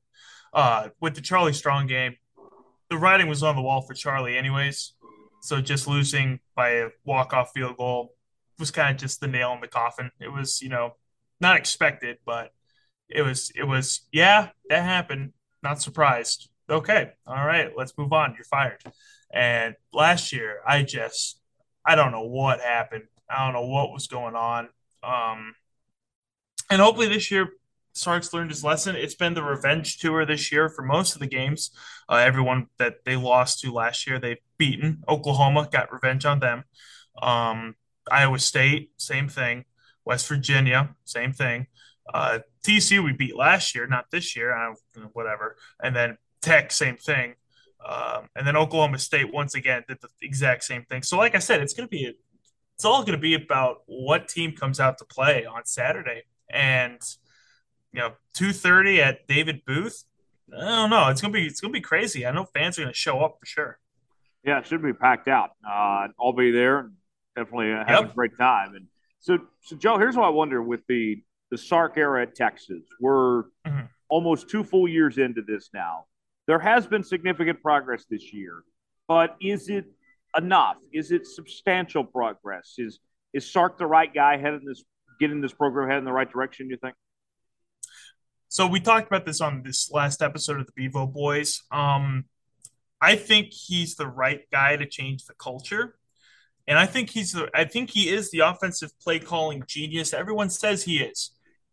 Uh, 0.53 0.89
with 0.99 1.15
the 1.15 1.21
Charlie 1.21 1.53
Strong 1.53 1.87
game, 1.87 2.15
the 2.89 2.97
writing 2.97 3.27
was 3.27 3.41
on 3.41 3.55
the 3.55 3.61
wall 3.61 3.81
for 3.81 3.93
Charlie, 3.93 4.37
anyways. 4.37 4.93
So 5.41 5.61
just 5.61 5.87
losing 5.87 6.41
by 6.55 6.69
a 6.71 6.87
walk 7.05 7.31
off 7.31 7.51
field 7.53 7.77
goal 7.77 8.15
was 8.59 8.71
kind 8.71 8.93
of 8.93 8.99
just 8.99 9.21
the 9.21 9.27
nail 9.27 9.53
in 9.53 9.61
the 9.61 9.67
coffin. 9.67 10.11
It 10.19 10.31
was, 10.31 10.61
you 10.61 10.69
know, 10.69 10.95
not 11.39 11.57
expected, 11.57 12.17
but 12.25 12.51
it 13.09 13.21
was 13.21 13.51
it 13.55 13.63
was 13.63 14.01
yeah, 14.11 14.49
that 14.69 14.83
happened. 14.83 15.33
Not 15.63 15.81
surprised. 15.81 16.49
Okay, 16.69 17.11
all 17.27 17.45
right, 17.45 17.71
let's 17.75 17.97
move 17.97 18.13
on. 18.13 18.33
You're 18.35 18.45
fired. 18.45 18.81
And 19.31 19.75
last 19.93 20.31
year, 20.31 20.59
I 20.65 20.83
just 20.83 21.39
I 21.85 21.95
don't 21.95 22.11
know 22.11 22.25
what 22.25 22.61
happened. 22.61 23.05
I 23.29 23.43
don't 23.45 23.53
know 23.53 23.67
what 23.67 23.91
was 23.91 24.07
going 24.07 24.35
on. 24.35 24.69
Um, 25.03 25.55
and 26.69 26.81
hopefully 26.81 27.07
this 27.07 27.29
year 27.31 27.49
Sark's 27.95 28.33
learned 28.33 28.51
his 28.51 28.63
lesson. 28.63 28.95
It's 28.95 29.15
been 29.15 29.33
the 29.33 29.43
revenge 29.43 29.97
tour 29.99 30.25
this 30.25 30.51
year 30.51 30.69
for 30.69 30.83
most 30.83 31.15
of 31.15 31.21
the 31.21 31.27
games. 31.27 31.71
Uh, 32.09 32.15
everyone 32.15 32.67
that 32.77 33.05
they 33.05 33.15
lost 33.15 33.61
to 33.61 33.71
last 33.71 34.05
year, 34.05 34.19
they've 34.19 34.37
beaten. 34.57 35.03
Oklahoma 35.07 35.69
got 35.71 35.93
revenge 35.93 36.25
on 36.25 36.39
them. 36.39 36.65
Um, 37.21 37.75
Iowa 38.11 38.39
State, 38.39 38.91
same 38.97 39.29
thing. 39.29 39.65
West 40.05 40.27
Virginia, 40.27 40.95
same 41.03 41.33
thing. 41.33 41.67
Uh, 42.13 42.39
TCU 42.65 43.03
we 43.03 43.13
beat 43.13 43.35
last 43.35 43.75
year, 43.75 43.87
not 43.87 44.05
this 44.11 44.35
year. 44.35 44.53
I 44.55 44.73
don't, 44.95 45.09
whatever. 45.13 45.57
And 45.81 45.95
then 45.95 46.17
Tech, 46.41 46.71
same 46.71 46.97
thing. 46.97 47.35
Um, 47.83 48.29
and 48.35 48.45
then 48.47 48.55
Oklahoma 48.55 48.99
State 48.99 49.33
once 49.33 49.55
again 49.55 49.83
did 49.87 49.97
the 50.01 50.09
exact 50.21 50.63
same 50.63 50.83
thing. 50.83 51.03
So, 51.03 51.17
like 51.17 51.35
I 51.35 51.39
said, 51.39 51.61
it's 51.61 51.73
going 51.73 51.87
to 51.87 51.91
be 51.91 52.15
it's 52.75 52.85
all 52.85 53.01
going 53.01 53.13
to 53.13 53.21
be 53.21 53.35
about 53.35 53.83
what 53.85 54.27
team 54.27 54.51
comes 54.51 54.79
out 54.79 54.97
to 54.97 55.05
play 55.05 55.45
on 55.45 55.65
Saturday. 55.65 56.23
And 56.49 56.99
you 57.93 58.01
know, 58.01 58.13
two 58.33 58.51
thirty 58.51 59.01
at 59.01 59.27
David 59.27 59.61
Booth. 59.65 60.03
I 60.53 60.63
don't 60.63 60.89
know. 60.89 61.07
It's 61.09 61.21
gonna 61.21 61.33
be 61.33 61.45
it's 61.45 61.59
gonna 61.59 61.71
be 61.71 61.81
crazy. 61.81 62.25
I 62.25 62.31
know 62.31 62.45
fans 62.45 62.77
are 62.77 62.83
gonna 62.83 62.93
show 62.93 63.21
up 63.21 63.37
for 63.39 63.45
sure. 63.45 63.79
Yeah, 64.43 64.59
it 64.59 64.67
should 64.67 64.83
be 64.83 64.93
packed 64.93 65.27
out. 65.27 65.51
Uh, 65.67 66.09
I'll 66.19 66.33
be 66.33 66.51
there 66.51 66.79
and 66.79 66.93
definitely 67.35 67.69
have 67.69 67.89
yep. 67.89 68.11
a 68.11 68.13
great 68.13 68.37
time. 68.37 68.75
And 68.75 68.87
so, 69.25 69.39
so 69.61 69.75
Joe, 69.75 69.97
here's 69.97 70.15
what 70.15 70.25
I 70.25 70.29
wonder 70.29 70.61
with 70.61 70.81
the 70.87 71.19
the 71.49 71.57
Sark 71.57 71.97
era 71.97 72.21
at 72.21 72.35
Texas. 72.35 72.83
We're 72.99 73.43
mm-hmm. 73.65 73.85
almost 74.07 74.49
two 74.49 74.63
full 74.63 74.87
years 74.87 75.17
into 75.17 75.41
this 75.41 75.69
now. 75.73 76.05
There 76.45 76.59
has 76.59 76.85
been 76.85 77.03
significant 77.03 77.59
progress 77.63 78.05
this 78.07 78.31
year, 78.31 78.63
but 79.07 79.35
is 79.41 79.67
it 79.67 79.85
enough? 80.37 80.77
Is 80.93 81.11
it 81.11 81.25
substantial 81.25 82.03
progress? 82.03 82.75
Is 82.77 82.99
is 83.33 83.51
Sark 83.51 83.79
the 83.79 83.87
right 83.87 84.13
guy 84.13 84.37
heading 84.37 84.63
this 84.63 84.83
getting 85.19 85.41
this 85.41 85.53
program 85.53 85.87
heading 85.87 85.99
in 85.99 86.05
the 86.05 86.13
right 86.13 86.31
direction? 86.31 86.69
You 86.69 86.77
think? 86.77 86.93
So 88.47 88.67
we 88.67 88.79
talked 88.79 89.07
about 89.07 89.25
this 89.25 89.41
on 89.41 89.63
this 89.63 89.89
last 89.91 90.21
episode 90.21 90.59
of 90.59 90.67
the 90.67 90.73
Bevo 90.75 91.07
Boys. 91.07 91.63
Um, 91.71 92.25
I 93.01 93.15
think 93.15 93.47
he's 93.51 93.95
the 93.95 94.07
right 94.07 94.41
guy 94.51 94.75
to 94.77 94.85
change 94.85 95.25
the 95.25 95.33
culture. 95.33 95.95
And 96.67 96.79
I 96.79 96.85
think 96.85 97.11
he's 97.11 97.33
the, 97.33 97.49
I 97.53 97.65
think 97.65 97.91
he 97.91 98.09
is 98.09 98.31
the 98.31 98.39
offensive 98.39 98.91
play 98.99 99.19
calling 99.19 99.63
genius. 99.67 100.13
Everyone 100.13 100.49
says 100.49 100.83
he 100.83 100.97
is 100.99 101.31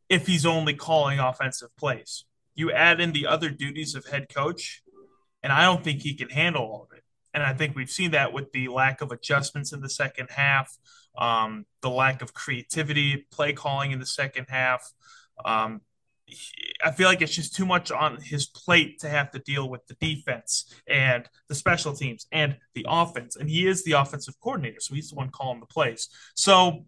if 0.09 0.26
he's 0.26 0.45
only 0.45 0.74
calling 0.74 1.18
offensive 1.18 1.74
plays. 1.76 2.24
You 2.55 2.70
add 2.70 3.01
in 3.01 3.12
the 3.12 3.26
other 3.26 3.49
duties 3.49 3.95
of 3.95 4.07
head 4.07 4.26
coach, 4.34 4.82
and 5.43 5.53
I 5.53 5.64
don't 5.64 5.82
think 5.82 6.03
he 6.03 6.14
can 6.14 6.28
handle 6.28 6.62
all 6.62 6.88
of 6.90 6.97
it. 6.97 7.03
And 7.32 7.43
I 7.43 7.55
think 7.55 7.74
we've 7.74 7.90
seen 7.90 8.11
that 8.11 8.34
with 8.34 8.53
the 8.53 8.68
lack 8.68 9.01
of 9.01 9.11
adjustments 9.11 9.72
in 9.72 9.80
the 9.80 9.88
second 9.88 10.28
half, 10.30 10.76
um, 11.16 11.64
the 11.80 11.88
lack 11.88 12.20
of 12.20 12.34
creativity, 12.34 13.26
play 13.32 13.55
calling 13.55 13.93
in 13.93 13.99
the 13.99 14.07
second 14.07 14.47
half. 14.51 14.93
Um, 15.43 15.80
I 16.85 16.91
feel 16.91 17.09
like 17.09 17.22
it's 17.22 17.35
just 17.35 17.55
too 17.55 17.66
much 17.66 17.91
on 17.91 18.20
his 18.20 18.47
plate 18.47 19.01
to 19.01 19.09
have 19.09 19.30
to 19.33 19.39
deal 19.39 19.68
with 19.68 19.87
the 19.87 19.95
defense 19.95 20.72
and 20.89 21.28
the 21.49 21.55
special 21.55 21.95
teams 21.95 22.26
and 22.33 22.57
the 22.74 22.87
offense. 22.89 23.37
And 23.37 23.49
he 23.49 23.66
is 23.66 23.85
the 23.85 23.93
offensive 23.93 24.35
coordinator, 24.41 24.80
so 24.80 24.95
he's 24.95 25.11
the 25.11 25.16
one 25.16 25.30
calling 25.30 25.61
the 25.61 25.66
plays. 25.66 26.09
So 26.35 26.85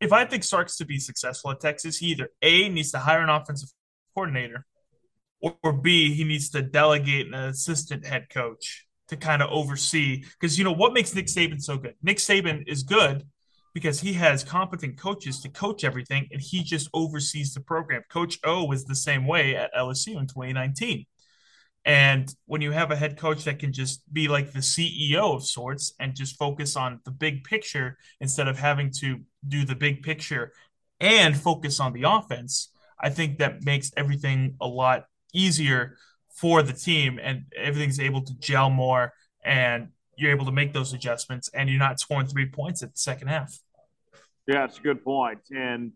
if 0.00 0.12
I 0.12 0.24
think 0.24 0.44
Sark's 0.44 0.76
to 0.76 0.84
be 0.84 0.98
successful 0.98 1.50
at 1.50 1.60
Texas, 1.60 1.98
he 1.98 2.08
either 2.08 2.30
A 2.42 2.68
needs 2.68 2.92
to 2.92 2.98
hire 2.98 3.20
an 3.20 3.28
offensive 3.28 3.70
coordinator, 4.14 4.66
or, 5.40 5.56
or 5.62 5.72
B 5.72 6.14
he 6.14 6.24
needs 6.24 6.50
to 6.50 6.62
delegate 6.62 7.26
an 7.26 7.34
assistant 7.34 8.06
head 8.06 8.28
coach 8.30 8.86
to 9.08 9.16
kind 9.16 9.42
of 9.42 9.50
oversee. 9.50 10.24
Because 10.38 10.58
you 10.58 10.64
know 10.64 10.72
what 10.72 10.92
makes 10.92 11.14
Nick 11.14 11.26
Saban 11.26 11.62
so 11.62 11.78
good? 11.78 11.94
Nick 12.02 12.18
Saban 12.18 12.64
is 12.66 12.82
good 12.82 13.24
because 13.78 14.00
he 14.00 14.12
has 14.12 14.42
competent 14.42 14.98
coaches 14.98 15.38
to 15.38 15.48
coach 15.48 15.84
everything 15.84 16.26
and 16.32 16.42
he 16.42 16.64
just 16.64 16.90
oversees 16.92 17.54
the 17.54 17.60
program. 17.60 18.02
Coach 18.10 18.36
O 18.42 18.64
was 18.64 18.84
the 18.84 18.94
same 18.96 19.24
way 19.24 19.54
at 19.54 19.72
LSU 19.72 20.18
in 20.18 20.26
2019. 20.26 21.06
And 21.84 22.34
when 22.46 22.60
you 22.60 22.72
have 22.72 22.90
a 22.90 22.96
head 22.96 23.16
coach 23.16 23.44
that 23.44 23.60
can 23.60 23.72
just 23.72 24.02
be 24.12 24.26
like 24.26 24.50
the 24.50 24.58
CEO 24.58 25.32
of 25.32 25.46
sorts 25.46 25.92
and 26.00 26.12
just 26.12 26.36
focus 26.36 26.74
on 26.74 26.98
the 27.04 27.12
big 27.12 27.44
picture 27.44 27.98
instead 28.20 28.48
of 28.48 28.58
having 28.58 28.90
to 28.98 29.20
do 29.46 29.64
the 29.64 29.76
big 29.76 30.02
picture 30.02 30.50
and 30.98 31.36
focus 31.36 31.78
on 31.78 31.92
the 31.92 32.02
offense, 32.02 32.72
I 33.00 33.10
think 33.10 33.38
that 33.38 33.64
makes 33.64 33.92
everything 33.96 34.56
a 34.60 34.66
lot 34.66 35.04
easier 35.32 35.98
for 36.34 36.64
the 36.64 36.72
team 36.72 37.20
and 37.22 37.44
everything's 37.56 38.00
able 38.00 38.22
to 38.22 38.34
gel 38.40 38.70
more 38.70 39.12
and 39.44 39.90
you're 40.16 40.32
able 40.32 40.46
to 40.46 40.52
make 40.52 40.72
those 40.72 40.92
adjustments 40.92 41.48
and 41.54 41.70
you're 41.70 41.78
not 41.78 42.00
scoring 42.00 42.26
three 42.26 42.50
points 42.50 42.82
at 42.82 42.92
the 42.92 42.98
second 42.98 43.28
half. 43.28 43.56
Yeah, 44.48 44.64
it's 44.64 44.78
a 44.78 44.82
good 44.82 45.04
point. 45.04 45.40
And, 45.54 45.92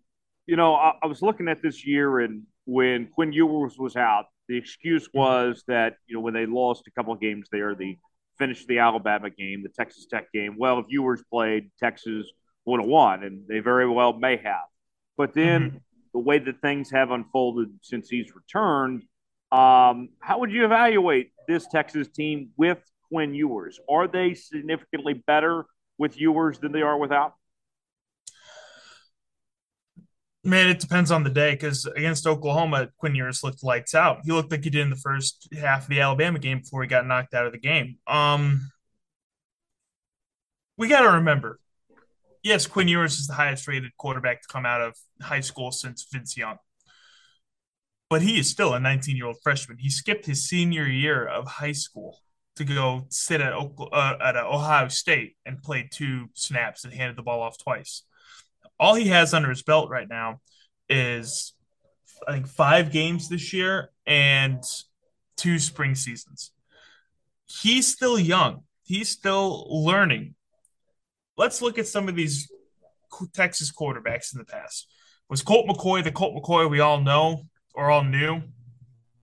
you 0.46 0.56
know, 0.56 0.74
I, 0.74 0.92
I 1.02 1.06
was 1.06 1.22
looking 1.22 1.48
at 1.48 1.62
this 1.62 1.84
year 1.84 2.20
and 2.20 2.42
when 2.66 3.06
Quinn 3.06 3.32
Ewers 3.32 3.78
was 3.78 3.96
out, 3.96 4.26
the 4.48 4.56
excuse 4.56 5.08
mm-hmm. 5.08 5.18
was 5.18 5.64
that, 5.66 5.96
you 6.06 6.14
know, 6.14 6.20
when 6.20 6.34
they 6.34 6.46
lost 6.46 6.86
a 6.86 6.90
couple 6.92 7.12
of 7.12 7.20
games 7.20 7.48
there, 7.50 7.74
the 7.74 7.96
finished 8.38 8.68
the 8.68 8.78
Alabama 8.78 9.30
game, 9.30 9.62
the 9.62 9.68
Texas 9.70 10.06
Tech 10.06 10.30
game. 10.32 10.56
Well, 10.58 10.78
if 10.80 10.86
Ewers 10.88 11.22
played, 11.30 11.70
Texas 11.80 12.26
would 12.64 12.80
have 12.80 12.88
won, 12.88 13.24
and 13.24 13.46
they 13.48 13.60
very 13.60 13.88
well 13.88 14.12
may 14.12 14.36
have. 14.36 14.66
But 15.16 15.32
then 15.34 15.62
mm-hmm. 15.62 15.76
the 16.12 16.18
way 16.18 16.38
that 16.38 16.60
things 16.60 16.90
have 16.90 17.10
unfolded 17.10 17.70
since 17.80 18.08
he's 18.08 18.34
returned, 18.34 19.04
um, 19.50 20.10
how 20.20 20.40
would 20.40 20.52
you 20.52 20.64
evaluate 20.64 21.32
this 21.48 21.66
Texas 21.66 22.08
team 22.08 22.50
with 22.56 22.78
Quinn 23.08 23.34
Ewers? 23.34 23.80
Are 23.88 24.08
they 24.08 24.34
significantly 24.34 25.22
better 25.26 25.64
with 25.98 26.20
Ewers 26.20 26.58
than 26.58 26.72
they 26.72 26.82
are 26.82 26.98
without? 26.98 27.34
Man, 30.44 30.68
it 30.68 30.80
depends 30.80 31.12
on 31.12 31.22
the 31.22 31.30
day 31.30 31.52
because 31.52 31.86
against 31.86 32.26
Oklahoma, 32.26 32.88
Quinn 32.98 33.14
Ewers 33.14 33.44
looked 33.44 33.62
lights 33.62 33.94
out. 33.94 34.20
He 34.24 34.32
looked 34.32 34.50
like 34.50 34.64
he 34.64 34.70
did 34.70 34.80
in 34.80 34.90
the 34.90 34.96
first 34.96 35.48
half 35.56 35.84
of 35.84 35.88
the 35.88 36.00
Alabama 36.00 36.40
game 36.40 36.58
before 36.58 36.82
he 36.82 36.88
got 36.88 37.06
knocked 37.06 37.32
out 37.32 37.46
of 37.46 37.52
the 37.52 37.58
game. 37.58 37.98
Um, 38.08 38.72
we 40.76 40.88
got 40.88 41.02
to 41.02 41.10
remember, 41.10 41.60
yes, 42.42 42.66
Quinn 42.66 42.88
Ewers 42.88 43.20
is 43.20 43.28
the 43.28 43.34
highest 43.34 43.68
rated 43.68 43.96
quarterback 43.96 44.42
to 44.42 44.48
come 44.48 44.66
out 44.66 44.80
of 44.80 44.96
high 45.20 45.40
school 45.40 45.70
since 45.70 46.04
Vince 46.10 46.36
Young, 46.36 46.56
but 48.10 48.22
he 48.22 48.40
is 48.40 48.50
still 48.50 48.74
a 48.74 48.80
19 48.80 49.16
year 49.16 49.26
old 49.26 49.36
freshman. 49.44 49.78
He 49.78 49.90
skipped 49.90 50.26
his 50.26 50.48
senior 50.48 50.88
year 50.88 51.24
of 51.24 51.46
high 51.46 51.72
school 51.72 52.18
to 52.56 52.64
go 52.64 53.06
sit 53.10 53.40
at 53.40 53.52
uh, 53.52 54.14
at 54.20 54.36
Ohio 54.36 54.88
State 54.88 55.36
and 55.46 55.62
play 55.62 55.88
two 55.88 56.30
snaps 56.34 56.82
and 56.82 56.92
handed 56.92 57.16
the 57.16 57.22
ball 57.22 57.42
off 57.42 57.58
twice 57.58 58.02
all 58.82 58.96
he 58.96 59.06
has 59.06 59.32
under 59.32 59.48
his 59.48 59.62
belt 59.62 59.90
right 59.90 60.08
now 60.08 60.40
is 60.88 61.54
I 62.26 62.32
think 62.32 62.48
five 62.48 62.90
games 62.90 63.28
this 63.28 63.52
year 63.52 63.90
and 64.06 64.60
two 65.36 65.60
spring 65.60 65.94
seasons. 65.94 66.50
He's 67.46 67.86
still 67.86 68.18
young. 68.18 68.64
He's 68.82 69.08
still 69.08 69.84
learning. 69.84 70.34
Let's 71.36 71.62
look 71.62 71.78
at 71.78 71.86
some 71.86 72.08
of 72.08 72.16
these 72.16 72.50
Texas 73.32 73.70
quarterbacks 73.70 74.32
in 74.32 74.38
the 74.38 74.44
past. 74.44 74.88
Was 75.28 75.42
Colt 75.42 75.68
McCoy 75.68 76.02
the 76.02 76.10
Colt 76.10 76.34
McCoy 76.34 76.68
we 76.68 76.80
all 76.80 77.00
know 77.00 77.44
or 77.76 77.88
all 77.88 78.02
knew 78.02 78.42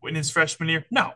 in 0.03 0.15
his 0.15 0.31
freshman 0.31 0.69
year? 0.69 0.85
No. 0.89 1.11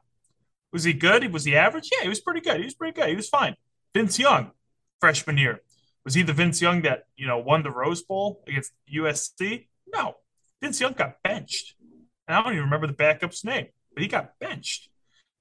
Was 0.73 0.83
he 0.83 0.91
good? 0.91 1.31
Was 1.31 1.45
he 1.45 1.55
average? 1.55 1.89
Yeah, 1.93 2.03
he 2.03 2.09
was 2.09 2.19
pretty 2.19 2.41
good. 2.41 2.57
He 2.57 2.65
was 2.65 2.75
pretty 2.75 2.93
good. 2.93 3.07
He 3.07 3.15
was 3.15 3.29
fine. 3.29 3.55
Vince 3.93 4.19
Young, 4.19 4.51
freshman 4.99 5.37
year. 5.37 5.61
Was 6.05 6.13
he 6.13 6.23
the 6.23 6.33
Vince 6.33 6.61
Young 6.61 6.81
that 6.81 7.05
you 7.15 7.27
know 7.27 7.37
won 7.37 7.63
the 7.63 7.71
Rose 7.71 8.01
Bowl 8.01 8.43
against 8.47 8.71
USC? 8.93 9.67
No, 9.93 10.15
Vince 10.61 10.79
Young 10.81 10.93
got 10.93 11.21
benched, 11.23 11.75
and 12.27 12.35
I 12.35 12.43
don't 12.43 12.53
even 12.53 12.65
remember 12.65 12.87
the 12.87 12.93
backup's 12.93 13.43
name, 13.43 13.67
but 13.93 14.03
he 14.03 14.09
got 14.09 14.37
benched. 14.39 14.89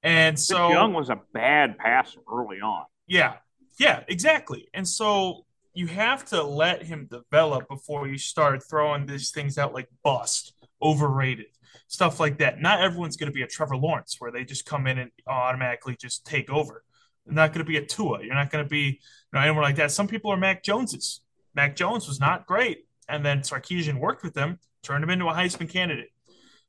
And 0.03 0.39
so 0.39 0.57
Vince 0.57 0.75
Young 0.75 0.93
was 0.95 1.11
a 1.11 1.21
bad 1.33 1.79
passer 1.79 2.21
early 2.31 2.61
on. 2.61 2.85
Yeah, 3.07 3.37
yeah, 3.79 4.05
exactly. 4.09 4.69
And 4.75 4.87
so 4.87 5.45
you 5.75 5.87
have 5.87 6.25
to 6.27 6.43
let 6.43 6.83
him 6.83 7.09
develop 7.11 7.69
before 7.69 8.07
you 8.07 8.19
start 8.19 8.63
throwing 8.69 9.07
these 9.07 9.31
things 9.31 9.59
out 9.59 9.73
like 9.73 9.89
bust, 10.05 10.55
overrated, 10.83 11.47
stuff 11.89 12.21
like 12.21 12.39
that. 12.39 12.61
Not 12.61 12.81
everyone's 12.81 13.17
going 13.17 13.31
to 13.31 13.35
be 13.35 13.43
a 13.43 13.47
Trevor 13.47 13.77
Lawrence 13.77 14.17
where 14.19 14.31
they 14.31 14.45
just 14.45 14.67
come 14.67 14.87
in 14.87 14.99
and 14.99 15.11
automatically 15.27 15.97
just 15.99 16.27
take 16.27 16.51
over 16.51 16.85
not 17.27 17.53
going 17.53 17.65
to 17.65 17.69
be 17.69 17.77
a 17.77 17.85
Tua. 17.85 18.23
You're 18.23 18.35
not 18.35 18.51
going 18.51 18.65
to 18.65 18.69
be 18.69 18.79
you 18.79 18.99
know, 19.33 19.41
anyone 19.41 19.63
like 19.63 19.77
that. 19.77 19.91
Some 19.91 20.09
people 20.09 20.33
are 20.33 20.37
Mac 20.37 20.63
Joneses. 20.63 21.21
Mac 21.55 21.77
Jones 21.77 22.09
was 22.09 22.21
not 22.21 22.47
great, 22.47 22.87
and 23.09 23.25
then 23.25 23.41
Sarkisian 23.41 23.99
worked 23.99 24.23
with 24.23 24.37
him, 24.37 24.59
turned 24.83 25.05
him 25.05 25.11
into 25.11 25.27
a 25.29 25.35
Heisman 25.35 25.69
candidate. 25.69 26.11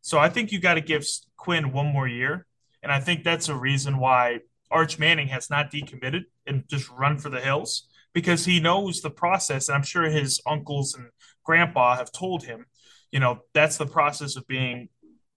So 0.01 0.20
I 0.20 0.30
think 0.30 0.51
you 0.51 0.60
got 0.60 0.74
to 0.74 0.82
give 0.82 1.06
Quinn 1.38 1.72
one 1.72 1.88
more 1.88 2.08
year, 2.08 2.45
and 2.82 2.91
I 2.91 2.99
think 2.99 3.24
that's 3.24 3.49
a 3.49 3.56
reason 3.56 3.97
why 3.97 4.39
Arch 4.70 4.99
Manning 4.99 5.28
has 5.30 5.49
not 5.49 5.72
decommitted 5.72 6.24
and 6.45 6.68
just 6.68 6.89
run 6.89 7.18
for 7.18 7.30
the 7.30 7.39
hills 7.39 7.88
because 8.14 8.45
he 8.45 8.60
knows 8.60 9.01
the 9.01 9.10
process, 9.10 9.68
and 9.68 9.76
I'm 9.76 9.84
sure 9.84 10.04
his 10.04 10.41
uncles 10.45 10.93
and 10.93 11.08
grandpa 11.43 11.95
have 11.95 12.12
told 12.12 12.43
him, 12.43 12.66
you 13.12 13.20
know, 13.20 13.39
that's 13.54 13.78
the 13.78 13.86
process 13.86 14.36
of 14.36 14.47
being 14.47 14.89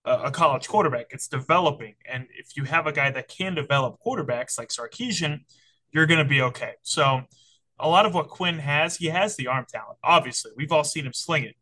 a 0.06 0.30
college 0.30 0.68
quarterback. 0.68 1.06
It's 1.10 1.28
developing. 1.28 1.96
And 2.08 2.26
if 2.38 2.56
you 2.56 2.64
have 2.64 2.86
a 2.86 2.92
guy 2.92 3.10
that 3.10 3.28
can 3.28 3.54
develop 3.54 3.98
quarterbacks 4.04 4.58
like 4.58 4.68
Sarkisian, 4.68 5.40
you're 5.90 6.06
going 6.06 6.22
to 6.22 6.28
be 6.28 6.40
okay. 6.42 6.74
So, 6.82 7.22
a 7.78 7.88
lot 7.88 8.06
of 8.06 8.14
what 8.14 8.28
Quinn 8.28 8.58
has, 8.58 8.96
he 8.96 9.06
has 9.06 9.36
the 9.36 9.48
arm 9.48 9.66
talent. 9.68 9.98
Obviously, 10.02 10.52
we've 10.56 10.72
all 10.72 10.84
seen 10.84 11.04
him 11.04 11.12
sling 11.12 11.44
it. 11.44 11.56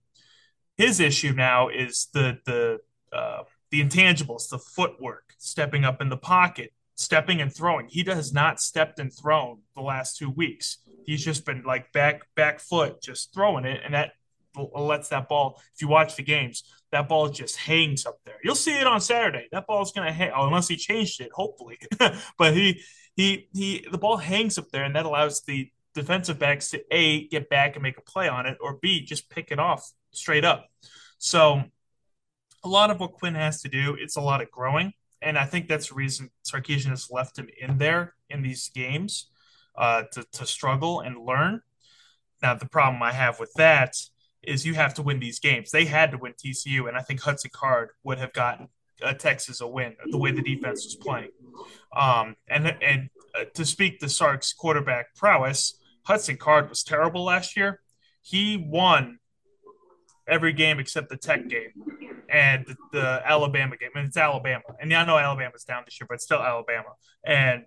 his 0.76 1.00
issue 1.00 1.32
now 1.32 1.68
is 1.68 2.08
the 2.12 2.38
the 2.44 2.78
uh, 3.16 3.42
the 3.70 3.82
intangibles, 3.82 4.48
the 4.48 4.58
footwork, 4.58 5.34
stepping 5.38 5.84
up 5.84 6.00
in 6.00 6.08
the 6.08 6.16
pocket, 6.16 6.72
stepping 6.94 7.40
and 7.40 7.54
throwing. 7.54 7.88
He 7.88 8.04
has 8.04 8.32
not 8.32 8.60
stepped 8.60 8.98
and 8.98 9.12
thrown 9.12 9.62
the 9.74 9.82
last 9.82 10.16
two 10.16 10.30
weeks. 10.30 10.78
He's 11.04 11.24
just 11.24 11.44
been 11.44 11.62
like 11.64 11.92
back 11.92 12.22
back 12.36 12.60
foot, 12.60 13.02
just 13.02 13.34
throwing 13.34 13.64
it, 13.64 13.80
and 13.84 13.94
that 13.94 14.12
lets 14.56 15.08
that 15.08 15.28
ball. 15.28 15.60
If 15.74 15.82
you 15.82 15.88
watch 15.88 16.16
the 16.16 16.22
games, 16.22 16.64
that 16.92 17.08
ball 17.08 17.28
just 17.28 17.56
hangs 17.56 18.06
up 18.06 18.18
there. 18.24 18.36
You'll 18.42 18.54
see 18.54 18.78
it 18.78 18.86
on 18.86 19.00
Saturday. 19.00 19.48
That 19.52 19.66
ball's 19.66 19.92
gonna 19.92 20.12
hang, 20.12 20.32
oh, 20.34 20.46
unless 20.46 20.68
he 20.68 20.76
changed 20.76 21.20
it, 21.20 21.30
hopefully. 21.32 21.78
but 22.38 22.54
he 22.54 22.82
he 23.16 23.48
he 23.52 23.86
the 23.90 23.98
ball 23.98 24.16
hangs 24.16 24.58
up 24.58 24.66
there, 24.72 24.84
and 24.84 24.94
that 24.96 25.06
allows 25.06 25.42
the 25.42 25.70
defensive 25.94 26.38
backs 26.38 26.70
to 26.70 26.82
a 26.90 27.28
get 27.28 27.48
back 27.48 27.76
and 27.76 27.82
make 27.82 27.98
a 27.98 28.02
play 28.02 28.28
on 28.28 28.46
it, 28.46 28.58
or 28.60 28.78
b 28.80 29.04
just 29.04 29.30
pick 29.30 29.50
it 29.50 29.58
off 29.58 29.90
straight 30.12 30.44
up. 30.44 30.66
So 31.18 31.62
a 32.64 32.68
lot 32.68 32.90
of 32.90 32.98
what 32.98 33.12
Quinn 33.12 33.34
has 33.34 33.60
to 33.62 33.68
do, 33.68 33.96
it's 33.98 34.16
a 34.16 34.20
lot 34.20 34.42
of 34.42 34.50
growing. 34.50 34.92
And 35.20 35.38
I 35.38 35.44
think 35.44 35.68
that's 35.68 35.88
the 35.88 35.94
reason 35.94 36.30
Sarkisian 36.46 36.90
has 36.90 37.10
left 37.10 37.38
him 37.38 37.48
in 37.60 37.78
there 37.78 38.14
in 38.28 38.42
these 38.42 38.70
games 38.74 39.30
uh, 39.76 40.04
to, 40.12 40.24
to 40.32 40.46
struggle 40.46 41.00
and 41.00 41.18
learn. 41.18 41.60
Now, 42.42 42.54
the 42.54 42.68
problem 42.68 43.02
I 43.02 43.12
have 43.12 43.40
with 43.40 43.52
that 43.54 43.96
is 44.46 44.66
you 44.66 44.74
have 44.74 44.94
to 44.94 45.02
win 45.02 45.20
these 45.20 45.38
games. 45.38 45.70
They 45.70 45.84
had 45.84 46.10
to 46.12 46.18
win 46.18 46.32
TCU, 46.32 46.88
and 46.88 46.96
I 46.96 47.02
think 47.02 47.20
Hudson 47.20 47.50
Card 47.52 47.90
would 48.02 48.18
have 48.18 48.32
gotten 48.32 48.68
uh, 49.02 49.14
Texas 49.14 49.60
a 49.60 49.66
win 49.66 49.96
the 50.10 50.18
way 50.18 50.30
the 50.30 50.42
defense 50.42 50.84
was 50.84 50.96
playing. 50.96 51.30
Um, 51.94 52.36
and 52.48 52.76
and 52.82 53.10
uh, 53.38 53.44
to 53.54 53.64
speak 53.64 54.00
to 54.00 54.08
Sark's 54.08 54.52
quarterback 54.52 55.14
prowess, 55.14 55.78
Hudson 56.04 56.36
Card 56.36 56.68
was 56.68 56.82
terrible 56.82 57.24
last 57.24 57.56
year. 57.56 57.80
He 58.22 58.56
won 58.56 59.18
every 60.26 60.52
game 60.52 60.78
except 60.78 61.08
the 61.10 61.16
Tech 61.16 61.48
game 61.48 61.72
and 62.28 62.64
the, 62.66 62.76
the 62.92 63.22
Alabama 63.24 63.76
game. 63.76 63.90
And 63.94 64.06
it's 64.06 64.16
Alabama. 64.16 64.64
And 64.80 64.92
I 64.92 65.04
know 65.04 65.18
Alabama's 65.18 65.64
down 65.64 65.82
this 65.84 66.00
year, 66.00 66.06
but 66.08 66.20
still 66.20 66.40
Alabama. 66.40 66.94
And 67.24 67.64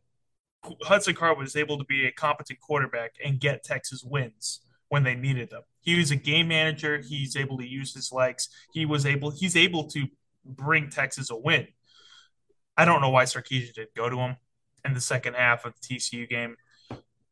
Hudson 0.82 1.14
Card 1.14 1.38
was 1.38 1.56
able 1.56 1.78
to 1.78 1.86
be 1.86 2.06
a 2.08 2.12
competent 2.12 2.60
quarterback 2.60 3.14
and 3.24 3.40
get 3.40 3.64
Texas 3.64 4.04
wins 4.04 4.62
when 4.90 5.04
they 5.04 5.16
needed 5.16 5.50
them. 5.50 5.64
He 5.82 5.98
was 5.98 6.12
a 6.12 6.16
game 6.16 6.48
manager. 6.48 7.00
He's 7.00 7.36
able 7.36 7.58
to 7.58 7.68
use 7.68 7.94
his 7.94 8.12
legs. 8.12 8.50
He 8.74 8.86
was 8.86 9.06
able. 9.06 9.32
He's 9.32 9.56
able 9.56 9.86
to 9.90 10.08
bring 10.46 10.90
Texas 10.90 11.30
a 11.30 11.38
win. 11.38 11.68
I 12.76 12.86
don't 12.86 13.02
know 13.02 13.10
why 13.10 13.24
Sarkisian 13.24 13.74
didn't 13.74 13.96
go 13.96 14.10
to 14.10 14.18
him 14.18 14.36
in 14.86 14.94
the 14.94 15.02
second 15.02 15.36
half 15.36 15.66
of 15.66 15.74
the 15.74 15.96
TCU 15.96 16.30
game. 16.30 16.56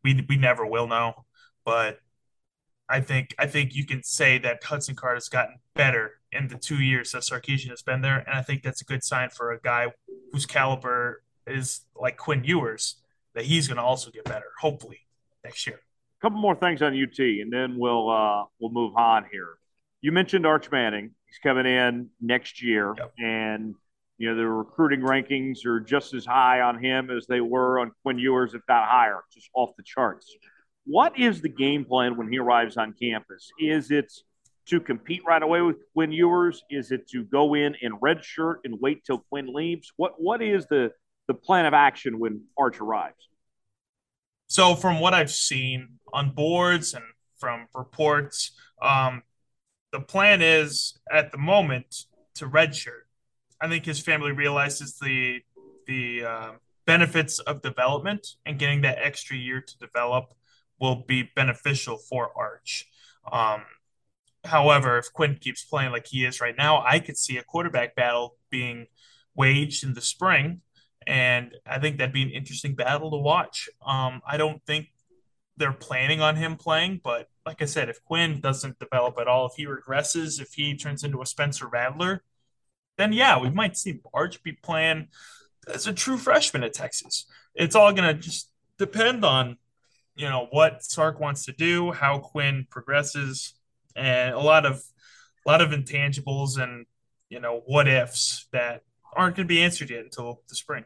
We 0.04 0.26
we 0.28 0.38
never 0.38 0.66
will 0.66 0.88
know, 0.88 1.26
but 1.64 2.00
I 2.88 3.02
think 3.02 3.34
I 3.40 3.48
think 3.48 3.76
you 3.76 3.86
can 3.86 4.04
say 4.04 4.38
that 4.40 4.64
Hudson 4.64 4.96
Card 4.96 5.16
has 5.16 5.30
gotten 5.30 5.58
better 5.74 6.20
in 6.32 6.48
the 6.48 6.58
two 6.58 6.82
years 6.82 7.12
that 7.12 7.24
Sarkisian 7.24 7.70
has 7.70 7.82
been 7.82 8.02
there, 8.02 8.20
and 8.20 8.38
I 8.38 8.42
think 8.42 8.64
that's 8.64 8.82
a 8.82 8.86
good 8.86 9.04
sign 9.04 9.30
for 9.30 9.52
a 9.52 9.60
guy 9.60 9.88
whose 10.32 10.46
caliber 10.46 11.24
is 11.48 11.82
like 11.96 12.18
Quinn 12.18 12.44
Ewers 12.44 13.02
that 13.34 13.46
he's 13.46 13.68
going 13.68 13.78
to 13.78 13.84
also 13.84 14.12
get 14.12 14.26
better, 14.26 14.52
hopefully 14.60 15.00
next 15.44 15.68
year. 15.68 15.80
Couple 16.26 16.40
more 16.40 16.56
things 16.56 16.82
on 16.82 17.00
UT, 17.00 17.20
and 17.20 17.54
then 17.54 17.78
we'll 17.78 18.10
uh, 18.10 18.46
we'll 18.60 18.72
move 18.72 18.96
on 18.96 19.28
here. 19.32 19.60
You 20.02 20.12
mentioned 20.12 20.44
Arch 20.44 20.72
Manning; 20.72 21.12
he's 21.28 21.38
coming 21.38 21.68
in 21.68 22.10
next 22.20 22.64
year, 22.64 22.96
yep. 22.98 23.14
and 23.20 23.76
you 24.18 24.30
know 24.30 24.36
the 24.36 24.48
recruiting 24.48 25.02
rankings 25.02 25.68
are 25.68 25.80
just 25.80 26.16
as 26.16 26.26
high 26.26 26.62
on 26.62 26.84
him 26.84 27.12
as 27.12 27.28
they 27.28 27.42
were 27.42 27.78
on 27.78 27.92
Quinn 28.02 28.18
Ewers, 28.18 28.56
if 28.56 28.64
not 28.68 28.88
higher, 28.88 29.20
just 29.32 29.52
off 29.54 29.76
the 29.78 29.84
charts. 29.84 30.36
What 30.88 31.16
is 31.20 31.42
the 31.42 31.50
game 31.50 31.86
plan 31.86 32.18
when 32.18 32.32
he 32.32 32.40
arrives 32.40 32.76
on 32.76 32.96
campus? 33.00 33.52
Is 33.60 33.92
it 33.92 34.12
to 34.70 34.80
compete 34.80 35.22
right 35.28 35.44
away 35.44 35.62
with 35.62 35.76
Quinn 35.94 36.12
Ewers? 36.12 36.64
Is 36.72 36.92
it 36.92 37.08
to 37.10 37.24
go 37.26 37.54
in 37.54 37.76
in 37.84 37.98
red 38.02 38.26
shirt 38.26 38.62
and 38.64 38.80
wait 38.82 39.06
till 39.06 39.20
Quinn 39.30 39.54
leaves? 39.54 39.94
What 39.96 40.14
what 40.18 40.42
is 40.42 40.66
the 40.66 40.92
the 41.28 41.36
plan 41.36 41.68
of 41.68 41.76
action 41.76 42.18
when 42.18 42.46
Arch 42.58 42.82
arrives? 42.82 43.30
So, 44.48 44.76
from 44.76 45.00
what 45.00 45.14
I've 45.14 45.32
seen 45.32 46.00
on 46.14 46.32
boards 46.32 46.94
and 46.94 47.04
from 47.38 47.68
reports, 47.74 48.52
um, 48.82 49.24
the 49.92 50.00
plan 50.00 50.42
is 50.42 50.98
at 51.12 51.32
the 51.32 51.38
moment 51.38 52.04
to 52.36 52.48
redshirt. 52.48 53.06
I 53.60 53.68
think 53.68 53.86
his 53.86 54.00
family 54.00 54.32
realizes 54.32 54.98
the 55.00 55.42
the 55.88 56.26
uh, 56.26 56.52
benefits 56.86 57.40
of 57.40 57.62
development 57.62 58.28
and 58.46 58.60
getting 58.60 58.82
that 58.82 59.00
extra 59.02 59.36
year 59.36 59.62
to 59.62 59.78
develop 59.78 60.34
will 60.80 61.04
be 61.08 61.30
beneficial 61.36 61.98
for 61.98 62.30
Arch. 62.36 62.88
Um, 63.32 63.64
however, 64.44 64.98
if 64.98 65.12
Quinn 65.14 65.38
keeps 65.40 65.64
playing 65.64 65.92
like 65.92 66.08
he 66.08 66.26
is 66.26 66.42
right 66.42 66.56
now, 66.58 66.84
I 66.86 67.00
could 67.00 67.18
see 67.18 67.38
a 67.38 67.44
quarterback 67.44 67.96
battle 67.96 68.36
being 68.50 68.88
waged 69.36 69.84
in 69.84 69.94
the 69.94 70.02
spring, 70.02 70.62
and 71.08 71.54
I 71.66 71.80
think 71.80 71.98
that'd 71.98 72.14
be 72.14 72.24
an 72.24 72.32
interesting 72.32 72.76
battle 72.76 73.12
to 73.12 73.18
watch. 73.18 73.70
Um, 73.86 74.22
I 74.28 74.38
don't 74.38 74.64
think 74.66 74.88
they're 75.58 75.72
planning 75.72 76.22
on 76.22 76.36
him 76.36 76.58
playing, 76.58 77.02
but 77.04 77.30
like 77.46 77.62
I 77.62 77.66
said, 77.66 77.90
if 77.90 78.04
Quinn 78.04 78.42
doesn't 78.42 78.80
develop 78.80 79.16
at 79.20 79.28
all, 79.28 79.46
if 79.46 79.54
he 79.56 79.66
regresses, 79.66 80.42
if 80.42 80.54
he 80.54 80.76
turns 80.76 81.04
into 81.04 81.22
a 81.22 81.26
Spencer 81.26 81.68
Rattler, 81.68 82.24
then 82.98 83.14
yeah, 83.14 83.40
we 83.40 83.50
might 83.50 83.78
see 83.78 84.00
Arch 84.14 84.42
be 84.44 84.54
playing 84.54 85.08
as 85.72 85.88
a 85.88 85.94
true 85.94 86.18
freshman 86.18 86.64
at 86.64 86.74
Texas. 86.74 87.26
It's 87.54 87.76
all 87.76 87.94
going 87.94 88.16
to 88.16 88.22
just 88.22 88.50
depend 88.78 89.24
on 89.24 89.58
you 90.16 90.30
know 90.30 90.48
what 90.52 90.84
Sark 90.84 91.20
wants 91.20 91.46
to 91.46 91.52
do, 91.52 91.92
how 91.92 92.20
Quinn 92.20 92.68
progresses, 92.70 93.54
and 93.96 94.34
a 94.34 94.40
lot 94.40 94.66
of 94.66 94.82
a 95.46 95.50
lot 95.50 95.62
of 95.62 95.72
intangibles 95.72 96.58
and 96.58 96.86
you 97.30 97.40
know 97.40 97.62
what 97.66 97.88
ifs 97.88 98.48
that 98.52 98.84
aren't 99.14 99.36
going 99.36 99.48
to 99.48 99.54
be 99.54 99.62
answered 99.62 99.90
yet 99.90 100.04
until 100.04 100.42
the 100.48 100.56
spring. 100.56 100.86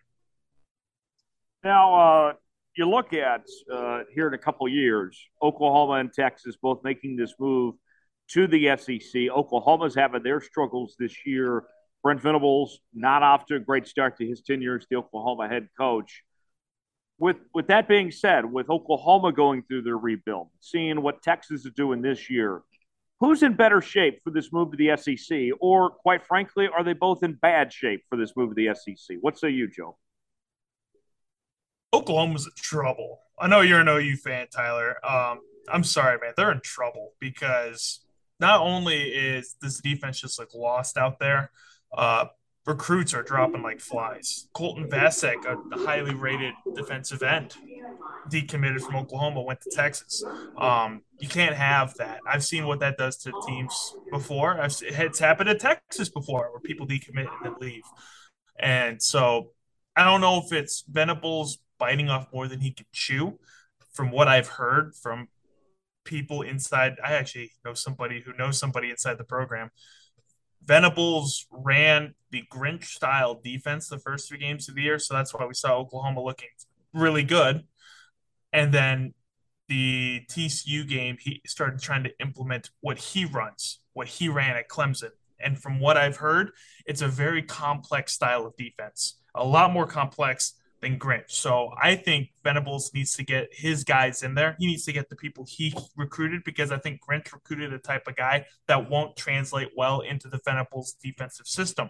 Now, 1.64 1.96
uh, 1.96 2.34
you 2.76 2.90
look 2.90 3.14
at 3.14 3.44
uh, 3.72 4.02
here 4.14 4.28
in 4.28 4.34
a 4.34 4.38
couple 4.38 4.68
years, 4.68 5.20
Oklahoma 5.42 5.94
and 5.94 6.14
Texas 6.14 6.56
both 6.62 6.84
making 6.84 7.18
this 7.18 7.34
move 7.40 7.76
to 8.32 8.48
the 8.48 8.76
SEC. 8.78 9.30
Oklahoma's 9.30 9.96
having 9.96 10.24
their 10.24 10.40
struggles 10.40 10.96
this 10.98 11.26
year. 11.26 11.66
Brent 12.04 12.22
Venables 12.22 12.80
not 12.94 13.24
off 13.24 13.46
to 13.48 13.56
a 13.56 13.60
great 13.60 13.88
start 13.88 14.18
to 14.18 14.26
his 14.26 14.42
tenure 14.42 14.78
as 14.78 14.86
the 14.90 14.96
Oklahoma 14.96 15.50
head 15.50 15.68
coach 15.78 16.24
with 17.20 17.38
with 17.54 17.68
that 17.68 17.88
being 17.88 18.12
said, 18.12 18.46
with 18.46 18.70
Oklahoma 18.70 19.32
going 19.32 19.64
through 19.64 19.84
their 19.84 19.98
rebuild, 19.98 20.48
seeing 20.62 21.02
what 21.02 21.22
Texas 21.22 21.66
is 21.66 21.74
doing 21.74 22.02
this 22.02 22.30
year, 22.30 22.62
who's 23.20 23.44
in 23.44 23.54
better 23.54 23.82
shape 23.82 24.22
for 24.24 24.32
this 24.32 24.52
move 24.52 24.72
to 24.72 24.78
the 24.78 24.96
SEC? 24.98 25.52
Or 25.60 25.92
quite 25.92 26.26
frankly, 26.26 26.68
are 26.68 26.84
they 26.84 26.94
both 26.94 27.22
in 27.22 27.34
bad 27.34 27.72
shape 27.74 28.04
for 28.10 28.18
this 28.18 28.36
move 28.36 28.56
to 28.56 28.56
the 28.56 28.74
SEC? 28.74 29.18
What 29.22 29.38
say 29.38 29.50
you, 29.50 29.70
Joe? 29.70 29.98
Oklahoma's 31.94 32.46
in 32.46 32.52
trouble. 32.56 33.22
I 33.40 33.48
know 33.48 33.62
you're 33.62 33.82
an 33.82 33.88
OU 33.88 34.18
fan, 34.18 34.48
Tyler. 34.52 34.98
Um, 35.06 35.40
I'm 35.68 35.84
sorry, 35.84 36.18
man. 36.22 36.34
They're 36.36 36.52
in 36.52 36.62
trouble 36.62 37.14
because 37.20 38.02
not 38.40 38.62
only 38.62 38.98
is 38.98 39.56
this 39.62 39.80
defense 39.80 40.20
just 40.20 40.40
like 40.40 40.54
lost 40.54 40.98
out 40.98 41.20
there, 41.20 41.52
uh, 41.96 42.26
recruits 42.66 43.14
are 43.14 43.24
dropping 43.24 43.64
like 43.64 43.80
flies. 43.80 44.48
Colton 44.54 44.88
Vasek, 44.88 45.46
a 45.46 45.80
highly 45.80 46.14
rated 46.14 46.54
defensive 46.76 47.24
end, 47.24 47.56
decommitted 48.30 48.82
from 48.82 48.96
Oklahoma, 48.96 49.42
went 49.42 49.62
to 49.62 49.72
Texas. 49.72 50.24
Um, 50.58 51.02
you 51.20 51.28
can't 51.28 51.56
have 51.56 51.96
that. 51.96 52.20
I've 52.28 52.44
seen 52.44 52.68
what 52.68 52.80
that 52.82 52.98
does 52.98 53.18
to 53.18 53.34
teams 53.48 53.96
before. 54.12 54.62
I've, 54.62 54.76
it's 54.82 55.20
happened 55.20 55.50
at 55.50 55.60
Texas 55.60 56.10
before, 56.10 56.52
where 56.52 56.62
people 56.62 56.86
decommit 56.86 57.28
and 57.28 57.46
then 57.46 57.56
leave. 57.60 57.84
And 58.60 59.02
so 59.02 59.52
I 59.96 60.04
don't 60.04 60.22
know 60.22 60.42
if 60.46 60.54
it's 60.54 60.84
Venables 60.88 61.58
biting 61.80 62.10
off 62.10 62.28
more 62.34 62.48
than 62.48 62.60
he 62.60 62.72
can 62.72 62.86
chew. 62.92 63.40
From 63.94 64.12
what 64.12 64.28
I've 64.28 64.48
heard 64.48 64.94
from 64.96 65.28
people 66.06 66.42
inside, 66.42 66.98
I 67.04 67.14
actually 67.14 67.52
know 67.66 67.74
somebody 67.74 68.22
who 68.22 68.34
knows 68.38 68.60
somebody 68.60 68.92
inside 68.92 69.18
the 69.18 69.24
program 69.24 69.72
Venables 70.64 71.48
ran 71.52 72.14
the 72.32 72.44
Grinch 72.52 72.86
style 72.86 73.40
defense 73.44 73.88
the 73.88 73.98
first 73.98 74.28
three 74.30 74.38
games 74.38 74.70
of 74.70 74.76
the 74.76 74.84
year, 74.84 75.00
so 75.00 75.14
that's 75.14 75.34
why 75.34 75.46
we 75.46 75.54
saw 75.54 75.78
Oklahoma 75.78 76.22
looking 76.22 76.50
really 76.94 77.24
good. 77.24 77.64
And 78.54 78.74
then 78.74 79.14
the 79.68 80.22
TCU 80.30 80.88
game, 80.88 81.18
he 81.20 81.42
started 81.46 81.80
trying 81.80 82.04
to 82.04 82.12
implement 82.20 82.70
what 82.82 82.98
he 82.98 83.26
runs, 83.26 83.80
what 83.94 84.08
he 84.08 84.28
ran 84.30 84.58
at 84.58 84.70
Clemson. 84.70 85.10
And 85.40 85.60
from 85.60 85.80
what 85.80 85.98
I've 85.98 86.18
heard, 86.18 86.52
it's 86.86 87.02
a 87.02 87.08
very 87.08 87.42
complex 87.42 88.14
style 88.14 88.46
of 88.46 88.56
defense, 88.58 89.20
a 89.34 89.46
lot 89.46 89.72
more 89.72 89.88
complex 89.88 90.54
than 90.82 90.98
Grinch. 90.98 91.32
So 91.32 91.72
I 91.82 91.96
think 91.96 92.30
Venables 92.44 92.94
needs 92.94 93.14
to 93.16 93.24
get 93.24 93.50
his 93.52 93.84
guys 93.84 94.24
in 94.24 94.34
there. 94.36 94.56
He 94.60 94.68
needs 94.68 94.86
to 94.86 94.94
get 94.94 95.10
the 95.10 95.16
people 95.16 95.46
he 95.48 95.74
recruited 95.96 96.44
because 96.44 96.72
I 96.72 96.78
think 96.78 97.02
Grinch 97.02 97.34
recruited 97.34 97.74
a 97.74 97.80
type 97.80 98.08
of 98.08 98.16
guy 98.16 98.46
that 98.68 98.90
won't 98.90 99.18
translate 99.18 99.70
well 99.76 100.02
into 100.02 100.30
the 100.30 100.40
Venables 100.46 100.94
defensive 100.94 101.48
system. 101.48 101.90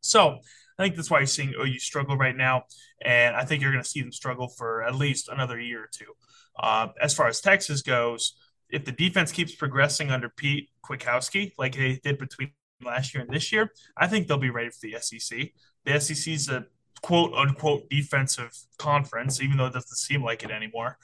So 0.00 0.38
I 0.78 0.82
think 0.82 0.94
that's 0.94 1.10
why 1.10 1.18
you're 1.18 1.26
seeing 1.26 1.54
OU 1.58 1.78
struggle 1.78 2.16
right 2.16 2.36
now. 2.36 2.64
And 3.02 3.34
I 3.34 3.44
think 3.44 3.62
you're 3.62 3.72
going 3.72 3.82
to 3.82 3.88
see 3.88 4.00
them 4.00 4.12
struggle 4.12 4.48
for 4.48 4.82
at 4.82 4.94
least 4.94 5.28
another 5.28 5.58
year 5.58 5.82
or 5.82 5.90
two. 5.90 6.12
Uh, 6.58 6.88
as 7.00 7.14
far 7.14 7.26
as 7.26 7.40
Texas 7.40 7.82
goes, 7.82 8.36
if 8.70 8.84
the 8.84 8.92
defense 8.92 9.32
keeps 9.32 9.54
progressing 9.54 10.10
under 10.10 10.28
Pete 10.28 10.70
Kwiatkowski, 10.84 11.52
like 11.58 11.76
they 11.76 12.00
did 12.02 12.18
between 12.18 12.52
last 12.82 13.14
year 13.14 13.24
and 13.24 13.32
this 13.32 13.52
year, 13.52 13.72
I 13.96 14.06
think 14.06 14.26
they'll 14.26 14.38
be 14.38 14.50
ready 14.50 14.70
for 14.70 14.78
the 14.82 14.96
SEC. 15.00 15.50
The 15.84 16.00
SEC 16.00 16.32
is 16.32 16.48
a 16.48 16.66
quote 17.02 17.32
unquote 17.34 17.88
defensive 17.88 18.52
conference, 18.78 19.40
even 19.40 19.56
though 19.56 19.66
it 19.66 19.72
doesn't 19.72 19.96
seem 19.96 20.22
like 20.22 20.42
it 20.42 20.50
anymore. 20.50 20.98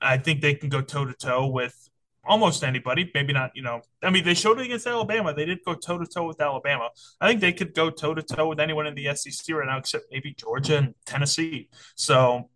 I 0.00 0.16
think 0.16 0.40
they 0.40 0.54
can 0.54 0.68
go 0.68 0.80
toe 0.80 1.04
to 1.04 1.14
toe 1.14 1.46
with 1.46 1.90
almost 2.24 2.64
anybody. 2.64 3.10
Maybe 3.14 3.32
not, 3.32 3.50
you 3.54 3.62
know. 3.62 3.82
I 4.02 4.10
mean, 4.10 4.24
they 4.24 4.34
showed 4.34 4.58
it 4.58 4.66
against 4.66 4.86
Alabama. 4.86 5.34
They 5.34 5.44
did 5.44 5.58
go 5.64 5.74
toe 5.74 5.98
to 5.98 6.06
toe 6.06 6.26
with 6.26 6.40
Alabama. 6.40 6.90
I 7.20 7.28
think 7.28 7.40
they 7.40 7.52
could 7.52 7.74
go 7.74 7.90
toe 7.90 8.14
to 8.14 8.22
toe 8.22 8.48
with 8.48 8.60
anyone 8.60 8.86
in 8.86 8.94
the 8.94 9.14
SEC 9.14 9.54
right 9.54 9.66
now, 9.66 9.78
except 9.78 10.06
maybe 10.10 10.34
Georgia 10.34 10.78
and 10.78 10.94
Tennessee. 11.04 11.68
So 11.94 12.48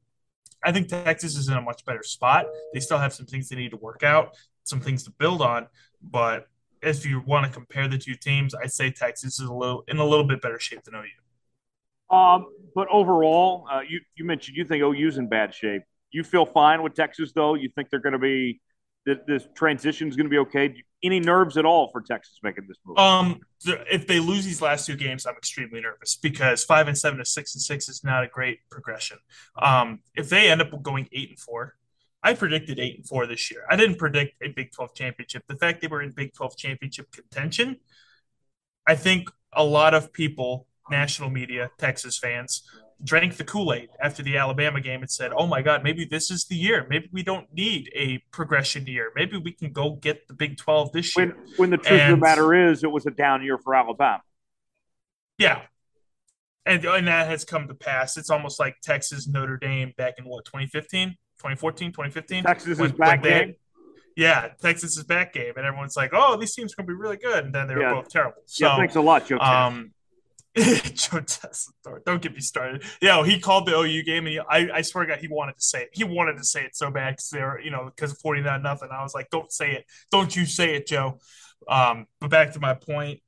I 0.64 0.72
think 0.72 0.88
Texas 0.88 1.36
is 1.36 1.48
in 1.48 1.54
a 1.54 1.60
much 1.60 1.84
better 1.84 2.02
spot. 2.02 2.46
They 2.72 2.80
still 2.80 2.98
have 2.98 3.12
some 3.12 3.26
things 3.26 3.48
they 3.48 3.56
need 3.56 3.70
to 3.70 3.76
work 3.76 4.02
out, 4.02 4.36
some 4.64 4.80
things 4.80 5.04
to 5.04 5.10
build 5.10 5.42
on. 5.42 5.66
But 6.02 6.46
if 6.82 7.06
you 7.06 7.22
want 7.26 7.46
to 7.46 7.52
compare 7.52 7.88
the 7.88 7.98
two 7.98 8.14
teams, 8.14 8.54
I'd 8.54 8.72
say 8.72 8.90
Texas 8.90 9.38
is 9.38 9.48
a 9.48 9.54
little 9.54 9.84
in 9.88 9.98
a 9.98 10.04
little 10.04 10.26
bit 10.26 10.40
better 10.40 10.58
shape 10.58 10.84
than 10.84 10.94
OU. 10.94 11.23
Um, 12.14 12.46
but 12.74 12.88
overall, 12.90 13.66
uh, 13.70 13.80
you 13.88 14.00
you 14.16 14.24
mentioned 14.24 14.56
you 14.56 14.64
think 14.64 14.82
OU's 14.82 15.18
in 15.18 15.28
bad 15.28 15.54
shape. 15.54 15.82
You 16.10 16.22
feel 16.22 16.46
fine 16.46 16.82
with 16.82 16.94
Texas, 16.94 17.32
though. 17.34 17.54
You 17.54 17.70
think 17.74 17.90
they're 17.90 18.00
going 18.00 18.12
to 18.12 18.18
be 18.18 18.60
this, 19.04 19.18
this 19.26 19.48
transition 19.54 20.08
is 20.08 20.16
going 20.16 20.26
to 20.26 20.30
be 20.30 20.38
okay. 20.38 20.74
Any 21.02 21.20
nerves 21.20 21.56
at 21.56 21.66
all 21.66 21.90
for 21.90 22.00
Texas 22.00 22.38
making 22.42 22.66
this 22.66 22.78
move? 22.86 22.98
Um, 22.98 23.40
if 23.66 24.06
they 24.06 24.20
lose 24.20 24.44
these 24.44 24.62
last 24.62 24.86
two 24.86 24.96
games, 24.96 25.26
I'm 25.26 25.36
extremely 25.36 25.80
nervous 25.80 26.16
because 26.16 26.64
five 26.64 26.88
and 26.88 26.96
seven 26.96 27.18
to 27.18 27.24
six 27.24 27.54
and 27.54 27.62
six 27.62 27.88
is 27.88 28.02
not 28.02 28.24
a 28.24 28.28
great 28.28 28.60
progression. 28.70 29.18
Um, 29.60 30.00
if 30.14 30.30
they 30.30 30.50
end 30.50 30.62
up 30.62 30.82
going 30.82 31.08
eight 31.12 31.30
and 31.30 31.38
four, 31.38 31.74
I 32.22 32.32
predicted 32.32 32.78
eight 32.78 32.96
and 32.96 33.06
four 33.06 33.26
this 33.26 33.50
year. 33.50 33.64
I 33.68 33.76
didn't 33.76 33.98
predict 33.98 34.42
a 34.42 34.48
Big 34.48 34.72
12 34.72 34.94
championship. 34.94 35.42
The 35.46 35.56
fact 35.56 35.82
they 35.82 35.88
were 35.88 36.00
in 36.00 36.12
Big 36.12 36.32
12 36.32 36.56
championship 36.56 37.12
contention, 37.12 37.76
I 38.86 38.94
think 38.94 39.30
a 39.52 39.62
lot 39.62 39.92
of 39.92 40.10
people, 40.10 40.66
national 40.90 41.30
media, 41.30 41.70
Texas 41.78 42.18
fans, 42.18 42.62
drank 43.02 43.36
the 43.36 43.44
Kool 43.44 43.72
Aid 43.72 43.90
after 44.00 44.22
the 44.22 44.36
Alabama 44.36 44.80
game 44.80 45.00
and 45.00 45.10
said, 45.10 45.32
"Oh 45.36 45.46
my 45.46 45.62
God, 45.62 45.82
maybe 45.82 46.04
this 46.04 46.30
is 46.30 46.44
the 46.46 46.56
year. 46.56 46.86
Maybe 46.88 47.08
we 47.12 47.22
don't 47.22 47.52
need 47.52 47.90
a 47.94 48.18
progression 48.30 48.86
year. 48.86 49.12
Maybe 49.14 49.36
we 49.36 49.52
can 49.52 49.72
go 49.72 49.92
get 49.92 50.26
the 50.28 50.34
Big 50.34 50.56
Twelve 50.56 50.92
this 50.92 51.16
year." 51.16 51.36
When, 51.36 51.54
when 51.56 51.70
the 51.70 51.76
truth 51.78 52.00
and, 52.00 52.12
of 52.14 52.20
the 52.20 52.24
matter 52.24 52.54
is, 52.70 52.84
it 52.84 52.90
was 52.90 53.06
a 53.06 53.10
down 53.10 53.42
year 53.42 53.58
for 53.58 53.74
Alabama. 53.74 54.22
Yeah, 55.38 55.62
and 56.66 56.84
and 56.84 57.06
that 57.08 57.28
has 57.28 57.44
come 57.44 57.68
to 57.68 57.74
pass. 57.74 58.16
It's 58.16 58.30
almost 58.30 58.60
like 58.60 58.76
Texas 58.82 59.28
Notre 59.28 59.56
Dame 59.56 59.92
back 59.96 60.14
in 60.18 60.24
what 60.24 60.44
2015, 60.44 61.10
2014, 61.38 61.92
2015. 61.92 62.44
Texas 62.44 62.78
when, 62.78 62.90
is 62.90 62.96
back 62.96 63.22
game. 63.22 63.54
Yeah, 64.16 64.50
Texas 64.62 64.96
is 64.96 65.04
back 65.04 65.32
game, 65.32 65.54
and 65.56 65.66
everyone's 65.66 65.96
like, 65.96 66.10
"Oh, 66.12 66.36
these 66.36 66.54
teams 66.54 66.72
are 66.72 66.76
gonna 66.76 66.86
be 66.86 66.94
really 66.94 67.16
good," 67.16 67.44
and 67.44 67.54
then 67.54 67.66
they 67.66 67.74
were 67.74 67.82
yeah. 67.82 67.94
both 67.94 68.08
terrible. 68.08 68.42
So, 68.46 68.66
yeah, 68.66 68.76
thanks 68.76 68.94
a 68.94 69.00
lot, 69.00 69.26
Joe. 69.26 69.38
Um, 69.38 69.93
Joe 70.56 71.18
Tessitore, 71.18 72.04
don't 72.04 72.22
get 72.22 72.32
me 72.32 72.40
started. 72.40 72.84
Yeah, 73.02 73.24
he 73.24 73.40
called 73.40 73.66
the 73.66 73.76
OU 73.76 74.04
game, 74.04 74.26
and 74.26 74.34
he, 74.34 74.38
I, 74.38 74.78
I 74.78 74.82
swear 74.82 75.04
to 75.04 75.10
God, 75.12 75.18
he 75.18 75.26
wanted 75.26 75.56
to 75.56 75.62
say 75.62 75.82
it. 75.82 75.88
He 75.92 76.04
wanted 76.04 76.36
to 76.36 76.44
say 76.44 76.62
it 76.62 76.76
so 76.76 76.92
bad 76.92 77.14
because 77.14 77.30
they 77.30 77.40
were, 77.40 77.60
you 77.60 77.72
know, 77.72 77.86
because 77.86 78.12
of 78.12 78.18
49 78.18 78.62
nothing. 78.62 78.88
I 78.92 79.02
was 79.02 79.14
like, 79.14 79.30
don't 79.30 79.50
say 79.50 79.72
it. 79.72 79.86
Don't 80.12 80.34
you 80.36 80.46
say 80.46 80.76
it, 80.76 80.86
Joe. 80.86 81.18
Um, 81.68 82.06
but 82.20 82.30
back 82.30 82.52
to 82.52 82.60
my 82.60 82.74
point, 82.74 83.20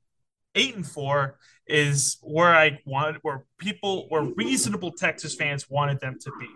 eight 0.55 0.75
and 0.75 0.87
four 0.87 1.37
is 1.67 2.17
where 2.21 2.55
I 2.55 2.79
wanted, 2.85 3.19
where 3.23 3.43
people, 3.57 4.05
where 4.07 4.21
reasonable 4.21 4.93
Texas 4.93 5.35
fans 5.35 5.69
wanted 5.69 5.99
them 5.99 6.17
to 6.21 6.31
be. 6.39 6.47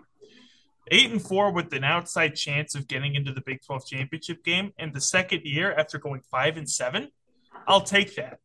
Eight 0.90 1.10
and 1.10 1.20
four 1.20 1.52
with 1.52 1.70
an 1.74 1.84
outside 1.84 2.34
chance 2.34 2.74
of 2.74 2.88
getting 2.88 3.14
into 3.14 3.32
the 3.32 3.42
Big 3.42 3.60
12 3.66 3.86
championship 3.86 4.42
game, 4.42 4.72
and 4.78 4.94
the 4.94 5.02
second 5.02 5.42
year 5.44 5.74
after 5.74 5.98
going 5.98 6.22
five 6.30 6.56
and 6.56 6.68
seven, 6.68 7.10
I'll 7.68 7.82
take 7.82 8.16
that. 8.16 8.38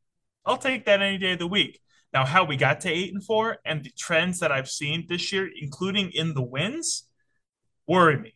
I'll 0.45 0.57
take 0.57 0.85
that 0.85 1.01
any 1.01 1.17
day 1.17 1.33
of 1.33 1.39
the 1.39 1.47
week. 1.47 1.79
Now, 2.13 2.25
how 2.25 2.45
we 2.45 2.55
got 2.55 2.81
to 2.81 2.89
eight 2.89 3.13
and 3.13 3.23
four 3.23 3.57
and 3.65 3.83
the 3.83 3.91
trends 3.97 4.39
that 4.39 4.51
I've 4.51 4.69
seen 4.69 5.05
this 5.07 5.31
year, 5.31 5.49
including 5.59 6.11
in 6.11 6.33
the 6.33 6.41
wins, 6.41 7.07
worry 7.85 8.17
me. 8.17 8.35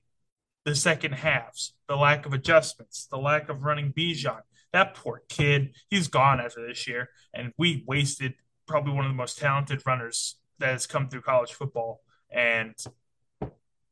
The 0.65 0.75
second 0.75 1.13
halves, 1.13 1.73
the 1.87 1.95
lack 1.95 2.25
of 2.25 2.33
adjustments, 2.33 3.07
the 3.09 3.17
lack 3.17 3.49
of 3.49 3.63
running 3.63 3.93
Bijan. 3.93 4.41
That 4.73 4.93
poor 4.93 5.23
kid, 5.29 5.75
he's 5.89 6.07
gone 6.07 6.39
after 6.39 6.65
this 6.65 6.87
year. 6.87 7.09
And 7.33 7.53
we 7.57 7.83
wasted 7.87 8.35
probably 8.67 8.93
one 8.93 9.05
of 9.05 9.11
the 9.11 9.15
most 9.15 9.39
talented 9.39 9.81
runners 9.85 10.35
that 10.59 10.69
has 10.69 10.85
come 10.85 11.09
through 11.09 11.21
college 11.21 11.53
football. 11.53 12.01
And 12.29 12.75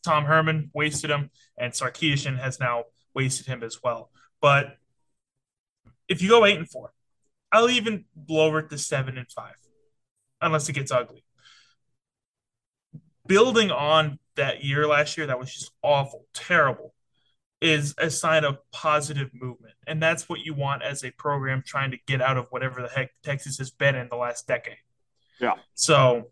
Tom 0.03 0.25
Herman 0.25 0.71
wasted 0.73 1.09
him, 1.09 1.31
and 1.57 1.73
Sarkisian 1.73 2.39
has 2.39 2.59
now 2.59 2.85
wasted 3.13 3.47
him 3.47 3.63
as 3.63 3.81
well. 3.83 4.11
But 4.41 4.77
if 6.07 6.21
you 6.21 6.29
go 6.29 6.45
eight 6.45 6.57
and 6.57 6.69
four, 6.69 6.93
I'll 7.51 7.69
even 7.69 8.05
lower 8.27 8.59
it 8.59 8.69
to 8.69 8.77
seven 8.77 9.17
and 9.17 9.29
five 9.31 9.55
unless 10.41 10.69
it 10.69 10.73
gets 10.73 10.91
ugly. 10.91 11.23
Building 13.27 13.71
on 13.71 14.19
that 14.35 14.63
year 14.63 14.87
last 14.87 15.17
year, 15.17 15.27
that 15.27 15.39
was 15.39 15.53
just 15.53 15.71
awful, 15.83 16.25
terrible, 16.33 16.93
is 17.61 17.93
a 17.97 18.09
sign 18.09 18.43
of 18.45 18.57
positive 18.71 19.29
movement. 19.33 19.75
And 19.85 20.01
that's 20.01 20.27
what 20.27 20.39
you 20.39 20.53
want 20.53 20.81
as 20.81 21.03
a 21.03 21.11
program 21.11 21.61
trying 21.65 21.91
to 21.91 21.97
get 22.07 22.21
out 22.21 22.37
of 22.37 22.47
whatever 22.49 22.81
the 22.81 22.87
heck 22.87 23.11
Texas 23.23 23.57
has 23.57 23.69
been 23.69 23.95
in 23.95 24.07
the 24.09 24.15
last 24.15 24.47
decade. 24.47 24.77
Yeah. 25.39 25.55
So, 25.73 26.31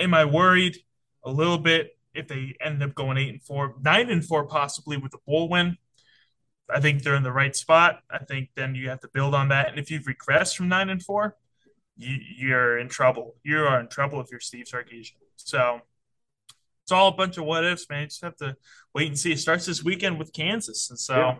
am 0.00 0.14
I 0.14 0.24
worried 0.24 0.76
a 1.24 1.30
little 1.30 1.58
bit 1.58 1.98
if 2.14 2.28
they 2.28 2.56
end 2.60 2.82
up 2.82 2.94
going 2.94 3.18
eight 3.18 3.30
and 3.30 3.42
four, 3.42 3.74
nine 3.80 4.10
and 4.10 4.24
four, 4.24 4.46
possibly 4.46 4.96
with 4.96 5.14
a 5.14 5.18
bowl 5.26 5.48
win? 5.48 5.76
I 6.68 6.80
think 6.80 7.02
they're 7.02 7.14
in 7.14 7.22
the 7.22 7.32
right 7.32 7.54
spot. 7.54 8.00
I 8.10 8.18
think 8.18 8.50
then 8.56 8.74
you 8.74 8.88
have 8.88 9.00
to 9.00 9.08
build 9.08 9.34
on 9.34 9.48
that. 9.48 9.68
And 9.68 9.78
if 9.78 9.90
you've 9.90 10.04
regressed 10.04 10.56
from 10.56 10.68
nine 10.68 10.90
and 10.90 11.02
four, 11.02 11.36
you, 11.96 12.54
are 12.54 12.78
in 12.78 12.88
trouble. 12.88 13.36
You 13.42 13.58
are 13.58 13.80
in 13.80 13.88
trouble 13.88 14.20
if 14.20 14.28
you're 14.30 14.40
Steve 14.40 14.66
Sarkisian. 14.72 15.14
So 15.36 15.80
it's 16.84 16.92
all 16.92 17.08
a 17.08 17.16
bunch 17.16 17.38
of 17.38 17.44
what 17.44 17.64
ifs, 17.64 17.88
man. 17.88 18.02
You 18.02 18.06
just 18.06 18.22
have 18.22 18.36
to 18.36 18.56
wait 18.94 19.08
and 19.08 19.18
see. 19.18 19.32
It 19.32 19.38
starts 19.38 19.66
this 19.66 19.82
weekend 19.82 20.18
with 20.18 20.32
Kansas, 20.32 20.90
and 20.90 20.98
so 20.98 21.16
yeah. 21.16 21.36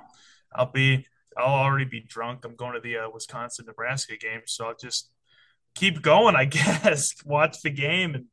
I'll 0.54 0.72
be 0.72 1.06
I'll 1.36 1.54
already 1.54 1.84
be 1.84 2.00
drunk. 2.00 2.44
I'm 2.44 2.56
going 2.56 2.74
to 2.74 2.80
the 2.80 2.98
uh, 2.98 3.10
Wisconsin 3.12 3.66
Nebraska 3.66 4.16
game, 4.16 4.42
so 4.46 4.66
I'll 4.66 4.76
just 4.80 5.10
keep 5.74 6.02
going. 6.02 6.34
I 6.34 6.44
guess 6.46 7.14
watch 7.24 7.62
the 7.62 7.70
game 7.70 8.14
and 8.14 8.24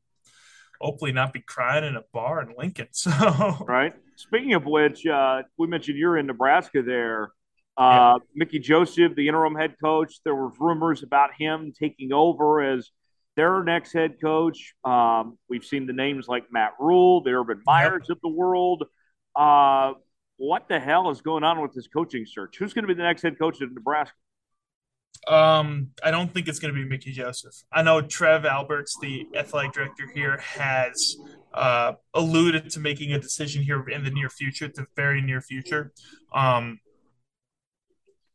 hopefully 0.80 1.12
not 1.12 1.32
be 1.32 1.40
crying 1.40 1.84
in 1.84 1.96
a 1.96 2.02
bar 2.12 2.42
in 2.42 2.54
Lincoln. 2.58 2.88
So 2.92 3.10
right. 3.66 3.94
Speaking 4.16 4.54
of 4.54 4.64
which, 4.64 5.06
uh, 5.06 5.42
we 5.58 5.66
mentioned 5.66 5.98
you're 5.98 6.16
in 6.16 6.26
Nebraska 6.26 6.82
there. 6.82 7.32
Uh. 7.76 8.18
Mickey 8.34 8.58
Joseph, 8.58 9.14
the 9.16 9.28
interim 9.28 9.54
head 9.54 9.74
coach, 9.82 10.20
there 10.24 10.34
were 10.34 10.50
rumors 10.60 11.02
about 11.02 11.30
him 11.38 11.72
taking 11.78 12.12
over 12.12 12.62
as 12.62 12.90
their 13.36 13.62
next 13.64 13.92
head 13.92 14.20
coach. 14.20 14.74
Um, 14.84 15.38
we've 15.48 15.64
seen 15.64 15.86
the 15.86 15.92
names 15.92 16.28
like 16.28 16.44
Matt 16.52 16.72
Rhule, 16.78 17.22
the 17.22 17.30
Urban 17.32 17.62
Meyers 17.66 18.06
yep. 18.08 18.16
of 18.16 18.20
the 18.22 18.28
world. 18.28 18.84
Uh, 19.34 19.94
what 20.36 20.68
the 20.68 20.78
hell 20.78 21.10
is 21.10 21.20
going 21.20 21.44
on 21.44 21.60
with 21.60 21.72
this 21.74 21.88
coaching 21.88 22.26
search? 22.26 22.56
Who's 22.58 22.72
going 22.72 22.84
to 22.84 22.88
be 22.88 22.94
the 22.94 23.02
next 23.02 23.22
head 23.22 23.38
coach 23.38 23.60
of 23.60 23.72
Nebraska? 23.72 24.14
Um, 25.26 25.90
I 26.02 26.10
don't 26.10 26.32
think 26.32 26.48
it's 26.48 26.58
going 26.58 26.74
to 26.74 26.80
be 26.80 26.86
Mickey 26.86 27.12
Joseph. 27.12 27.54
I 27.72 27.82
know 27.82 28.02
Trev 28.02 28.44
Alberts, 28.44 28.96
the 29.00 29.26
athletic 29.34 29.72
director 29.72 30.04
here, 30.12 30.36
has 30.38 31.16
uh, 31.54 31.92
alluded 32.12 32.68
to 32.70 32.80
making 32.80 33.12
a 33.12 33.18
decision 33.18 33.62
here 33.62 33.82
in 33.88 34.04
the 34.04 34.10
near 34.10 34.28
future, 34.28 34.68
the 34.68 34.86
very 34.96 35.22
near 35.22 35.40
future. 35.40 35.92
Um, 36.34 36.78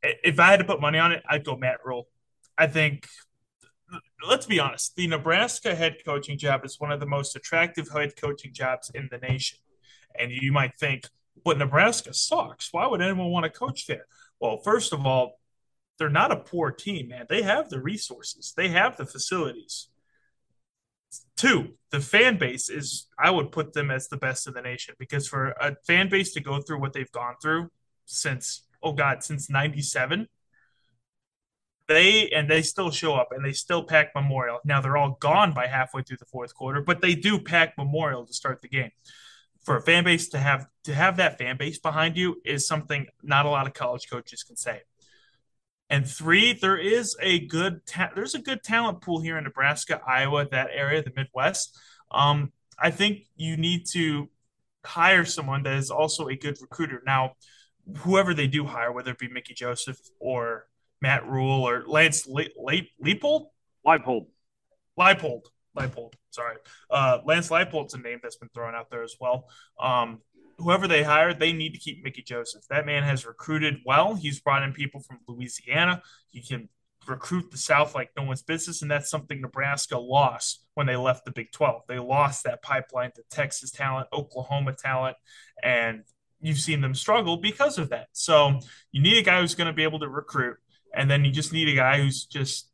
if 0.03 0.39
I 0.39 0.51
had 0.51 0.57
to 0.57 0.65
put 0.65 0.81
money 0.81 0.99
on 0.99 1.11
it, 1.11 1.23
I'd 1.27 1.45
go 1.45 1.55
Matt 1.55 1.79
Rhule. 1.83 2.07
I 2.57 2.67
think, 2.67 3.07
let's 4.27 4.45
be 4.45 4.59
honest, 4.59 4.95
the 4.95 5.07
Nebraska 5.07 5.75
head 5.75 5.97
coaching 6.05 6.37
job 6.37 6.65
is 6.65 6.79
one 6.79 6.91
of 6.91 6.99
the 6.99 7.05
most 7.05 7.35
attractive 7.35 7.89
head 7.89 8.15
coaching 8.15 8.53
jobs 8.53 8.91
in 8.93 9.09
the 9.11 9.17
nation. 9.17 9.59
And 10.17 10.31
you 10.31 10.51
might 10.51 10.77
think, 10.77 11.07
but 11.43 11.57
Nebraska 11.57 12.13
sucks. 12.13 12.69
Why 12.71 12.87
would 12.87 13.01
anyone 13.01 13.29
want 13.29 13.45
to 13.45 13.49
coach 13.49 13.87
there? 13.87 14.05
Well, 14.39 14.57
first 14.57 14.93
of 14.93 15.05
all, 15.05 15.39
they're 15.97 16.09
not 16.09 16.31
a 16.31 16.37
poor 16.37 16.71
team, 16.71 17.09
man. 17.09 17.25
They 17.29 17.41
have 17.41 17.69
the 17.69 17.81
resources, 17.81 18.53
they 18.55 18.69
have 18.69 18.97
the 18.97 19.05
facilities. 19.05 19.87
Two, 21.35 21.75
the 21.89 21.99
fan 22.01 22.37
base 22.37 22.69
is, 22.69 23.07
I 23.17 23.31
would 23.31 23.51
put 23.51 23.73
them 23.73 23.89
as 23.89 24.09
the 24.09 24.17
best 24.17 24.47
in 24.47 24.53
the 24.53 24.61
nation 24.61 24.95
because 24.99 25.27
for 25.27 25.51
a 25.51 25.75
fan 25.87 26.09
base 26.09 26.33
to 26.33 26.41
go 26.41 26.61
through 26.61 26.81
what 26.81 26.93
they've 26.93 27.11
gone 27.11 27.35
through 27.41 27.71
since 28.05 28.63
oh 28.81 28.93
god 28.93 29.23
since 29.23 29.49
97 29.49 30.27
they 31.89 32.29
and 32.29 32.49
they 32.49 32.61
still 32.61 32.91
show 32.91 33.15
up 33.15 33.29
and 33.31 33.43
they 33.43 33.51
still 33.51 33.83
pack 33.83 34.11
memorial. 34.15 34.59
Now 34.63 34.79
they're 34.79 34.95
all 34.95 35.17
gone 35.19 35.53
by 35.53 35.65
halfway 35.67 36.03
through 36.03 36.17
the 36.17 36.25
fourth 36.25 36.53
quarter 36.53 36.81
but 36.81 37.01
they 37.01 37.15
do 37.15 37.39
pack 37.39 37.77
memorial 37.77 38.25
to 38.25 38.33
start 38.33 38.61
the 38.61 38.69
game. 38.69 38.91
For 39.65 39.75
a 39.75 39.81
fan 39.81 40.05
base 40.05 40.29
to 40.29 40.37
have 40.37 40.67
to 40.85 40.93
have 40.93 41.17
that 41.17 41.37
fan 41.37 41.57
base 41.57 41.79
behind 41.79 42.15
you 42.15 42.37
is 42.45 42.65
something 42.67 43.07
not 43.21 43.45
a 43.45 43.49
lot 43.49 43.67
of 43.67 43.73
college 43.73 44.09
coaches 44.09 44.43
can 44.43 44.55
say. 44.55 44.81
And 45.89 46.07
three 46.07 46.53
there 46.53 46.77
is 46.77 47.17
a 47.21 47.39
good 47.47 47.85
ta- 47.87 48.11
there's 48.15 48.35
a 48.35 48.39
good 48.39 48.63
talent 48.63 49.01
pool 49.01 49.19
here 49.19 49.37
in 49.37 49.43
nebraska 49.43 49.99
iowa 50.07 50.47
that 50.51 50.69
area 50.71 51.03
the 51.03 51.11
midwest. 51.15 51.77
Um, 52.11 52.53
i 52.77 52.91
think 52.91 53.23
you 53.35 53.57
need 53.57 53.85
to 53.93 54.29
hire 54.85 55.25
someone 55.25 55.63
that 55.63 55.73
is 55.73 55.91
also 55.91 56.27
a 56.27 56.35
good 56.35 56.57
recruiter. 56.61 57.01
Now 57.05 57.33
whoever 57.97 58.33
they 58.33 58.47
do 58.47 58.65
hire, 58.65 58.91
whether 58.91 59.11
it 59.11 59.19
be 59.19 59.27
Mickey 59.27 59.53
Joseph 59.53 59.99
or 60.19 60.67
Matt 61.01 61.27
Rhule 61.27 61.67
or 61.67 61.83
Lance 61.87 62.27
Le- 62.27 62.45
Le- 62.57 62.87
Leipold, 63.03 63.47
Leipold, 63.85 64.27
Leipold, 64.99 65.43
Leipold. 65.77 66.13
Sorry, 66.29 66.57
uh, 66.89 67.19
Lance 67.25 67.49
Leipold's 67.49 67.93
a 67.93 67.97
name 67.97 68.19
that's 68.21 68.37
been 68.37 68.49
thrown 68.49 68.75
out 68.75 68.89
there 68.89 69.03
as 69.03 69.15
well. 69.19 69.47
Um, 69.79 70.21
whoever 70.57 70.87
they 70.87 71.03
hire, 71.03 71.33
they 71.33 71.53
need 71.53 71.73
to 71.73 71.79
keep 71.79 72.03
Mickey 72.03 72.21
Joseph. 72.21 72.63
That 72.69 72.85
man 72.85 73.03
has 73.03 73.25
recruited 73.25 73.77
well. 73.85 74.15
He's 74.15 74.39
brought 74.39 74.63
in 74.63 74.73
people 74.73 75.01
from 75.01 75.19
Louisiana. 75.27 76.01
He 76.29 76.41
can 76.41 76.69
recruit 77.07 77.49
the 77.49 77.57
South 77.57 77.95
like 77.95 78.11
no 78.15 78.23
one's 78.23 78.43
business, 78.43 78.81
and 78.81 78.91
that's 78.91 79.09
something 79.09 79.41
Nebraska 79.41 79.97
lost 79.97 80.65
when 80.75 80.85
they 80.85 80.95
left 80.95 81.25
the 81.25 81.31
Big 81.31 81.51
12. 81.51 81.83
They 81.87 81.99
lost 81.99 82.43
that 82.43 82.61
pipeline 82.61 83.11
to 83.15 83.23
Texas 83.31 83.71
talent, 83.71 84.07
Oklahoma 84.13 84.73
talent, 84.73 85.17
and 85.63 86.03
you've 86.41 86.59
seen 86.59 86.81
them 86.81 86.93
struggle 86.93 87.37
because 87.37 87.77
of 87.77 87.89
that. 87.89 88.07
So 88.13 88.59
you 88.91 89.01
need 89.01 89.17
a 89.17 89.23
guy 89.23 89.41
who's 89.41 89.55
going 89.55 89.67
to 89.67 89.73
be 89.73 89.83
able 89.83 89.99
to 89.99 90.09
recruit, 90.09 90.57
and 90.93 91.09
then 91.09 91.25
you 91.25 91.31
just 91.31 91.53
need 91.53 91.69
a 91.69 91.75
guy 91.75 92.01
who's 92.01 92.25
just 92.25 92.69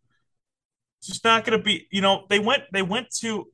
just 1.03 1.24
not 1.24 1.45
going 1.45 1.57
to 1.57 1.63
be. 1.63 1.88
You 1.91 2.01
know, 2.01 2.26
they 2.30 2.39
went 2.39 2.63
they 2.72 2.82
went 2.82 3.11
to, 3.20 3.47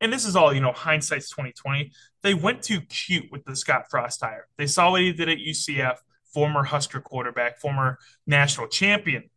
and 0.00 0.12
this 0.12 0.24
is 0.24 0.36
all 0.36 0.52
you 0.52 0.60
know. 0.60 0.72
Hindsight's 0.72 1.30
twenty 1.30 1.52
twenty. 1.52 1.92
They 2.22 2.34
went 2.34 2.62
too 2.62 2.80
cute 2.82 3.30
with 3.30 3.44
the 3.44 3.56
Scott 3.56 3.84
Frost 3.90 4.20
hire. 4.20 4.46
They 4.56 4.66
saw 4.66 4.90
what 4.90 5.00
he 5.00 5.12
did 5.12 5.28
at 5.28 5.38
UCF, 5.38 5.96
former 6.32 6.62
Husker 6.64 7.00
quarterback, 7.00 7.58
former 7.58 7.98
national 8.26 8.68
champion 8.68 9.30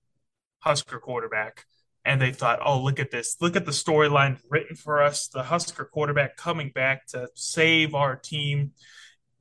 Husker 0.60 0.99
quarterback. 0.99 1.66
And 2.08 2.22
they 2.22 2.32
thought, 2.32 2.60
oh, 2.64 2.84
look 2.84 2.99
at 2.99 3.10
this. 3.10 3.38
Look 3.41 3.56
at 3.56 3.66
the 3.66 3.72
storyline 3.72 4.39
written 4.47 4.76
for 4.76 5.01
us. 5.01 5.28
The 5.28 5.41
Husker 5.41 5.86
quarterback 5.86 6.38
coming 6.38 6.70
back 6.70 7.08
to 7.08 7.30
save 7.34 7.95
our 7.95 8.16
team. 8.16 8.74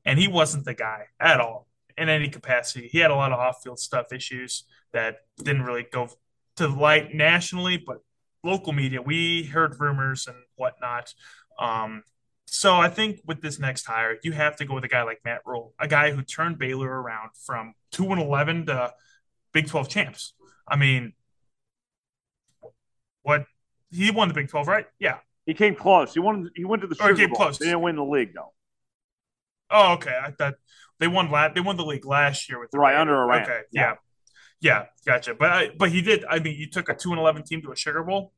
And 0.04 0.18
he 0.18 0.28
wasn't 0.28 0.64
the 0.64 0.74
guy 0.74 1.04
at 1.18 1.40
all 1.40 1.66
in 1.96 2.08
any 2.08 2.28
capacity. 2.28 2.88
He 2.88 2.98
had 2.98 3.10
a 3.10 3.14
lot 3.14 3.32
of 3.32 3.38
off 3.38 3.62
field 3.62 3.78
stuff 3.78 4.12
issues 4.12 4.64
that 4.92 5.18
didn't 5.38 5.62
really 5.62 5.86
go 5.90 6.08
to 6.56 6.68
light 6.68 7.14
nationally, 7.14 7.76
but 7.76 7.98
local 8.42 8.72
media, 8.72 9.00
we 9.00 9.44
heard 9.44 9.80
rumors 9.80 10.26
and 10.26 10.36
whatnot. 10.56 11.14
Um, 11.58 12.02
so 12.46 12.74
I 12.74 12.88
think 12.88 13.20
with 13.26 13.40
this 13.40 13.58
next 13.58 13.86
hire, 13.86 14.18
you 14.22 14.32
have 14.32 14.56
to 14.56 14.64
go 14.64 14.74
with 14.74 14.84
a 14.84 14.88
guy 14.88 15.02
like 15.02 15.20
Matt 15.24 15.40
Rhule, 15.46 15.72
a 15.80 15.88
guy 15.88 16.10
who 16.12 16.22
turned 16.22 16.58
Baylor 16.58 16.88
around 16.88 17.30
from 17.46 17.74
two 17.90 18.06
and 18.12 18.20
eleven 18.20 18.66
to 18.66 18.92
Big 19.52 19.66
Twelve 19.68 19.88
champs. 19.88 20.34
I 20.68 20.76
mean, 20.76 21.14
what 23.22 23.46
he 23.90 24.10
won 24.10 24.28
the 24.28 24.34
Big 24.34 24.48
Twelve, 24.48 24.68
right? 24.68 24.86
Yeah, 24.98 25.18
he 25.46 25.54
came 25.54 25.74
close. 25.74 26.14
He 26.14 26.20
won. 26.20 26.50
He 26.54 26.64
went 26.64 26.82
to 26.82 26.88
the 26.88 26.96
Or 27.02 27.10
he 27.10 27.16
came 27.16 27.30
Bowl. 27.30 27.36
close. 27.36 27.58
They 27.58 27.66
didn't 27.66 27.80
win 27.82 27.96
the 27.96 28.04
league 28.04 28.34
though. 28.34 28.52
Oh, 29.70 29.94
okay. 29.94 30.16
I 30.22 30.30
thought 30.30 30.54
they 31.00 31.08
won. 31.08 31.30
La- 31.30 31.48
they 31.48 31.60
won 31.60 31.76
the 31.76 31.84
league 31.84 32.04
last 32.06 32.48
year 32.48 32.60
with 32.60 32.70
the 32.70 32.78
Right, 32.78 32.96
under 32.96 33.14
Aranda. 33.16 33.44
Okay, 33.50 33.60
Yeah. 33.72 33.82
yeah. 33.82 33.94
yeah, 34.60 34.86
gotcha. 35.06 35.34
But 35.34 35.50
I, 35.50 35.70
but 35.76 35.90
he 35.90 36.02
did. 36.02 36.24
I 36.28 36.38
mean, 36.38 36.56
you 36.58 36.68
took 36.70 36.88
a 36.88 36.94
two 36.94 37.10
and 37.10 37.18
eleven 37.18 37.42
team 37.42 37.62
to 37.62 37.72
a 37.72 37.76
Sugar 37.76 38.02
Bowl. 38.04 38.32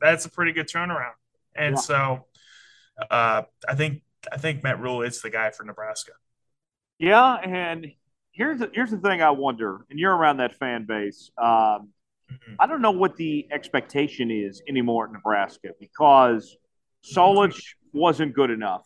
That's 0.00 0.26
a 0.26 0.30
pretty 0.30 0.52
good 0.52 0.68
turnaround. 0.68 1.14
And 1.54 1.76
Yeah. 1.76 1.80
so, 1.80 2.26
uh, 3.10 3.42
I 3.68 3.74
think 3.74 4.02
I 4.30 4.36
think 4.38 4.62
Matt 4.64 4.80
Rhule 4.80 5.02
is 5.02 5.22
the 5.22 5.30
guy 5.30 5.50
for 5.50 5.64
Nebraska. 5.64 6.12
Yeah, 6.98 7.34
and 7.36 7.86
here's 8.32 8.58
the, 8.58 8.70
here's 8.74 8.90
the 8.90 8.98
thing 8.98 9.22
I 9.22 9.30
wonder, 9.30 9.86
and 9.88 9.98
you're 9.98 10.14
around 10.14 10.38
that 10.38 10.54
fan 10.54 10.84
base. 10.84 11.30
Um, 11.38 11.90
Mhm. 12.30 12.56
I 12.58 12.66
don't 12.66 12.82
know 12.82 12.90
what 12.90 13.14
the 13.16 13.46
expectation 13.52 14.32
is 14.32 14.60
anymore 14.68 15.06
at 15.06 15.12
Nebraska 15.12 15.68
because 15.78 16.56
Solich 17.04 17.74
wasn't 17.92 18.34
good 18.34 18.50
enough, 18.50 18.84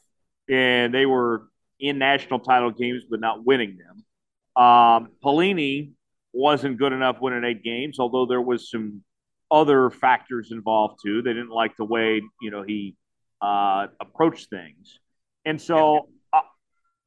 and 0.51 0.93
they 0.93 1.07
were 1.07 1.45
in 1.79 1.99
national 1.99 2.41
title 2.41 2.71
games 2.71 3.05
but 3.09 3.21
not 3.21 3.45
winning 3.45 3.79
them. 3.79 4.63
Um, 4.63 5.09
Pelini 5.25 5.93
wasn't 6.33 6.79
good 6.79 6.93
enough 6.93 7.21
winning 7.21 7.45
eight 7.45 7.63
games, 7.63 7.99
although 7.99 8.27
there 8.27 8.41
was 8.41 8.71
some 8.71 9.03
other 9.51 9.91
factors 9.91 10.53
involved 10.53 11.01
too. 11.05 11.23
They 11.23 11.33
didn't 11.33 11.51
like 11.51 11.77
the 11.77 11.85
way 11.85 12.23
you 12.41 12.51
know 12.51 12.63
he 12.63 12.97
uh, 13.41 13.87
approached 14.01 14.51
things, 14.51 14.99
and 15.45 15.61
so 15.61 16.09
uh, 16.33 16.41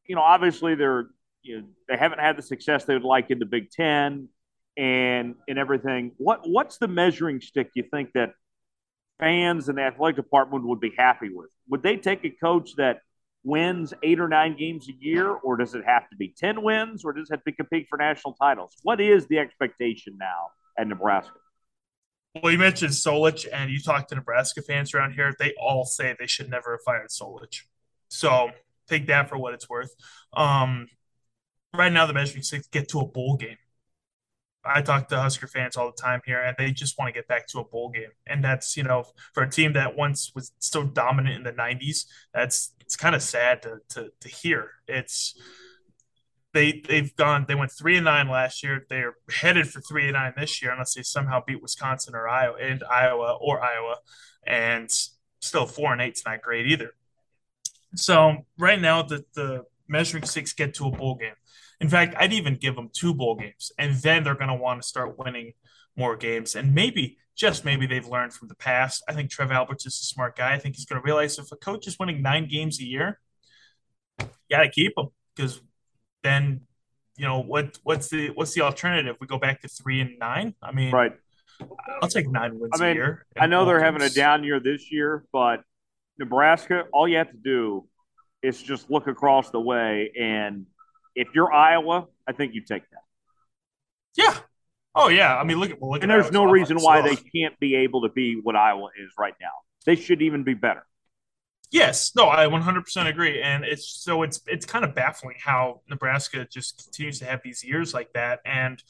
you 0.08 0.16
know 0.16 0.22
obviously 0.22 0.76
they're 0.76 1.08
you 1.42 1.62
know 1.62 1.68
they 1.88 1.98
haven't 1.98 2.20
had 2.20 2.38
the 2.38 2.42
success 2.42 2.86
they 2.86 2.94
would 2.94 3.04
like 3.04 3.30
in 3.30 3.40
the 3.40 3.46
Big 3.46 3.70
Ten 3.72 4.30
and 4.78 5.36
and 5.48 5.60
everything. 5.60 6.12
What 6.18 6.42
what's 6.50 6.78
the 6.78 6.88
measuring 6.88 7.42
stick 7.42 7.70
you 7.76 7.84
think 7.92 8.12
that 8.14 8.32
fans 9.20 9.70
and 9.70 9.78
the 9.78 9.84
athletic 9.84 10.16
department 10.16 10.66
would 10.66 10.80
be 10.80 10.94
happy 10.98 11.30
with? 11.32 11.50
Would 11.70 11.84
they 11.84 11.98
take 11.98 12.26
a 12.26 12.30
coach 12.30 12.76
that 12.78 13.00
wins 13.44 13.94
eight 14.04 14.20
or 14.20 14.28
nine 14.28 14.56
games 14.58 14.88
a 14.90 14.94
year, 14.94 15.30
or 15.30 15.58
does 15.58 15.76
it 15.76 15.84
have 15.86 16.10
to 16.10 16.16
be 16.16 16.34
ten 16.38 16.64
wins, 16.64 17.04
or 17.04 17.14
does 17.14 17.30
it 17.30 17.34
have 17.34 17.44
to 17.44 17.52
compete 17.52 17.88
for 17.90 17.98
national 17.98 18.34
titles? 18.34 18.76
What 18.84 19.02
is 19.02 19.28
the 19.28 19.40
expectation 19.40 20.18
now 20.20 20.52
at 20.78 20.88
Nebraska? 20.88 21.34
Well, 22.42 22.52
you 22.52 22.58
mentioned 22.58 22.92
Solich, 22.92 23.46
and 23.52 23.70
you 23.70 23.80
talk 23.80 24.08
to 24.08 24.16
Nebraska 24.16 24.62
fans 24.62 24.94
around 24.94 25.14
here. 25.14 25.36
They 25.38 25.54
all 25.62 25.86
say 25.86 26.16
they 26.20 26.26
should 26.26 26.50
never 26.50 26.72
have 26.72 26.82
fired 26.86 27.10
Solich. 27.10 27.62
So 28.08 28.50
take 28.88 29.08
that 29.08 29.30
for 29.30 29.38
what 29.38 29.54
it's 29.54 29.70
worth. 29.70 29.94
Um, 30.36 30.88
right 31.76 31.92
now, 31.92 32.06
the 32.08 32.14
measuring 32.14 32.44
stick 32.44 32.62
is 32.62 32.68
get 32.68 32.90
to 32.90 33.02
a 33.02 33.06
bowl 33.06 33.38
game. 33.38 33.58
I 34.66 34.82
talk 34.82 35.10
to 35.10 35.20
Husker 35.20 35.48
fans 35.48 35.76
all 35.76 35.88
the 35.88 36.02
time 36.02 36.22
here, 36.26 36.42
and 36.42 36.56
they 36.58 36.72
just 36.72 36.98
want 36.98 37.10
to 37.10 37.14
get 37.14 37.28
back 37.28 37.48
to 37.48 37.60
a 37.60 37.66
bowl 37.66 37.90
game. 37.90 38.12
And 38.26 38.44
that's, 38.44 38.78
you 38.78 38.84
know, 38.84 39.04
for 39.34 39.44
a 39.44 39.50
team 39.50 39.74
that 39.74 39.96
once 39.96 40.32
was 40.34 40.52
so 40.60 40.84
dominant 40.84 41.36
in 41.36 41.44
the 41.44 41.52
90s, 41.52 42.06
that's 42.34 42.74
it's 42.80 42.96
kind 42.96 43.16
of 43.16 43.22
sad 43.22 43.62
to, 43.64 43.80
to, 43.90 44.10
to 44.22 44.30
hear. 44.30 44.72
It's 44.88 45.36
they 46.54 46.84
they've 46.88 47.16
gone 47.16 47.46
they 47.48 47.56
went 47.56 47.72
three 47.72 47.98
and 47.98 48.06
nine 48.06 48.30
last 48.30 48.64
year. 48.64 48.86
They're 48.90 49.16
headed 49.30 49.70
for 49.70 49.82
three 49.82 50.04
and 50.04 50.14
nine 50.14 50.34
this 50.38 50.62
year, 50.62 50.72
unless 50.72 50.94
they 50.94 51.02
somehow 51.02 51.42
beat 51.46 51.62
Wisconsin 51.62 52.16
or 52.16 52.28
Iowa 52.28 52.58
and 52.62 52.84
Iowa 52.90 53.38
or 53.42 53.62
Iowa, 53.62 53.98
and 54.46 54.90
still 55.42 55.66
four 55.66 55.92
and 55.92 56.02
eight's 56.02 56.26
not 56.26 56.42
great 56.42 56.68
either. 56.68 56.92
So 57.96 58.46
right 58.58 58.80
now 58.80 59.02
the 59.02 59.26
the 59.34 59.64
measuring 59.88 60.24
sticks 60.26 60.54
get 60.54 60.76
to 60.76 60.88
a 60.88 60.92
bowl 60.92 61.16
game. 61.16 61.34
In 61.84 61.90
fact, 61.90 62.16
I'd 62.18 62.32
even 62.32 62.56
give 62.56 62.78
them 62.78 62.90
two 62.94 63.14
bowl 63.14 63.36
games, 63.36 63.74
and 63.78 63.94
then 63.96 64.24
they're 64.24 64.36
going 64.36 64.48
to 64.48 64.56
want 64.56 64.82
to 64.82 64.88
start 64.88 65.20
winning 65.20 65.52
more 65.98 66.16
games. 66.16 66.56
And 66.56 66.74
maybe, 66.74 67.18
just 67.36 67.66
maybe, 67.66 67.86
they've 67.86 68.08
learned 68.08 68.32
from 68.32 68.48
the 68.48 68.56
past. 68.56 69.04
I 69.10 69.12
think 69.12 69.30
Trev 69.30 69.52
Alberts 69.52 69.86
is 69.86 69.96
a 69.96 70.06
smart 70.06 70.38
guy. 70.38 70.54
I 70.54 70.60
think 70.60 70.78
he's 70.78 70.86
going 70.86 71.02
to 71.02 71.06
realize 71.06 71.38
if 71.38 71.52
a 71.52 71.58
coach 71.58 71.86
is 71.86 72.00
winning 72.00 72.22
nine 72.22 72.48
games 72.48 72.80
a 72.80 72.86
year, 72.86 73.20
you 74.18 74.28
got 74.50 74.64
to 74.64 74.70
keep 74.70 74.94
him 74.96 75.10
because 75.36 75.60
then, 76.24 76.62
you 77.18 77.26
know, 77.26 77.42
what 77.42 77.78
what's 77.84 78.08
the 78.08 78.30
what's 78.30 78.54
the 78.54 78.62
alternative? 78.62 79.18
We 79.20 79.28
go 79.28 79.38
back 79.38 79.60
to 79.64 79.68
three 79.68 80.00
and 80.00 80.18
nine. 80.18 80.56
I 80.64 80.72
mean, 80.72 80.94
Right. 80.94 81.12
I'll 82.02 82.08
take 82.08 82.30
nine 82.30 82.60
wins 82.60 82.80
I 82.80 82.82
mean, 82.82 82.92
a 82.92 82.94
year. 82.94 83.26
I 83.38 83.48
know 83.48 83.66
they're 83.66 83.84
having 83.84 84.02
a 84.02 84.10
down 84.10 84.46
year 84.46 84.62
this 84.62 84.90
year, 84.90 85.26
but 85.34 85.64
Nebraska, 86.18 86.86
all 86.94 87.10
you 87.10 87.18
have 87.18 87.32
to 87.32 87.38
do 87.38 87.90
is 88.42 88.64
just 88.64 88.90
look 88.90 89.08
across 89.08 89.50
the 89.50 89.60
way, 89.60 90.14
and 90.18 90.66
if 91.16 91.30
you're 91.36 91.52
Iowa, 91.54 92.08
I 92.28 92.34
think 92.34 92.54
you 92.54 92.62
take 92.62 92.90
that. 92.92 93.04
Yeah. 94.16 94.38
Oh 94.96 95.10
yeah. 95.10 95.38
I 95.38 95.44
mean, 95.44 95.60
look 95.60 95.72
at 95.72 95.82
well, 95.82 95.92
look 95.92 96.04
And 96.04 96.10
at 96.10 96.12
there's 96.12 96.26
Iowa's 96.26 96.32
no 96.32 96.46
reason 96.46 96.82
why 96.82 97.02
they 97.02 97.16
can't 97.16 97.58
be 97.60 97.76
able 97.76 98.02
to 98.04 98.10
be 98.10 98.40
what 98.42 98.56
Iowa 98.56 98.90
is 99.04 99.12
right 99.18 99.34
now. 99.42 99.52
They 99.86 99.96
should 99.96 100.22
even 100.22 100.44
be 100.44 100.54
better. 100.54 100.86
Yes, 101.72 102.12
no, 102.16 102.28
I 102.28 102.46
100% 102.48 103.08
agree, 103.08 103.42
and 103.42 103.64
it's 103.66 103.88
so 104.04 104.22
it's 104.22 104.42
it's 104.46 104.66
kind 104.66 104.86
of 104.86 104.94
baffling 104.94 105.38
how 105.44 105.82
Nebraska 105.90 106.46
just 106.52 106.84
continues 106.84 107.18
to 107.20 107.26
have 107.26 107.42
these 107.44 107.64
years 107.64 107.94
like 107.96 108.14
that, 108.14 108.42
and 108.46 108.82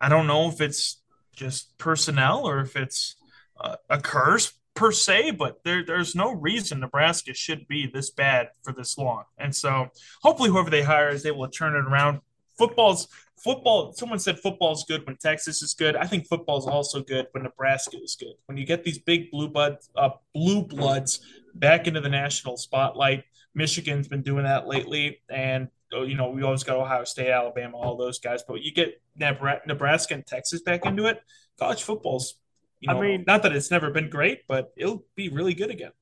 I 0.00 0.08
don't 0.08 0.26
know 0.26 0.48
if 0.48 0.60
it's 0.62 1.02
just 1.36 1.76
personnel 1.76 2.46
or 2.48 2.60
if 2.60 2.76
it's 2.76 3.16
uh, 3.60 3.76
a 3.90 4.00
curse 4.00 4.52
per 4.74 4.92
se, 4.92 5.32
but 5.32 5.60
there 5.64 5.84
there's 5.84 6.14
no 6.14 6.32
reason 6.32 6.80
Nebraska 6.80 7.34
should 7.34 7.66
be 7.68 7.86
this 7.86 8.10
bad 8.10 8.48
for 8.62 8.72
this 8.72 8.96
long, 8.96 9.24
and 9.38 9.54
so 9.54 9.88
hopefully 10.22 10.50
whoever 10.50 10.70
they 10.70 10.82
hire 10.82 11.10
is 11.10 11.26
able 11.26 11.46
to 11.46 11.50
turn 11.50 11.74
it 11.74 11.86
around. 11.86 12.20
Football's 12.58 13.08
football. 13.42 13.92
Someone 13.92 14.18
said 14.18 14.38
football's 14.38 14.84
good 14.84 15.06
when 15.06 15.16
Texas 15.16 15.62
is 15.62 15.74
good. 15.74 15.96
I 15.96 16.06
think 16.06 16.26
football's 16.26 16.66
also 16.66 17.02
good 17.02 17.26
when 17.32 17.44
Nebraska 17.44 17.96
is 18.02 18.16
good. 18.18 18.34
When 18.46 18.58
you 18.58 18.66
get 18.66 18.84
these 18.84 18.98
big 18.98 19.30
blue 19.30 19.48
blood 19.48 19.78
uh, 19.96 20.10
blue 20.34 20.62
bloods 20.62 21.20
back 21.54 21.86
into 21.86 22.00
the 22.00 22.08
national 22.08 22.56
spotlight. 22.56 23.24
Michigan's 23.54 24.08
been 24.08 24.22
doing 24.22 24.44
that 24.44 24.68
lately, 24.68 25.22
and 25.28 25.68
oh, 25.92 26.04
you 26.04 26.14
know 26.14 26.30
we 26.30 26.42
always 26.42 26.62
got 26.62 26.76
Ohio 26.76 27.04
State, 27.04 27.30
Alabama, 27.30 27.76
all 27.76 27.96
those 27.96 28.18
guys. 28.18 28.42
But 28.46 28.62
you 28.62 28.72
get 28.72 29.00
Nebraska 29.16 30.14
and 30.14 30.26
Texas 30.26 30.62
back 30.62 30.86
into 30.86 31.06
it. 31.06 31.20
College 31.58 31.82
football's, 31.82 32.34
you 32.80 32.90
I 32.90 33.00
mean- 33.00 33.24
not 33.26 33.42
that 33.42 33.52
it's 33.52 33.70
never 33.70 33.90
been 33.90 34.10
great, 34.10 34.40
but 34.48 34.72
it'll 34.76 35.04
be 35.16 35.28
really 35.28 35.54
good 35.54 35.70
again. 35.70 35.92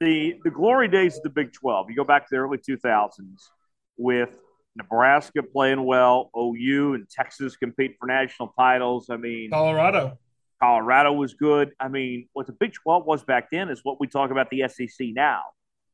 The 0.00 0.38
the 0.44 0.50
glory 0.50 0.88
days 0.88 1.16
of 1.16 1.22
the 1.22 1.30
Big 1.30 1.52
12, 1.52 1.90
you 1.90 1.96
go 1.96 2.04
back 2.04 2.24
to 2.24 2.28
the 2.30 2.36
early 2.36 2.58
2000s 2.58 3.48
with 3.96 4.38
Nebraska 4.76 5.42
playing 5.42 5.82
well, 5.84 6.30
OU 6.36 6.94
and 6.94 7.08
Texas 7.08 7.56
compete 7.56 7.96
for 7.98 8.06
national 8.06 8.48
titles. 8.58 9.08
I 9.08 9.16
mean, 9.16 9.48
Colorado, 9.50 10.18
Colorado 10.62 11.12
was 11.14 11.32
good. 11.32 11.72
I 11.80 11.88
mean, 11.88 12.28
what 12.34 12.46
the 12.46 12.52
Big 12.52 12.74
12 12.74 13.06
was 13.06 13.24
back 13.24 13.48
then 13.50 13.70
is 13.70 13.80
what 13.84 13.98
we 13.98 14.06
talk 14.06 14.30
about 14.30 14.50
the 14.50 14.64
SEC 14.68 15.12
now. 15.14 15.40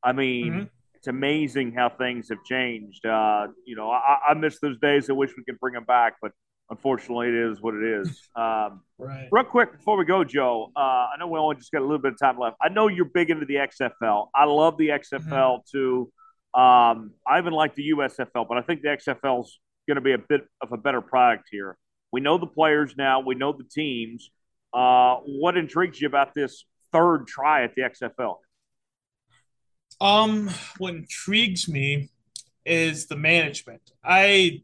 I 0.02 0.10
mean, 0.12 0.52
Mhm. 0.52 0.70
it's 0.94 1.06
amazing 1.06 1.72
how 1.74 1.90
things 1.90 2.28
have 2.30 2.42
changed. 2.44 3.06
Uh, 3.06 3.46
you 3.64 3.76
know, 3.76 3.88
I, 3.88 4.18
I 4.30 4.34
miss 4.34 4.58
those 4.58 4.78
days. 4.80 5.08
I 5.08 5.12
wish 5.12 5.30
we 5.36 5.44
could 5.44 5.60
bring 5.60 5.74
them 5.74 5.84
back, 5.84 6.14
but 6.20 6.32
unfortunately, 6.72 7.28
it 7.28 7.34
is 7.34 7.60
what 7.60 7.74
it 7.74 7.84
is. 7.84 8.28
Um, 8.36 8.80
Right. 8.98 9.28
real 9.32 9.44
quick 9.44 9.72
before 9.72 9.96
we 9.96 10.04
go, 10.04 10.22
Joe, 10.22 10.70
uh, 10.76 10.78
I 10.78 11.14
know 11.18 11.26
we 11.26 11.36
only 11.38 11.56
just 11.56 11.72
got 11.72 11.80
a 11.80 11.84
little 11.84 11.98
bit 11.98 12.12
of 12.12 12.18
time 12.20 12.38
left. 12.38 12.56
I 12.62 12.68
know 12.68 12.86
you're 12.86 13.04
big 13.04 13.30
into 13.30 13.44
the 13.46 13.56
XFL. 13.56 14.28
I 14.32 14.44
love 14.44 14.78
the 14.78 14.88
XFL 14.90 15.60
too. 15.70 16.10
Um, 16.54 17.12
I 17.26 17.38
even 17.38 17.52
like 17.52 17.74
the 17.74 17.90
USFL, 17.90 18.46
but 18.48 18.58
I 18.58 18.62
think 18.62 18.82
the 18.82 18.88
XFL 18.90 19.40
is 19.44 19.58
going 19.88 19.96
to 19.96 20.00
be 20.00 20.12
a 20.12 20.18
bit 20.18 20.42
of 20.60 20.70
a 20.72 20.76
better 20.76 21.00
product 21.00 21.48
here. 21.50 21.76
We 22.12 22.20
know 22.20 22.38
the 22.38 22.46
players 22.46 22.94
now. 22.96 23.20
We 23.20 23.34
know 23.34 23.52
the 23.52 23.64
teams. 23.64 24.30
Uh, 24.72 25.16
what 25.26 25.56
intrigues 25.56 26.00
you 26.00 26.06
about 26.06 26.32
this 26.34 26.64
third 26.92 27.26
try 27.26 27.64
at 27.64 27.74
the 27.74 27.82
XFL? 27.82 28.36
Um, 30.00 30.48
what 30.78 30.94
intrigues 30.94 31.68
me 31.68 32.10
is 32.64 33.06
the 33.06 33.16
management. 33.16 33.82
I 34.04 34.62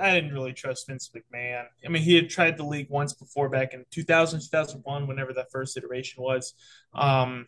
I 0.00 0.14
didn't 0.14 0.32
really 0.32 0.52
trust 0.52 0.86
Vince 0.86 1.10
McMahon. 1.14 1.64
I 1.84 1.88
mean, 1.88 2.02
he 2.02 2.14
had 2.14 2.30
tried 2.30 2.56
the 2.56 2.64
league 2.64 2.88
once 2.90 3.12
before 3.12 3.48
back 3.48 3.74
in 3.74 3.84
2000, 3.90 4.40
2001, 4.40 5.06
whenever 5.06 5.32
that 5.34 5.50
first 5.50 5.76
iteration 5.76 6.22
was. 6.22 6.54
Um, 6.94 7.46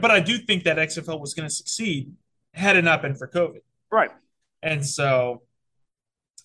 but 0.00 0.10
I 0.10 0.20
do 0.20 0.38
think 0.38 0.64
that 0.64 0.76
XFL 0.76 1.20
was 1.20 1.34
going 1.34 1.48
to 1.48 1.54
succeed 1.54 2.12
had 2.54 2.76
it 2.76 2.82
not 2.82 3.02
been 3.02 3.14
for 3.14 3.28
COVID. 3.28 3.60
Right. 3.90 4.10
And 4.62 4.86
so 4.86 5.42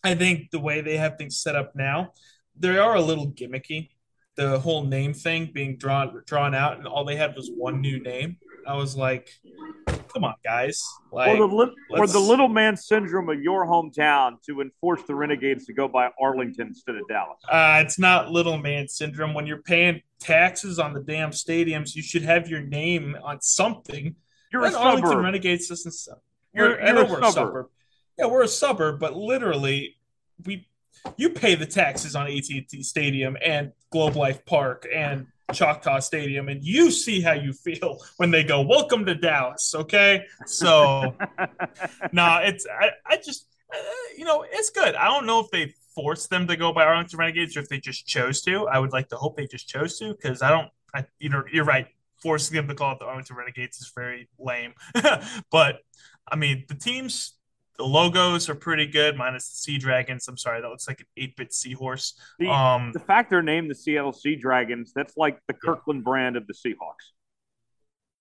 I 0.04 0.16
think 0.16 0.52
the 0.52 0.60
way 0.60 0.82
they 0.82 0.98
have 0.98 1.18
things 1.18 1.40
set 1.40 1.56
up 1.56 1.76
now, 1.76 2.14
they 2.58 2.78
are 2.78 2.96
a 2.96 3.02
little 3.02 3.32
gimmicky. 3.32 3.90
The 4.36 4.60
whole 4.60 4.84
name 4.84 5.14
thing 5.14 5.52
being 5.54 5.78
drawn 5.78 6.22
drawn 6.26 6.54
out, 6.54 6.78
and 6.78 6.88
all 6.88 7.06
they 7.06 7.16
had 7.16 7.36
was 7.36 7.50
one 7.50 7.82
new 7.82 8.00
name. 8.00 8.38
I 8.68 8.76
was 8.76 8.96
like, 8.96 9.30
"Come 10.18 10.24
on, 10.24 10.34
guys!" 10.44 10.84
Like, 11.12 11.30
or 11.40 11.48
the, 11.48 11.56
li- 11.56 11.76
or 11.92 12.08
the 12.08 12.20
little 12.20 12.48
man 12.48 12.76
syndrome 12.76 13.30
of 13.30 13.42
your 13.42 13.66
hometown 13.66 14.42
to 14.48 14.62
enforce 14.62 15.04
the 15.04 15.14
Renegades 15.16 15.66
to 15.68 15.74
go 15.74 15.88
by 15.88 16.10
Arlington 16.20 16.68
instead 16.68 16.96
of 16.96 17.08
Dallas. 17.08 17.40
Uh, 17.50 17.82
it's 17.86 18.00
not 18.00 18.32
little 18.32 18.58
man 18.58 18.88
syndrome. 18.88 19.34
When 19.34 19.46
you're 19.46 19.62
paying 19.62 20.02
taxes 20.20 20.80
on 20.80 20.94
the 20.94 21.02
damn 21.02 21.30
stadiums, 21.32 21.96
you 21.96 22.02
should 22.02 22.24
have 22.24 22.50
your 22.50 22.62
name 22.62 23.16
on 23.24 23.42
something. 23.42 24.16
You're 24.52 24.66
a 24.66 24.74
Arlington 24.74 25.10
suburb. 25.12 25.24
Renegades 25.24 25.68
doesn't. 25.68 26.18
You're- 26.54 26.70
you're 26.70 27.02
a 27.02 27.06
we're 27.06 27.20
a 27.20 27.32
suburb. 27.32 27.34
suburb. 27.34 27.66
Yeah, 28.18 28.26
we're 28.26 28.44
a 28.44 28.48
suburb, 28.48 29.00
but 29.00 29.16
literally, 29.16 29.96
we 30.46 30.68
you 31.16 31.30
pay 31.30 31.54
the 31.56 31.66
taxes 31.66 32.16
on 32.16 32.26
AT&T 32.28 32.82
Stadium 32.84 33.38
and 33.46 33.72
Globe 33.92 34.16
Life 34.16 34.44
Park 34.46 34.88
and 34.94 35.28
Choctaw 35.54 36.00
Stadium, 36.00 36.50
and 36.50 36.64
you 36.64 36.92
see 36.92 37.22
how 37.22 37.34
you 37.34 37.54
feel 37.54 38.00
when 38.18 38.32
they 38.32 38.44
go, 38.44 38.62
"Welcome 38.62 39.06
to 39.06 39.16
Dallas." 39.16 39.74
Okay, 39.76 40.26
so 40.46 41.16
nah, 42.12 42.40
it's 42.40 42.66
I, 42.68 42.92
I 43.06 43.18
just 43.18 43.48
uh, 43.74 43.78
you 44.18 44.26
know 44.26 44.46
it's 44.50 44.70
good. 44.70 44.96
I 44.96 45.06
don't 45.06 45.26
know 45.26 45.40
if 45.40 45.50
they 45.52 45.74
forced 45.96 46.30
them 46.30 46.48
to 46.48 46.56
go 46.56 46.74
by 46.74 46.84
Arlington 46.84 47.18
Renegades 47.18 47.56
or 47.56 47.62
if 47.62 47.70
they 47.70 47.80
just 47.80 48.06
chose 48.06 48.42
to. 48.42 48.68
I 48.68 48.80
would 48.80 48.92
like 48.92 49.10
to 49.10 49.16
hope 49.16 49.38
they 49.38 49.48
just 49.48 49.68
chose 49.68 49.98
to 50.00 50.14
because 50.14 50.42
I 50.42 50.50
don't. 50.50 50.70
I 50.94 51.06
you 51.20 51.30
know 51.30 51.44
you're 51.52 51.66
right. 51.66 51.88
Forcing 52.22 52.56
them 52.56 52.68
to 52.68 52.76
call 52.76 52.94
it 52.94 53.00
the 53.00 53.06
Arlington 53.06 53.36
Renegades 53.36 53.78
is 53.78 53.92
very 53.96 54.28
lame. 54.40 54.74
but 55.52 55.80
I 56.30 56.36
mean 56.36 56.66
the 56.68 56.76
teams. 56.76 57.34
The 57.78 57.84
logos 57.86 58.50
are 58.50 58.56
pretty 58.56 58.88
good, 58.88 59.16
minus 59.18 59.50
the 59.50 59.56
Sea 59.58 59.78
Dragons. 59.78 60.28
I'm 60.28 60.38
sorry, 60.38 60.62
that 60.62 60.68
looks 60.68 60.88
like 60.88 61.00
an 61.02 61.06
8-bit 61.18 61.54
seahorse. 61.54 62.20
The, 62.40 62.48
Um, 62.50 62.92
the 62.92 63.00
fact 63.00 63.30
they're 63.30 63.44
named 63.44 63.70
the 63.70 63.76
Seattle 63.76 64.14
Sea 64.14 64.36
Dragons, 64.36 64.92
that's 64.96 65.16
like 65.16 65.40
the 65.48 65.54
Kirkland 65.54 66.04
brand 66.04 66.38
of 66.38 66.48
the 66.48 66.54
Seahawks. 66.54 67.12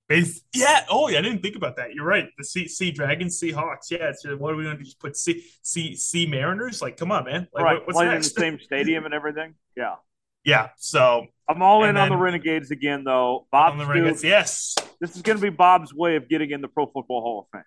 Base, 0.09 0.43
yeah. 0.55 0.85
Oh, 0.89 1.09
yeah. 1.09 1.19
I 1.19 1.23
didn't 1.23 1.43
think 1.43 1.57
about 1.57 1.77
that. 1.77 1.95
You're 1.95 2.05
right. 2.05 2.29
The 2.39 2.45
Sea, 2.45 2.69
sea 2.69 2.91
Dragons, 2.93 3.41
Seahawks. 3.41 3.91
Yeah. 3.91 4.11
It's, 4.11 4.25
what 4.25 4.53
are 4.53 4.57
we 4.57 4.63
going 4.65 4.77
to 4.79 4.85
just 4.85 5.01
put? 5.01 5.17
Sea, 5.17 5.45
sea, 5.63 5.97
sea 5.97 6.27
Mariners? 6.27 6.81
Like, 6.81 6.97
come 6.97 7.11
on, 7.11 7.25
man. 7.25 7.49
Like, 7.53 7.65
right. 7.65 7.75
what- 7.79 7.87
what's 7.89 7.97
Playing 7.97 8.13
next? 8.13 8.29
in 8.29 8.35
the 8.35 8.41
same 8.41 8.61
stadium 8.65 9.05
and 9.05 9.15
everything. 9.15 9.55
Yeah. 9.77 9.95
yeah. 10.45 10.69
So 10.77 11.27
I'm 11.49 11.61
all 11.63 11.83
in 11.83 11.89
And 11.91 11.99
on 11.99 12.09
the 12.11 12.17
Renegades 12.17 12.71
again, 12.71 13.03
though. 13.05 13.47
Bob 13.51 13.73
on 13.73 13.79
the 13.79 13.87
Renegades, 13.87 14.23
yes. 14.23 14.75
this 15.01 15.17
is 15.17 15.23
going 15.23 15.39
to 15.39 15.43
be 15.43 15.49
Bob's 15.51 15.93
way 15.95 16.15
of 16.17 16.29
getting 16.29 16.51
in 16.51 16.61
the 16.61 16.69
Pro 16.69 16.87
Football 16.87 17.23
Hall 17.23 17.41
of 17.41 17.59
Fame. 17.59 17.65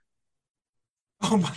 Oh 1.32 1.38
my 1.38 1.56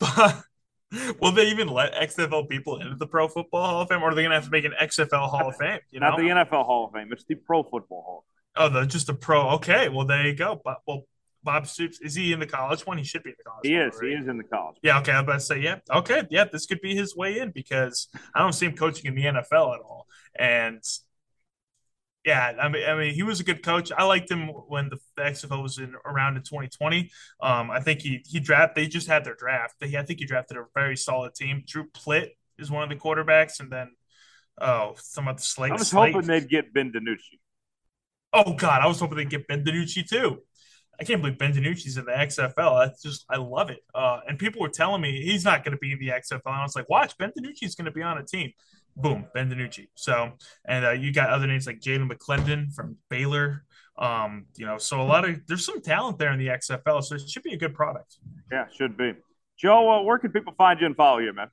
god. 0.00 0.44
Will 1.20 1.32
they 1.32 1.48
even 1.48 1.68
let 1.68 1.92
XFL 1.94 2.48
people 2.48 2.80
into 2.80 2.94
the 2.96 3.06
Pro 3.06 3.28
Football 3.28 3.66
Hall 3.66 3.82
of 3.82 3.88
Fame, 3.88 4.02
or 4.02 4.10
are 4.10 4.14
they 4.14 4.22
going 4.22 4.30
to 4.30 4.36
have 4.36 4.44
to 4.46 4.50
make 4.50 4.64
an 4.64 4.72
XFL 4.80 5.28
Hall 5.28 5.48
of 5.48 5.56
Fame? 5.56 5.80
You 5.90 6.00
know, 6.00 6.10
Not 6.10 6.18
the 6.18 6.24
NFL 6.24 6.64
Hall 6.64 6.86
of 6.86 6.92
Fame. 6.92 7.12
It's 7.12 7.24
the 7.24 7.34
Pro 7.34 7.62
Football 7.62 8.02
Hall. 8.02 8.24
oh, 8.56 8.68
the 8.68 8.86
just 8.86 9.08
a 9.08 9.14
pro. 9.14 9.50
Okay, 9.56 9.88
well 9.88 10.06
there 10.06 10.26
you 10.26 10.34
go. 10.34 10.60
But 10.64 10.78
well, 10.86 11.02
Bob 11.42 11.66
Stoops 11.66 12.00
is 12.00 12.14
he 12.14 12.32
in 12.32 12.40
the 12.40 12.46
college 12.46 12.86
one? 12.86 12.96
He 12.98 13.04
should 13.04 13.22
be 13.22 13.30
in 13.30 13.36
the 13.38 13.44
college. 13.44 13.66
He 13.66 13.74
one, 13.74 13.88
is. 13.88 13.98
right? 14.00 14.10
He 14.10 14.14
is 14.16 14.28
in 14.28 14.38
the 14.38 14.44
college. 14.44 14.76
Yeah, 14.82 14.98
okay. 15.00 15.12
I 15.12 15.16
was 15.16 15.24
about 15.24 15.34
to 15.34 15.40
say, 15.40 15.60
yeah, 15.60 15.76
okay, 15.90 16.22
yeah, 16.30 16.44
this 16.50 16.66
could 16.66 16.80
be 16.80 16.94
his 16.94 17.14
way 17.14 17.38
in 17.38 17.50
because 17.50 18.08
I 18.34 18.40
don't 18.40 18.52
see 18.52 18.66
him 18.66 18.76
coaching 18.76 19.06
in 19.06 19.14
the 19.14 19.24
NFL 19.24 19.74
at 19.74 19.80
all. 19.80 20.06
And 20.38 20.82
yeah, 22.28 22.52
I 22.60 22.68
mean, 22.68 22.86
I 22.86 22.94
mean, 22.94 23.14
he 23.14 23.22
was 23.22 23.40
a 23.40 23.44
good 23.44 23.62
coach. 23.62 23.90
I 23.90 24.04
liked 24.04 24.30
him 24.30 24.48
when 24.48 24.90
the, 24.90 24.98
the 25.16 25.22
XFL 25.22 25.62
was 25.62 25.78
in 25.78 25.94
around 26.04 26.36
in 26.36 26.42
2020. 26.42 27.10
Um, 27.40 27.70
I 27.70 27.80
think 27.80 28.02
he 28.02 28.22
he 28.26 28.38
draft. 28.38 28.74
They 28.74 28.86
just 28.86 29.08
had 29.08 29.24
their 29.24 29.34
draft. 29.34 29.76
They, 29.80 29.96
I 29.96 30.02
think 30.02 30.18
he 30.18 30.26
drafted 30.26 30.58
a 30.58 30.64
very 30.74 30.94
solid 30.94 31.34
team. 31.34 31.62
Drew 31.66 31.88
Plitt 31.88 32.28
is 32.58 32.70
one 32.70 32.82
of 32.82 32.90
the 32.90 32.96
quarterbacks, 32.96 33.60
and 33.60 33.72
then 33.72 33.92
oh, 34.60 34.92
some 34.98 35.26
of 35.26 35.38
the 35.38 35.42
slate. 35.42 35.72
I 35.72 35.76
was 35.76 35.88
slate. 35.88 36.12
hoping 36.12 36.28
they'd 36.28 36.50
get 36.50 36.74
Ben 36.74 36.92
DiNucci. 36.92 37.38
Oh 38.34 38.52
God, 38.52 38.82
I 38.82 38.86
was 38.88 39.00
hoping 39.00 39.16
they'd 39.16 39.30
get 39.30 39.48
Ben 39.48 39.64
DiNucci 39.64 40.06
too. 40.06 40.42
I 41.00 41.04
can't 41.04 41.22
believe 41.22 41.38
Ben 41.38 41.54
DiNucci's 41.54 41.96
in 41.96 42.04
the 42.04 42.12
XFL. 42.12 42.84
That's 42.84 43.00
just 43.00 43.24
I 43.30 43.38
love 43.38 43.70
it. 43.70 43.80
Uh, 43.94 44.20
and 44.28 44.38
people 44.38 44.60
were 44.60 44.68
telling 44.68 45.00
me 45.00 45.22
he's 45.22 45.46
not 45.46 45.64
going 45.64 45.72
to 45.72 45.78
be 45.78 45.92
in 45.92 45.98
the 45.98 46.08
XFL. 46.08 46.42
And 46.44 46.56
I 46.56 46.62
was 46.62 46.76
like, 46.76 46.90
watch, 46.90 47.16
Ben 47.16 47.32
DiNucci's 47.38 47.74
going 47.74 47.86
to 47.86 47.90
be 47.90 48.02
on 48.02 48.18
a 48.18 48.22
team. 48.22 48.52
Boom, 48.98 49.26
Ben 49.32 49.50
DiNucci. 49.50 49.88
So, 49.94 50.32
and 50.66 50.84
uh, 50.84 50.90
you 50.90 51.12
got 51.12 51.30
other 51.30 51.46
names 51.46 51.66
like 51.66 51.80
Jalan 51.80 52.10
McClendon 52.10 52.74
from 52.74 52.96
Baylor. 53.08 53.64
Um, 53.96 54.46
you 54.56 54.66
know, 54.66 54.78
so 54.78 55.00
a 55.00 55.02
lot 55.02 55.28
of 55.28 55.40
there's 55.46 55.64
some 55.64 55.80
talent 55.80 56.18
there 56.18 56.32
in 56.32 56.38
the 56.38 56.48
XFL. 56.48 57.02
So 57.02 57.14
it 57.14 57.28
should 57.28 57.42
be 57.42 57.54
a 57.54 57.58
good 57.58 57.74
product. 57.74 58.16
Yeah, 58.50 58.66
should 58.76 58.96
be. 58.96 59.14
Joe, 59.56 59.90
uh, 59.90 60.02
where 60.02 60.18
can 60.18 60.30
people 60.30 60.54
find 60.56 60.80
you 60.80 60.86
and 60.86 60.96
follow 60.96 61.18
you, 61.18 61.32
man? 61.32 61.48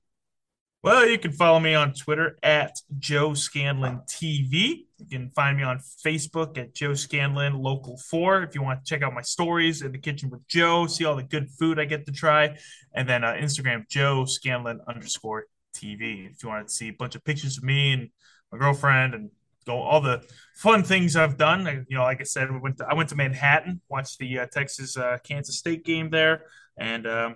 Well, 0.85 1.07
you 1.07 1.17
can 1.17 1.31
follow 1.31 1.59
me 1.59 1.73
on 1.73 1.93
Twitter 1.93 2.37
at 2.43 2.77
Joe 2.99 3.33
Scanlon 3.33 4.01
TV. 4.07 4.85
You 4.99 5.05
can 5.09 5.31
find 5.31 5.57
me 5.57 5.63
on 5.63 5.79
Facebook 6.05 6.59
at 6.59 6.75
Joe 6.75 6.93
Scanlon 6.93 7.55
Local 7.55 7.97
4 7.97 8.43
if 8.43 8.53
you 8.53 8.61
want 8.61 8.85
to 8.85 8.87
check 8.87 9.01
out 9.01 9.11
my 9.11 9.23
stories 9.23 9.81
in 9.81 9.91
the 9.91 9.97
kitchen 9.97 10.29
with 10.29 10.47
Joe, 10.47 10.85
see 10.85 11.03
all 11.05 11.15
the 11.15 11.23
good 11.23 11.49
food 11.49 11.79
I 11.79 11.85
get 11.85 12.05
to 12.05 12.11
try. 12.11 12.57
And 12.93 13.09
then 13.09 13.23
uh, 13.23 13.33
Instagram, 13.33 13.89
Joe 13.89 14.25
Scanlon 14.25 14.79
underscore 14.87 15.47
TV 15.75 16.29
if 16.31 16.41
you 16.43 16.49
want 16.49 16.67
to 16.67 16.73
see 16.73 16.89
a 16.89 16.93
bunch 16.93 17.15
of 17.15 17.23
pictures 17.23 17.57
of 17.57 17.63
me 17.63 17.93
and 17.93 18.09
my 18.51 18.57
girlfriend 18.57 19.13
and 19.13 19.29
go 19.65 19.79
all 19.81 19.99
the 20.01 20.23
fun 20.55 20.83
things 20.83 21.15
I've 21.15 21.37
done. 21.37 21.67
I- 21.67 21.83
You 21.89 21.97
know, 21.97 22.03
like 22.03 22.21
I 22.21 22.23
said, 22.23 22.51
we 22.51 22.59
went 22.59 22.77
to, 22.77 22.85
I 22.89 22.93
went 22.93 23.09
to 23.09 23.15
Manhattan, 23.15 23.81
watched 23.89 24.19
the 24.19 24.39
uh, 24.39 24.45
Texas 24.51 24.95
uh, 24.97 25.17
Kansas 25.23 25.57
State 25.57 25.83
game 25.83 26.09
there, 26.09 26.43
and 26.77 27.05
um, 27.07 27.35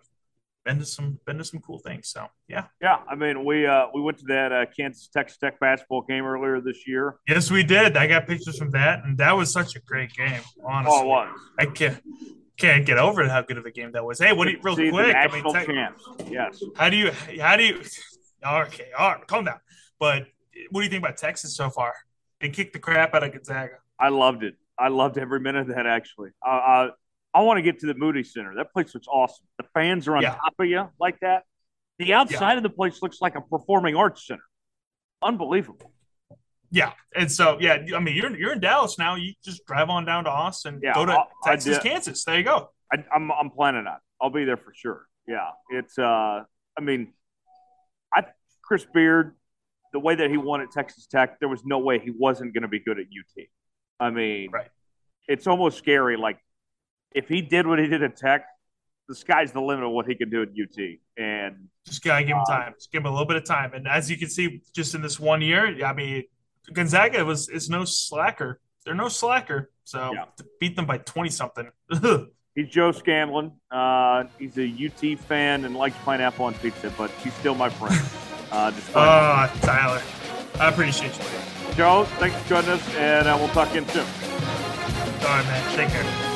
been 0.65 0.77
to 0.79 0.85
some 0.85 1.19
been 1.25 1.37
to 1.39 1.43
some 1.43 1.59
cool 1.61 1.79
things. 1.79 2.09
So 2.09 2.27
yeah. 2.47 2.65
Yeah, 2.81 2.97
I 3.09 3.15
mean, 3.15 3.45
we 3.45 3.65
uh, 3.65 3.87
we 3.93 4.01
went 4.01 4.19
to 4.19 4.25
that 4.27 4.51
uh, 4.51 4.65
Kansas 4.77 5.07
Texas 5.07 5.37
Tech 5.37 5.59
basketball 5.59 6.03
game 6.03 6.23
earlier 6.25 6.61
this 6.61 6.87
year. 6.87 7.15
Yes, 7.27 7.49
we 7.49 7.63
did. 7.63 7.97
I 7.97 8.05
got 8.07 8.27
pictures 8.27 8.57
from 8.57 8.71
that, 8.71 9.03
and 9.03 9.17
that 9.17 9.35
was 9.35 9.51
such 9.51 9.75
a 9.75 9.79
great 9.79 10.13
game. 10.13 10.41
Honestly, 10.63 10.99
Oh, 10.99 11.03
it 11.03 11.07
was. 11.07 11.39
I 11.57 11.65
can't 11.65 12.01
can't 12.57 12.85
get 12.85 12.97
over 12.99 13.27
how 13.27 13.41
good 13.41 13.57
of 13.57 13.65
a 13.65 13.71
game 13.71 13.91
that 13.93 14.03
was. 14.05 14.19
Hey, 14.19 14.33
what 14.33 14.45
do 14.45 14.51
you 14.51 14.59
real 14.61 14.75
quick? 14.75 15.15
I 15.15 15.27
mean, 15.33 15.43
champs. 15.65 16.03
Yes. 16.29 16.61
how 16.75 16.89
do 16.89 16.97
you 16.97 17.11
how 17.41 17.55
do 17.57 17.63
you? 17.63 17.81
Okay, 18.45 18.87
all 18.97 19.11
right, 19.13 19.27
calm 19.27 19.45
down. 19.45 19.59
But 19.99 20.27
what 20.71 20.81
do 20.81 20.85
you 20.85 20.89
think 20.89 21.03
about 21.03 21.17
Texas 21.17 21.55
so 21.55 21.69
far? 21.69 21.93
They 22.41 22.49
kicked 22.49 22.73
the 22.73 22.79
crap 22.79 23.13
out 23.13 23.23
of 23.23 23.31
Gonzaga. 23.33 23.75
I 23.99 24.09
loved 24.09 24.43
it. 24.43 24.55
I 24.77 24.87
loved 24.87 25.17
every 25.17 25.39
minute 25.41 25.69
of 25.69 25.75
that. 25.75 25.85
Actually, 25.85 26.29
uh, 26.45 26.49
uh, 26.49 26.89
I 27.33 27.41
want 27.41 27.57
to 27.57 27.61
get 27.61 27.79
to 27.79 27.85
the 27.87 27.93
Moody 27.95 28.23
Center. 28.23 28.55
That 28.55 28.71
place 28.71 28.93
looks 28.95 29.07
awesome. 29.07 29.45
The 29.57 29.65
fans 29.73 30.07
are 30.07 30.15
on 30.15 30.21
Yeah. 30.23 30.35
top 30.35 30.53
of 30.57 30.65
you 30.67 30.89
like 30.99 31.19
that. 31.19 31.43
The 31.97 32.13
outside 32.13 32.55
of 32.57 32.63
the 32.63 32.69
place 32.69 33.01
looks 33.01 33.19
like 33.21 33.35
a 33.35 33.41
performing 33.41 33.95
arts 33.97 34.25
center. 34.25 34.43
Unbelievable. 35.21 35.91
Yeah, 36.71 36.93
and 37.15 37.31
so 37.31 37.57
yeah, 37.59 37.83
I 37.95 37.99
mean, 37.99 38.15
you're 38.15 38.35
you're 38.37 38.53
in 38.53 38.59
Dallas 38.59 38.97
now. 38.99 39.15
You 39.15 39.33
just 39.43 39.65
drive 39.65 39.89
on 39.89 40.05
down 40.05 40.25
to 40.25 40.29
Austin, 40.29 40.79
Yeah, 40.83 40.93
go 40.93 41.03
to 41.05 41.11
I- 41.13 41.23
I 41.23 41.25
Texas. 41.51 41.79
Kansas. 41.79 42.23
There 42.23 42.37
you 42.37 42.43
go. 42.43 42.69
I, 42.93 43.03
I'm 43.13 43.31
I'm 43.31 43.49
planning 43.49 43.87
on. 43.87 43.97
I'll 44.21 44.29
be 44.29 44.45
there 44.45 44.55
for 44.57 44.71
sure. 44.73 45.07
Yeah, 45.27 45.49
it's. 45.71 45.97
uh 45.97 46.43
I 46.77 46.81
mean, 46.81 47.13
I 48.13 48.23
Chris 48.63 48.85
Beard, 48.93 49.35
the 49.93 49.99
way 49.99 50.15
that 50.15 50.29
he 50.29 50.37
won 50.37 50.61
at 50.61 50.71
Texas 50.71 51.07
Tech, 51.07 51.39
there 51.39 51.49
was 51.49 51.63
no 51.65 51.79
way 51.79 51.99
he 51.99 52.11
wasn't 52.11 52.53
going 52.53 52.61
to 52.61 52.67
be 52.67 52.79
good 52.79 52.99
at 52.99 53.05
UT. 53.05 53.45
I 53.99 54.09
mean, 54.11 54.51
Right. 54.51 54.69
it's 55.27 55.47
almost 55.47 55.77
scary. 55.77 56.15
Like 56.17 56.37
if 57.13 57.27
he 57.27 57.41
did 57.41 57.65
what 57.67 57.79
he 57.79 57.87
did 57.87 58.03
at 58.03 58.15
Tech, 58.15 58.45
the 59.07 59.15
sky's 59.15 59.51
the 59.51 59.61
limit 59.61 59.83
of 59.85 59.91
what 59.91 60.05
he 60.07 60.13
can 60.15 60.29
do 60.29 60.43
at 60.43 60.49
UT. 60.49 60.99
And 61.17 61.67
Just 61.85 62.03
gotta 62.03 62.23
give 62.23 62.35
him 62.37 62.43
uh, 62.47 62.51
time. 62.57 62.73
Just 62.77 62.91
give 62.91 63.01
him 63.01 63.07
a 63.07 63.11
little 63.11 63.25
bit 63.25 63.37
of 63.37 63.43
time. 63.45 63.73
And 63.73 63.87
as 63.87 64.09
you 64.11 64.17
can 64.17 64.29
see, 64.29 64.61
just 64.75 64.93
in 64.93 65.01
this 65.01 65.19
one 65.19 65.41
year, 65.41 65.83
I 65.83 65.93
mean, 65.93 66.23
Gonzaga 66.71 67.25
was 67.25 67.49
is 67.49 67.69
no 67.69 67.83
slacker. 67.85 68.59
They're 68.85 68.93
no 68.93 69.09
slacker. 69.09 69.71
So 69.85 70.11
Yeah. 70.13 70.25
to 70.37 70.45
beat 70.59 70.75
them 70.75 70.85
by 70.85 70.99
twenty 70.99 71.29
something. 71.31 71.69
He's 72.59 72.67
Joe 72.67 72.91
Scanlon. 72.91 73.53
Uh, 73.71 74.25
he's 74.37 74.57
a 74.57 74.65
UT 74.67 75.17
fan 75.17 75.63
and 75.63 75.77
likes 75.77 75.95
pineapple 76.03 76.43
on 76.43 76.53
pizza, 76.55 76.91
but 76.97 77.09
he's 77.23 77.33
still 77.35 77.55
my 77.55 77.69
friend. 77.69 77.99
Uh, 78.51 78.71
despite 78.71 79.51
oh, 79.53 79.59
Tyler, 79.61 80.01
I 80.59 80.69
appreciate 80.69 81.15
you. 81.15 81.73
Joe, 81.75 82.05
thanks 82.17 82.35
for 82.35 82.49
joining 82.49 82.71
us, 82.71 82.95
and 82.95 83.27
uh, 83.27 83.37
we'll 83.39 83.47
talk 83.49 83.69
again 83.69 83.87
soon. 83.89 84.01
All 84.01 85.27
right, 85.27 85.45
man. 85.45 85.75
Take 85.75 85.89
care. 85.89 86.28